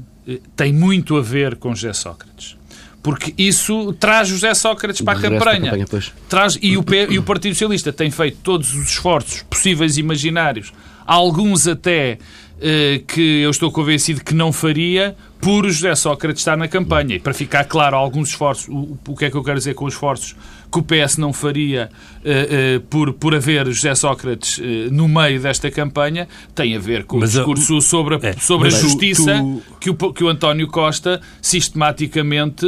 tem 0.55 0.73
muito 0.73 1.17
a 1.17 1.21
ver 1.21 1.55
com 1.55 1.73
José 1.73 1.93
Sócrates. 1.93 2.57
Porque 3.01 3.33
isso 3.37 3.93
traz 3.93 4.27
José 4.27 4.53
Sócrates 4.53 5.01
para 5.01 5.17
a 5.17 5.21
campanha. 5.21 5.71
campanha 5.71 5.85
traz, 6.27 6.57
e, 6.61 6.77
o, 6.77 6.83
e 7.09 7.17
o 7.17 7.23
Partido 7.23 7.53
Socialista 7.53 7.93
tem 7.93 8.11
feito 8.11 8.39
todos 8.43 8.73
os 8.73 8.89
esforços 8.89 9.41
possíveis 9.43 9.97
e 9.97 10.01
imaginários 10.01 10.73
alguns 11.09 11.67
até 11.67 12.19
eh, 12.61 13.01
que 13.07 13.41
eu 13.41 13.49
estou 13.49 13.71
convencido 13.71 14.23
que 14.23 14.35
não 14.35 14.53
faria 14.53 15.15
por 15.41 15.67
José 15.67 15.95
Sócrates 15.95 16.41
estar 16.41 16.55
na 16.55 16.67
campanha. 16.67 17.15
E 17.15 17.19
para 17.19 17.33
ficar 17.33 17.63
claro, 17.63 17.95
alguns 17.95 18.29
esforços, 18.29 18.67
o, 18.67 18.95
o 19.07 19.15
que 19.15 19.25
é 19.25 19.31
que 19.31 19.35
eu 19.35 19.43
quero 19.43 19.57
dizer 19.57 19.73
com 19.73 19.85
os 19.85 19.93
esforços 19.93 20.35
que 20.71 20.77
o 20.77 20.83
PS 20.83 21.17
não 21.17 21.33
faria 21.33 21.89
uh, 21.89 22.77
uh, 22.77 22.81
por, 22.81 23.13
por 23.13 23.33
haver 23.33 23.65
José 23.67 23.95
Sócrates 23.95 24.59
uh, 24.59 24.61
no 24.91 25.07
meio 25.07 25.41
desta 25.41 25.71
campanha, 25.71 26.27
tem 26.53 26.75
a 26.75 26.79
ver 26.79 27.05
com 27.05 27.17
mas, 27.17 27.33
o 27.33 27.37
discurso 27.39 27.81
sobre 27.81 28.15
a, 28.15 28.19
é, 28.21 28.33
sobre 28.33 28.67
a 28.67 28.71
justiça 28.71 29.39
tu, 29.39 29.63
tu... 29.65 29.77
Que, 29.79 29.89
o, 29.89 30.13
que 30.13 30.23
o 30.23 30.27
António 30.27 30.67
Costa 30.67 31.21
sistematicamente, 31.41 32.65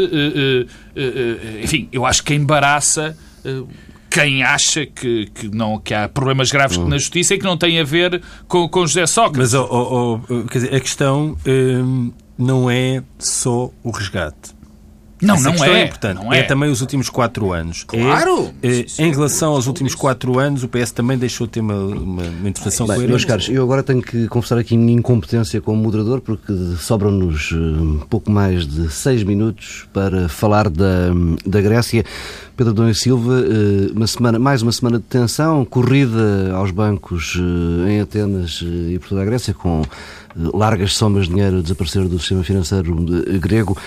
enfim, 1.62 1.89
eu 1.92 2.06
acho 2.06 2.24
que 2.24 2.34
embaraça 2.34 3.16
quem 4.12 4.43
acha 4.43 4.86
que, 4.86 5.28
que, 5.28 5.47
não, 5.47 5.80
que 5.80 5.93
há 5.93 6.09
problemas 6.09 6.51
graves 6.51 6.78
hum. 6.78 6.88
na 6.88 6.97
justiça 6.97 7.34
e 7.34 7.39
que 7.39 7.45
não 7.45 7.55
tem 7.55 7.80
a 7.80 7.84
ver 7.84 8.22
com, 8.45 8.68
com 8.68 8.86
José 8.86 9.07
Sócrates. 9.07 9.53
Mas 9.53 9.53
oh, 9.53 9.68
oh, 9.72 10.20
oh, 10.30 10.43
quer 10.43 10.59
dizer, 10.59 10.76
a 10.76 10.80
questão 10.82 11.38
hum, 11.47 12.12
não 12.38 12.70
é 12.70 13.01
só 13.18 13.72
o 13.82 13.89
resgate. 13.89 14.53
Não, 15.22 15.36
Essa 15.36 15.51
não 15.51 15.63
é. 15.63 15.82
é 15.82 15.86
importante. 15.86 16.15
Não 16.15 16.34
é. 16.34 16.39
é. 16.39 16.43
também 16.43 16.69
os 16.69 16.82
últimos 16.82 17.09
quatro 17.09 17.53
anos. 17.53 17.84
Claro! 17.84 18.51
É, 18.63 18.80
é, 18.80 18.86
em 18.97 19.11
relação 19.11 19.53
aos 19.53 19.67
últimos 19.67 19.93
quatro 19.93 20.39
anos, 20.39 20.63
o 20.63 20.67
PS 20.67 20.91
também 20.91 21.17
deixou 21.17 21.45
de 21.45 21.53
ter 21.53 21.59
uma, 21.59 21.76
uma, 21.76 22.24
uma 22.24 22.49
intervenção 22.49 22.88
Bem, 22.88 23.07
Meus 23.07 23.26
caros, 23.26 23.47
eu 23.49 23.63
agora 23.63 23.84
tenho 23.84 24.01
que 24.01 24.28
confessar 24.28 24.57
aqui 24.57 24.76
a 24.76 24.78
minha 24.78 24.93
incompetência 24.93 25.61
como 25.61 25.82
moderador, 25.82 26.22
porque 26.22 26.53
sobram-nos 26.80 27.51
um 27.51 27.99
eh, 28.01 28.05
pouco 28.09 28.32
mais 28.32 28.65
de 28.65 28.91
seis 28.91 29.24
minutos 29.24 29.88
para 29.93 30.28
falar 30.28 30.69
da, 30.69 31.11
da 31.45 31.61
Grécia. 31.61 32.03
Pedro 32.57 32.74
Dom 32.74 32.89
e 32.89 32.95
Silva, 32.95 33.39
eh, 33.39 33.91
uma 33.95 34.07
semana, 34.07 34.39
mais 34.39 34.61
uma 34.61 34.72
semana 34.72 34.97
de 34.97 35.05
tensão, 35.05 35.63
corrida 35.65 36.53
aos 36.55 36.72
bancos 36.72 37.38
eh, 37.38 37.91
em 37.91 38.01
Atenas 38.01 38.63
e 38.63 38.97
Porto 38.99 39.15
da 39.15 39.26
Grécia, 39.26 39.53
com 39.53 39.84
largas 40.36 40.93
somas 40.93 41.26
de 41.28 41.34
dinheiro 41.34 41.59
a 41.59 41.61
desaparecer 41.61 42.07
do 42.07 42.17
sistema 42.17 42.43
financeiro 42.43 42.95
grego. 43.39 43.78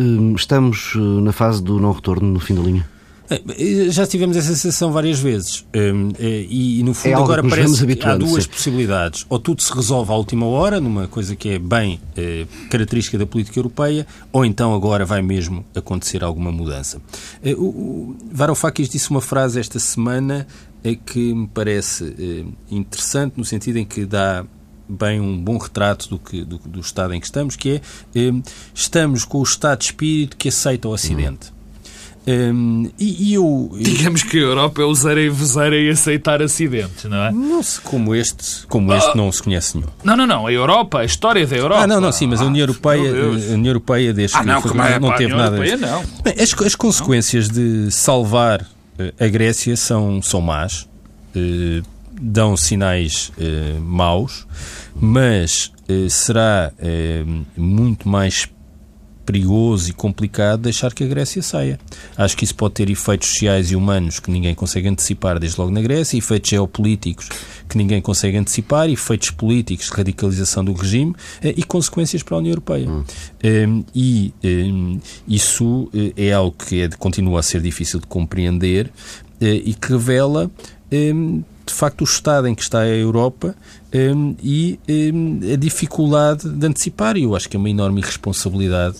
Hum, 0.00 0.34
estamos 0.34 0.94
eh, 0.96 0.98
na 0.98 1.30
fase 1.30 1.62
do 1.62 1.78
não 1.78 1.92
retorno 1.92 2.26
no 2.26 2.40
fim 2.40 2.54
da 2.54 2.62
linha? 2.62 2.88
É, 3.28 3.90
já 3.90 4.06
tivemos 4.06 4.34
essa 4.34 4.48
sensação 4.48 4.90
várias 4.90 5.20
vezes 5.20 5.64
hum, 5.76 6.10
é, 6.18 6.46
e, 6.48 6.82
no 6.82 6.94
fundo, 6.94 7.12
é 7.12 7.14
agora 7.14 7.44
parece 7.44 7.86
que 7.86 8.04
há 8.04 8.16
duas 8.16 8.44
sim. 8.44 8.50
possibilidades. 8.50 9.26
Ou 9.28 9.38
tudo 9.38 9.62
se 9.62 9.72
resolve 9.72 10.10
à 10.10 10.14
última 10.14 10.46
hora, 10.46 10.80
numa 10.80 11.06
coisa 11.06 11.36
que 11.36 11.50
é 11.50 11.58
bem 11.58 12.00
é, 12.16 12.46
característica 12.70 13.18
da 13.18 13.26
política 13.26 13.58
europeia, 13.58 14.06
ou 14.32 14.42
então 14.42 14.74
agora 14.74 15.04
vai 15.04 15.20
mesmo 15.20 15.64
acontecer 15.76 16.24
alguma 16.24 16.50
mudança. 16.50 17.00
O, 17.58 17.64
o 17.64 18.16
Varoufakis 18.32 18.88
disse 18.88 19.10
uma 19.10 19.20
frase 19.20 19.60
esta 19.60 19.78
semana 19.78 20.46
que 21.04 21.34
me 21.34 21.46
parece 21.46 22.46
interessante, 22.70 23.34
no 23.36 23.44
sentido 23.44 23.76
em 23.76 23.84
que 23.84 24.06
dá 24.06 24.46
bem 24.90 25.20
um 25.20 25.38
bom 25.38 25.58
retrato 25.58 26.08
do, 26.08 26.18
que, 26.18 26.44
do, 26.44 26.58
do 26.58 26.80
estado 26.80 27.14
em 27.14 27.20
que 27.20 27.26
estamos, 27.26 27.56
que 27.56 27.70
é 27.70 27.80
eh, 28.14 28.32
estamos 28.74 29.24
com 29.24 29.38
o 29.38 29.42
estado 29.42 29.78
de 29.78 29.84
espírito 29.86 30.36
que 30.36 30.48
aceita 30.48 30.88
o 30.88 30.92
Ocidente. 30.92 31.52
Um, 32.26 32.90
e, 32.98 33.30
e, 33.30 33.34
eu, 33.34 33.70
Digamos 33.80 34.22
que 34.22 34.36
a 34.36 34.42
Europa 34.42 34.82
é 34.82 34.84
usar 34.84 35.16
e 35.16 35.30
vesar 35.30 35.72
e 35.72 35.88
aceitar 35.88 36.42
acidentes, 36.42 37.04
não 37.04 37.16
é? 37.16 37.32
Não 37.32 37.62
se, 37.62 37.80
como 37.80 38.14
este, 38.14 38.66
como 38.66 38.92
este 38.92 39.10
oh. 39.14 39.16
não 39.16 39.32
se 39.32 39.42
conhece 39.42 39.76
nenhum. 39.76 39.88
Não, 40.04 40.16
não, 40.16 40.26
não. 40.26 40.46
A 40.46 40.52
Europa, 40.52 41.00
a 41.00 41.04
história 41.04 41.46
da 41.46 41.56
Europa. 41.56 41.82
Ah, 41.82 41.86
não, 41.86 42.00
não, 42.00 42.12
sim, 42.12 42.26
mas 42.26 42.42
a 42.42 42.44
União 42.44 42.64
Europeia, 42.64 43.10
a 43.10 43.54
União 43.54 43.70
Europeia 43.70 44.12
desde 44.12 44.36
ah, 44.36 44.44
não, 44.44 44.60
não, 44.60 44.84
é, 44.84 45.00
não 45.00 45.14
teve 45.16 45.34
nada. 45.34 45.56
Europeia, 45.56 45.76
não. 45.78 46.04
Bem, 46.22 46.34
as, 46.38 46.52
as 46.62 46.74
consequências 46.74 47.48
de 47.48 47.90
salvar 47.90 48.66
eh, 48.98 49.14
a 49.18 49.26
Grécia 49.26 49.74
são, 49.76 50.20
são 50.20 50.42
más, 50.42 50.86
eh, 51.34 51.82
dão 52.20 52.54
sinais 52.54 53.32
eh, 53.40 53.78
maus 53.80 54.46
mas 55.00 55.72
eh, 55.88 56.08
será 56.08 56.72
eh, 56.78 57.24
muito 57.56 58.08
mais 58.08 58.48
perigoso 59.24 59.90
e 59.90 59.92
complicado 59.92 60.62
deixar 60.62 60.92
que 60.92 61.04
a 61.04 61.06
Grécia 61.06 61.40
saia. 61.40 61.78
Acho 62.16 62.36
que 62.36 62.44
isso 62.44 62.54
pode 62.54 62.74
ter 62.74 62.90
efeitos 62.90 63.28
sociais 63.28 63.70
e 63.70 63.76
humanos 63.76 64.18
que 64.18 64.30
ninguém 64.30 64.54
consegue 64.54 64.88
antecipar 64.88 65.38
desde 65.38 65.60
logo 65.60 65.70
na 65.70 65.80
Grécia, 65.80 66.18
efeitos 66.18 66.50
geopolíticos 66.50 67.28
que 67.68 67.78
ninguém 67.78 68.00
consegue 68.00 68.36
antecipar, 68.36 68.90
efeitos 68.90 69.30
políticos 69.30 69.86
de 69.86 69.92
radicalização 69.92 70.64
do 70.64 70.72
regime 70.72 71.14
eh, 71.42 71.54
e 71.56 71.62
consequências 71.62 72.22
para 72.22 72.36
a 72.36 72.38
União 72.38 72.50
Europeia. 72.50 72.90
Hum. 72.90 73.04
Um, 73.44 73.84
e 73.94 74.34
um, 74.44 75.00
isso 75.28 75.88
é 76.16 76.32
algo 76.32 76.56
que 76.56 76.82
é, 76.82 76.88
continua 76.88 77.38
a 77.40 77.42
ser 77.42 77.60
difícil 77.60 78.00
de 78.00 78.06
compreender 78.06 78.86
uh, 78.86 79.44
e 79.44 79.72
que 79.74 79.92
revela 79.92 80.50
um, 80.92 81.42
de 81.70 81.76
facto 81.76 82.00
o 82.02 82.04
estado 82.04 82.48
em 82.48 82.54
que 82.54 82.62
está 82.62 82.80
a 82.80 82.88
Europa 82.88 83.54
um, 83.94 84.34
e 84.42 84.78
um, 84.88 85.40
a 85.52 85.56
dificuldade 85.56 86.48
de 86.48 86.66
antecipar. 86.66 87.16
E 87.16 87.22
eu 87.22 87.34
acho 87.34 87.48
que 87.48 87.56
é 87.56 87.58
uma 87.58 87.70
enorme 87.70 88.00
irresponsabilidade 88.00 88.96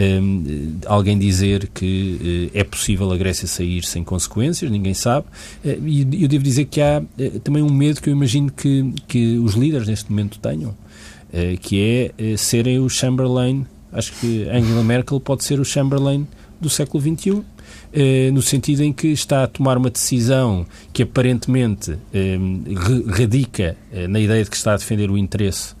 um, 0.00 0.78
alguém 0.86 1.18
dizer 1.18 1.68
que 1.68 2.50
uh, 2.54 2.58
é 2.58 2.64
possível 2.64 3.10
a 3.12 3.16
Grécia 3.16 3.46
sair 3.46 3.84
sem 3.84 4.02
consequências, 4.02 4.70
ninguém 4.70 4.94
sabe. 4.94 5.26
Uh, 5.64 5.86
e 5.86 6.22
eu 6.22 6.28
devo 6.28 6.42
dizer 6.42 6.64
que 6.66 6.80
há 6.80 7.02
uh, 7.02 7.40
também 7.40 7.62
um 7.62 7.72
medo 7.72 8.00
que 8.00 8.08
eu 8.08 8.14
imagino 8.14 8.50
que, 8.50 8.92
que 9.06 9.38
os 9.38 9.54
líderes 9.54 9.86
neste 9.86 10.10
momento 10.10 10.38
tenham, 10.38 10.74
que 11.62 12.12
é 12.20 12.36
serem 12.36 12.78
o 12.78 12.90
Chamberlain. 12.90 13.66
Acho 13.90 14.12
que 14.20 14.46
Angela 14.50 14.84
Merkel 14.84 15.18
pode 15.18 15.44
ser 15.44 15.58
o 15.58 15.64
Chamberlain 15.64 16.26
do 16.60 16.68
século 16.68 17.02
XXI 17.02 17.42
no 18.32 18.40
sentido 18.40 18.82
em 18.82 18.92
que 18.92 19.08
está 19.08 19.44
a 19.44 19.46
tomar 19.46 19.76
uma 19.76 19.90
decisão 19.90 20.66
que 20.92 21.02
aparentemente 21.02 21.98
eh, 22.12 22.38
radica 23.06 23.76
eh, 23.92 24.08
na 24.08 24.18
ideia 24.18 24.42
de 24.42 24.50
que 24.50 24.56
está 24.56 24.72
a 24.72 24.76
defender 24.76 25.10
o 25.10 25.18
interesse 25.18 25.74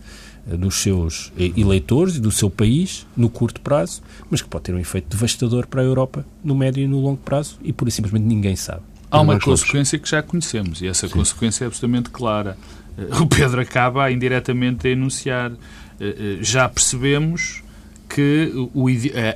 dos 0.44 0.82
seus 0.82 1.32
eleitores 1.38 2.16
e 2.16 2.20
do 2.20 2.32
seu 2.32 2.50
país 2.50 3.06
no 3.16 3.30
curto 3.30 3.60
prazo, 3.60 4.02
mas 4.28 4.42
que 4.42 4.48
pode 4.48 4.64
ter 4.64 4.74
um 4.74 4.78
efeito 4.78 5.08
devastador 5.08 5.68
para 5.68 5.80
a 5.80 5.84
Europa 5.84 6.26
no 6.42 6.54
médio 6.54 6.82
e 6.82 6.86
no 6.88 6.98
longo 6.98 7.18
prazo 7.18 7.58
e 7.62 7.72
por 7.72 7.90
simplesmente 7.92 8.24
ninguém 8.24 8.56
sabe. 8.56 8.82
Há 9.08 9.20
uma 9.20 9.38
consequência 9.38 9.98
que 9.98 10.08
já 10.08 10.20
conhecemos 10.20 10.82
e 10.82 10.88
essa 10.88 11.06
Sim. 11.06 11.14
consequência 11.14 11.64
é 11.64 11.66
absolutamente 11.66 12.10
clara. 12.10 12.58
O 13.20 13.26
Pedro 13.26 13.60
acaba 13.60 14.10
indiretamente 14.10 14.88
a 14.88 14.90
enunciar. 14.90 15.52
Já 16.40 16.68
percebemos 16.68 17.61
que 18.14 18.52
o, 18.74 18.88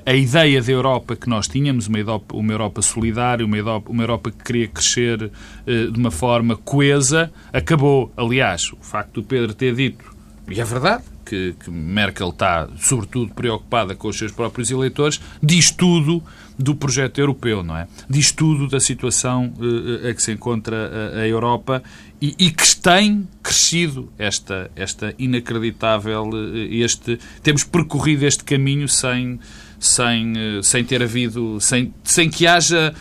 a 0.05 0.15
ideia 0.15 0.61
da 0.61 0.71
Europa 0.71 1.17
que 1.17 1.31
nós 1.31 1.49
tínhamos, 1.49 1.87
uma 1.87 1.99
Europa, 1.99 2.37
uma 2.37 2.53
Europa 2.53 2.83
solidária, 2.83 3.45
uma 3.45 3.57
Europa, 3.57 3.91
uma 3.91 4.03
Europa 4.03 4.31
que 4.31 4.45
queria 4.45 4.69
crescer 4.69 5.23
uh, 5.23 5.91
de 5.91 5.99
uma 5.99 6.11
forma 6.11 6.57
coesa, 6.57 7.33
acabou. 7.53 8.13
Aliás, 8.15 8.71
o 8.73 8.77
facto 8.83 9.15
do 9.15 9.23
Pedro 9.23 9.55
ter 9.55 9.75
dito, 9.75 10.05
e 10.47 10.61
é 10.61 10.65
verdade, 10.65 11.05
que, 11.25 11.55
que, 11.59 11.71
Merkel 11.71 12.29
está, 12.29 12.69
sobretudo, 12.79 13.33
preocupada 13.33 13.95
com 13.95 14.09
os 14.09 14.19
seus 14.19 14.31
próprios 14.31 14.71
eleitores, 14.71 15.21
diz 15.43 15.71
tudo 15.71 16.23
do 16.59 16.75
projeto 16.75 17.19
europeu, 17.19 17.63
não 17.63 17.77
é? 17.77 17.89
Diz 18.09 18.31
tudo 18.31 18.69
da 18.69 18.79
situação 18.79 19.53
uh, 19.59 20.09
a 20.09 20.15
que 20.15 20.23
se 20.23 20.33
encontra 20.33 21.15
a, 21.15 21.21
a 21.21 21.27
Europa 21.27 21.83
e, 22.21 22.35
e, 22.39 22.51
que 22.51 22.77
tem 22.77 23.29
crescido 23.43 24.11
esta, 24.19 24.71
esta 24.75 25.15
inacreditável, 25.19 26.31
eh, 26.33 26.77
este, 26.77 27.19
temos 27.43 27.65
percorrido 27.65 28.25
este 28.25 28.43
caminho 28.45 28.89
sem, 28.89 29.39
sem, 29.79 30.33
eh, 30.37 30.63
sem 30.63 30.85
ter 30.85 31.03
havido, 31.03 31.61
sem, 31.61 31.93
sem 32.03 32.31
que 32.31 32.47
haja 32.47 32.95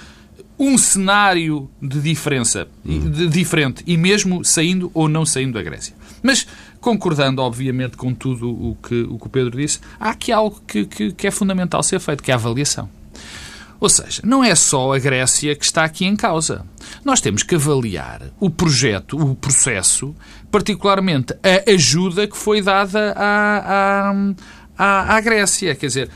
um 0.58 0.78
cenário 0.78 1.70
de 1.82 2.00
diferença, 2.00 2.68
de 2.84 3.28
diferente, 3.28 3.84
e 3.86 3.98
mesmo 3.98 4.44
saindo 4.44 4.90
ou 4.94 5.10
não 5.10 5.26
saindo 5.26 5.54
da 5.54 5.62
Grécia. 5.62 5.94
Mas, 6.24 6.48
concordando, 6.80 7.42
obviamente, 7.42 7.98
com 7.98 8.14
tudo 8.14 8.50
o 8.50 8.78
que 8.82 9.02
o, 9.02 9.20
que 9.20 9.28
o 9.28 9.30
Pedro 9.30 9.58
disse, 9.58 9.80
há 10.00 10.12
aqui 10.12 10.32
algo 10.32 10.62
que, 10.66 10.86
que, 10.86 11.12
que 11.12 11.28
é 11.28 11.32
fundamental 11.32 11.84
ser 11.84 12.00
feito, 12.00 12.24
que 12.24 12.32
é 12.32 12.34
a 12.34 12.38
avaliação. 12.38 12.90
Ou 13.80 13.90
seja, 13.90 14.22
não 14.24 14.44
é 14.44 14.56
só 14.56 14.94
a 14.94 15.00
Grécia 15.00 15.56
que 15.56 15.66
está 15.66 15.84
aqui 15.84 16.06
em 16.06 16.16
causa. 16.16 16.66
Nós 17.06 17.22
temos 17.22 17.44
que 17.44 17.54
avaliar 17.54 18.34
o 18.40 18.50
projeto, 18.50 19.16
o 19.16 19.36
processo, 19.36 20.16
particularmente 20.50 21.36
a 21.44 21.72
ajuda 21.72 22.26
que 22.26 22.36
foi 22.36 22.64
dada 22.64 23.14
à, 23.16 24.12
à, 24.76 25.16
à, 25.16 25.22
Grécia. 25.22 25.76
Quer 25.76 25.86
dizer, 25.86 26.10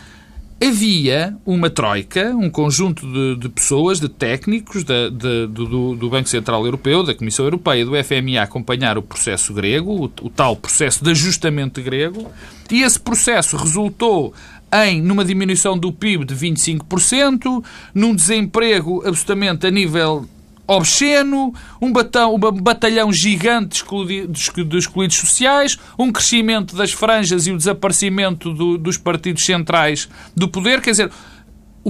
havia 0.59 1.37
uma 1.45 1.69
troika, 1.69 2.31
um 2.31 2.49
conjunto 2.49 3.05
de, 3.05 3.35
de 3.35 3.49
pessoas, 3.49 3.99
de 3.99 4.09
técnicos 4.09 4.83
de, 4.83 5.11
de, 5.11 5.45
do, 5.45 5.95
do, 5.95 6.09
Banco 6.09 6.27
Central 6.27 6.65
Europeu, 6.65 7.03
da 7.03 7.13
Comissão 7.13 7.45
Europeia, 7.45 7.85
do 7.85 7.91
FMI 8.03 8.39
a 8.39 8.43
acompanhar 8.43 8.97
o 8.97 9.03
processo 9.03 9.53
grego, 9.53 9.91
o, 9.91 10.25
o 10.25 10.29
tal 10.31 10.55
processo 10.55 11.03
de 11.03 11.11
ajustamento 11.11 11.83
grego, 11.83 12.31
e 12.71 12.81
esse 12.81 12.99
processo 12.99 13.55
resultou 13.57 14.33
em 14.73 15.03
numa 15.03 15.23
diminuição 15.23 15.77
do 15.77 15.93
PIB 15.93 16.25
de 16.25 16.33
25%, 16.33 17.63
num 17.93 18.15
desemprego 18.15 19.03
absolutamente 19.05 19.67
a 19.67 19.71
nível 19.71 20.27
obsceno, 20.69 21.53
um, 21.81 21.91
batão, 21.91 22.35
um 22.35 22.39
batalhão 22.39 23.11
gigante 23.11 23.83
de 23.83 24.77
excluídos 24.77 25.17
sociais, 25.17 25.77
um 25.97 26.11
crescimento 26.11 26.75
das 26.75 26.91
franjas 26.91 27.47
e 27.47 27.51
o 27.51 27.57
desaparecimento 27.57 28.53
do, 28.53 28.77
dos 28.77 28.97
partidos 28.97 29.43
centrais 29.43 30.07
do 30.35 30.47
poder. 30.47 30.79
Quer 30.81 30.91
dizer, 30.91 31.11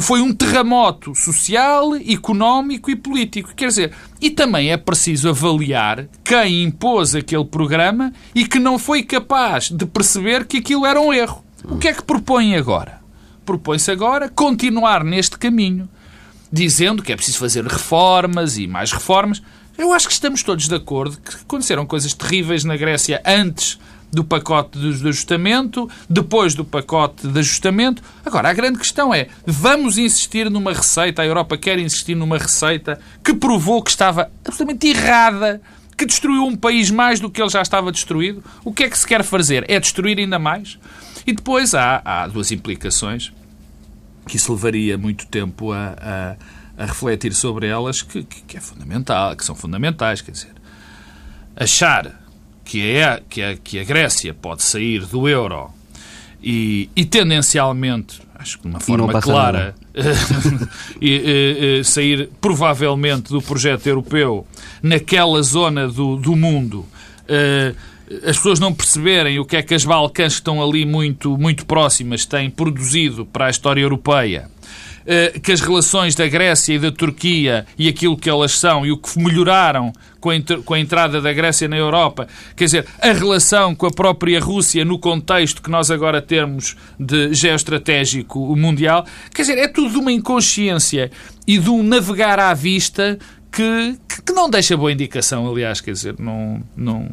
foi 0.01 0.21
um 0.21 0.33
terremoto 0.33 1.13
social, 1.13 1.95
económico 1.95 2.89
e 2.89 2.95
político. 2.95 3.53
Quer 3.55 3.67
dizer, 3.67 3.93
e 4.21 4.29
também 4.29 4.71
é 4.71 4.77
preciso 4.77 5.29
avaliar 5.29 6.07
quem 6.23 6.63
impôs 6.63 7.15
aquele 7.15 7.45
programa 7.45 8.13
e 8.33 8.45
que 8.45 8.59
não 8.59 8.79
foi 8.79 9.03
capaz 9.03 9.69
de 9.69 9.85
perceber 9.85 10.45
que 10.45 10.57
aquilo 10.57 10.85
era 10.85 11.01
um 11.01 11.13
erro. 11.13 11.43
O 11.65 11.77
que 11.77 11.89
é 11.89 11.93
que 11.93 12.03
propõe 12.03 12.55
agora? 12.55 13.01
Propõe-se 13.45 13.91
agora 13.91 14.29
continuar 14.29 15.03
neste 15.03 15.37
caminho, 15.37 15.89
dizendo 16.51 17.03
que 17.03 17.11
é 17.11 17.15
preciso 17.15 17.37
fazer 17.37 17.65
reformas 17.65 18.57
e 18.57 18.67
mais 18.67 18.91
reformas. 18.91 19.41
Eu 19.77 19.93
acho 19.93 20.07
que 20.07 20.13
estamos 20.13 20.43
todos 20.43 20.67
de 20.67 20.75
acordo 20.75 21.17
que 21.17 21.35
aconteceram 21.35 21.85
coisas 21.85 22.13
terríveis 22.13 22.63
na 22.63 22.75
Grécia 22.75 23.21
antes 23.25 23.79
do 24.11 24.23
pacote 24.23 24.79
de 24.79 25.07
ajustamento, 25.07 25.89
depois 26.09 26.55
do 26.55 26.65
pacote 26.65 27.27
de 27.27 27.39
ajustamento. 27.39 28.01
Agora, 28.25 28.49
a 28.49 28.53
grande 28.53 28.79
questão 28.79 29.13
é: 29.13 29.27
vamos 29.45 29.97
insistir 29.97 30.49
numa 30.49 30.73
receita, 30.73 31.21
a 31.21 31.25
Europa 31.25 31.57
quer 31.57 31.79
insistir 31.79 32.15
numa 32.15 32.37
receita 32.37 32.99
que 33.23 33.33
provou 33.33 33.81
que 33.83 33.91
estava 33.91 34.31
absolutamente 34.43 34.87
errada, 34.87 35.61
que 35.95 36.05
destruiu 36.05 36.43
um 36.43 36.55
país 36.55 36.89
mais 36.89 37.19
do 37.19 37.29
que 37.29 37.41
ele 37.41 37.49
já 37.49 37.61
estava 37.61 37.91
destruído? 37.91 38.43
O 38.63 38.73
que 38.73 38.83
é 38.83 38.89
que 38.89 38.97
se 38.97 39.05
quer 39.05 39.23
fazer? 39.23 39.65
É 39.69 39.79
destruir 39.79 40.17
ainda 40.17 40.39
mais? 40.39 40.79
E 41.27 41.33
depois 41.33 41.75
há, 41.75 42.01
há 42.03 42.27
duas 42.27 42.51
implicações 42.51 43.31
que 44.27 44.37
isso 44.37 44.53
levaria 44.53 44.97
muito 44.97 45.25
tempo 45.27 45.71
a, 45.71 45.95
a, 46.77 46.83
a 46.83 46.85
refletir 46.85 47.33
sobre 47.33 47.67
elas, 47.67 48.01
que, 48.01 48.23
que, 48.23 48.57
é 48.57 48.59
fundamental, 48.59 49.35
que 49.35 49.43
são 49.43 49.55
fundamentais. 49.55 50.21
Quer 50.21 50.31
dizer, 50.31 50.53
achar 51.55 52.19
que, 52.63 52.95
é, 52.95 53.21
que, 53.29 53.41
é, 53.41 53.57
que 53.61 53.79
a 53.79 53.83
Grécia 53.83 54.33
pode 54.33 54.63
sair 54.63 55.05
do 55.05 55.27
euro 55.27 55.71
e, 56.41 56.89
e 56.95 57.05
tendencialmente, 57.05 58.21
acho 58.35 58.57
que 58.57 58.63
de 58.63 58.69
uma 58.69 58.79
forma 58.79 59.21
clara, 59.21 59.75
e, 61.01 61.79
e, 61.79 61.83
sair 61.83 62.29
provavelmente 62.39 63.29
do 63.29 63.41
projeto 63.41 63.87
europeu 63.87 64.47
naquela 64.81 65.41
zona 65.41 65.87
do, 65.87 66.15
do 66.15 66.35
mundo. 66.35 66.85
Uh, 67.27 67.75
as 68.23 68.37
pessoas 68.37 68.59
não 68.59 68.73
perceberem 68.73 69.39
o 69.39 69.45
que 69.45 69.57
é 69.57 69.61
que 69.61 69.73
as 69.73 69.85
Balcãs 69.85 70.33
que 70.33 70.39
estão 70.39 70.61
ali 70.61 70.85
muito, 70.85 71.37
muito 71.37 71.65
próximas 71.65 72.25
têm 72.25 72.49
produzido 72.49 73.25
para 73.25 73.47
a 73.47 73.49
história 73.49 73.81
europeia. 73.81 74.49
Eh, 75.11 75.39
que 75.39 75.51
as 75.51 75.59
relações 75.59 76.13
da 76.13 76.27
Grécia 76.27 76.75
e 76.75 76.77
da 76.77 76.91
Turquia 76.91 77.65
e 77.79 77.87
aquilo 77.87 78.15
que 78.15 78.29
elas 78.29 78.51
são 78.51 78.85
e 78.85 78.91
o 78.91 78.97
que 78.97 79.17
melhoraram 79.17 79.91
com 80.19 80.29
a, 80.29 80.35
com 80.63 80.75
a, 80.75 80.79
entrada 80.79 81.19
da 81.19 81.33
Grécia 81.33 81.67
na 81.67 81.77
Europa, 81.77 82.27
quer 82.55 82.65
dizer, 82.65 82.85
a 83.01 83.11
relação 83.11 83.73
com 83.73 83.87
a 83.87 83.91
própria 83.91 84.39
Rússia 84.39 84.85
no 84.85 84.99
contexto 84.99 85.63
que 85.63 85.71
nós 85.71 85.89
agora 85.89 86.21
temos 86.21 86.75
de 86.99 87.33
geoestratégico 87.33 88.55
mundial, 88.55 89.03
quer 89.33 89.41
dizer, 89.41 89.57
é 89.57 89.67
tudo 89.67 89.89
de 89.89 89.97
uma 89.97 90.11
inconsciência 90.11 91.09
e 91.47 91.57
de 91.57 91.71
um 91.71 91.81
navegar 91.81 92.37
à 92.37 92.53
vista 92.53 93.17
que, 93.51 93.97
que 94.25 94.31
não 94.31 94.49
deixa 94.49 94.77
boa 94.77 94.91
indicação, 94.91 95.49
aliás, 95.49 95.81
quer 95.81 95.91
dizer, 95.91 96.15
não, 96.19 96.61
não, 96.77 97.09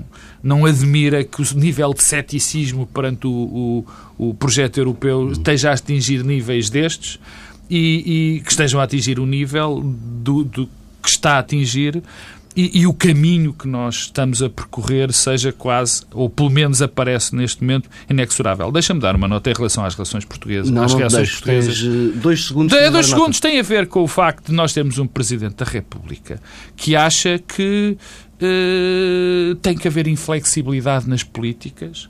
não 0.46 0.64
admira 0.64 1.24
que 1.24 1.42
o 1.42 1.44
nível 1.56 1.92
de 1.92 2.04
ceticismo 2.04 2.86
perante 2.86 3.26
o, 3.26 3.84
o, 4.16 4.28
o 4.28 4.34
projeto 4.34 4.78
europeu 4.78 5.32
esteja 5.32 5.70
a 5.70 5.74
atingir 5.74 6.22
níveis 6.22 6.70
destes 6.70 7.18
e, 7.68 8.36
e 8.36 8.40
que 8.42 8.52
estejam 8.52 8.80
a 8.80 8.84
atingir 8.84 9.18
o 9.18 9.26
nível 9.26 9.82
do, 9.82 10.44
do 10.44 10.68
que 11.02 11.08
está 11.08 11.32
a 11.32 11.38
atingir 11.40 12.00
e, 12.56 12.80
e, 12.80 12.86
o 12.86 12.94
caminho 12.94 13.52
que 13.52 13.68
nós 13.68 13.96
estamos 13.96 14.42
a 14.42 14.48
percorrer 14.48 15.12
seja 15.12 15.52
quase, 15.52 16.04
ou 16.10 16.30
pelo 16.30 16.48
menos 16.48 16.80
aparece 16.80 17.36
neste 17.36 17.62
momento, 17.62 17.86
inexorável. 18.08 18.72
Deixa-me 18.72 18.98
dar 18.98 19.14
uma 19.14 19.28
nota 19.28 19.50
em 19.50 19.52
relação 19.52 19.84
às 19.84 19.94
relações 19.94 20.24
portuguesas. 20.24 20.70
Não, 20.70 20.82
às 20.82 20.92
não 20.92 21.00
reações 21.00 21.28
deixo, 21.28 21.36
portuguesas. 21.42 21.78
Tens, 21.80 22.22
dois 22.22 22.46
segundos. 22.46 22.78
De, 22.78 22.90
dois 22.90 23.06
segundos 23.08 23.40
tem 23.40 23.60
a 23.60 23.62
ver 23.62 23.86
com 23.88 24.02
o 24.02 24.08
facto 24.08 24.46
de 24.46 24.54
nós 24.54 24.72
termos 24.72 24.96
um 24.96 25.06
Presidente 25.06 25.56
da 25.56 25.66
República 25.66 26.40
que 26.74 26.96
acha 26.96 27.38
que 27.38 27.98
uh, 28.42 29.54
tem 29.56 29.76
que 29.76 29.88
haver 29.88 30.06
inflexibilidade 30.06 31.08
nas 31.08 31.22
políticas, 31.22 32.08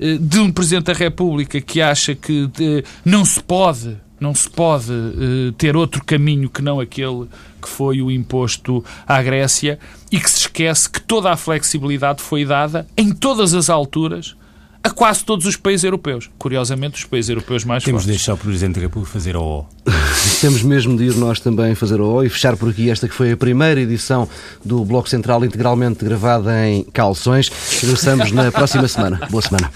uh, 0.00 0.18
de 0.18 0.38
um 0.38 0.50
Presidente 0.50 0.86
da 0.86 0.92
República 0.92 1.60
que 1.60 1.80
acha 1.80 2.14
que 2.14 2.46
de, 2.48 2.84
não 3.04 3.24
se 3.24 3.42
pode 3.42 3.96
não 4.20 4.34
se 4.34 4.50
pode 4.50 4.90
uh, 4.90 5.52
ter 5.52 5.76
outro 5.76 6.04
caminho 6.04 6.50
que 6.50 6.60
não 6.60 6.80
aquele 6.80 7.26
que 7.62 7.68
foi 7.68 8.02
o 8.02 8.10
imposto 8.10 8.84
à 9.06 9.22
Grécia 9.22 9.78
e 10.10 10.18
que 10.18 10.28
se 10.28 10.40
esquece 10.40 10.90
que 10.90 11.00
toda 11.00 11.30
a 11.30 11.36
flexibilidade 11.36 12.20
foi 12.20 12.44
dada 12.44 12.86
em 12.96 13.12
todas 13.12 13.54
as 13.54 13.70
alturas 13.70 14.36
a 14.82 14.90
quase 14.90 15.24
todos 15.24 15.44
os 15.46 15.56
países 15.56 15.84
europeus. 15.84 16.30
Curiosamente, 16.38 16.96
os 16.96 17.04
países 17.04 17.28
europeus 17.28 17.64
mais 17.64 17.84
Temos 17.84 18.02
fortes. 18.02 18.06
de 18.06 18.18
deixar 18.18 18.34
o 18.34 18.38
Presidente 18.38 18.76
da 18.76 18.80
República 18.82 19.12
fazer 19.12 19.36
o 19.36 19.42
O. 19.42 19.66
Temos 20.40 20.62
mesmo 20.62 20.96
de 20.96 21.04
ir 21.04 21.14
nós 21.16 21.40
também 21.40 21.74
fazer 21.74 22.00
o 22.00 22.06
O 22.06 22.24
e 22.24 22.28
fechar 22.28 22.56
por 22.56 22.70
aqui 22.70 22.90
esta 22.90 23.08
que 23.08 23.14
foi 23.14 23.32
a 23.32 23.36
primeira 23.36 23.80
edição 23.80 24.28
do 24.64 24.84
Bloco 24.84 25.08
Central 25.08 25.44
integralmente 25.44 26.04
gravada 26.04 26.66
em 26.66 26.84
calções. 26.84 27.50
Regressamos 27.80 28.30
na 28.32 28.50
próxima 28.52 28.86
semana. 28.86 29.20
Boa 29.30 29.42
semana. 29.42 29.70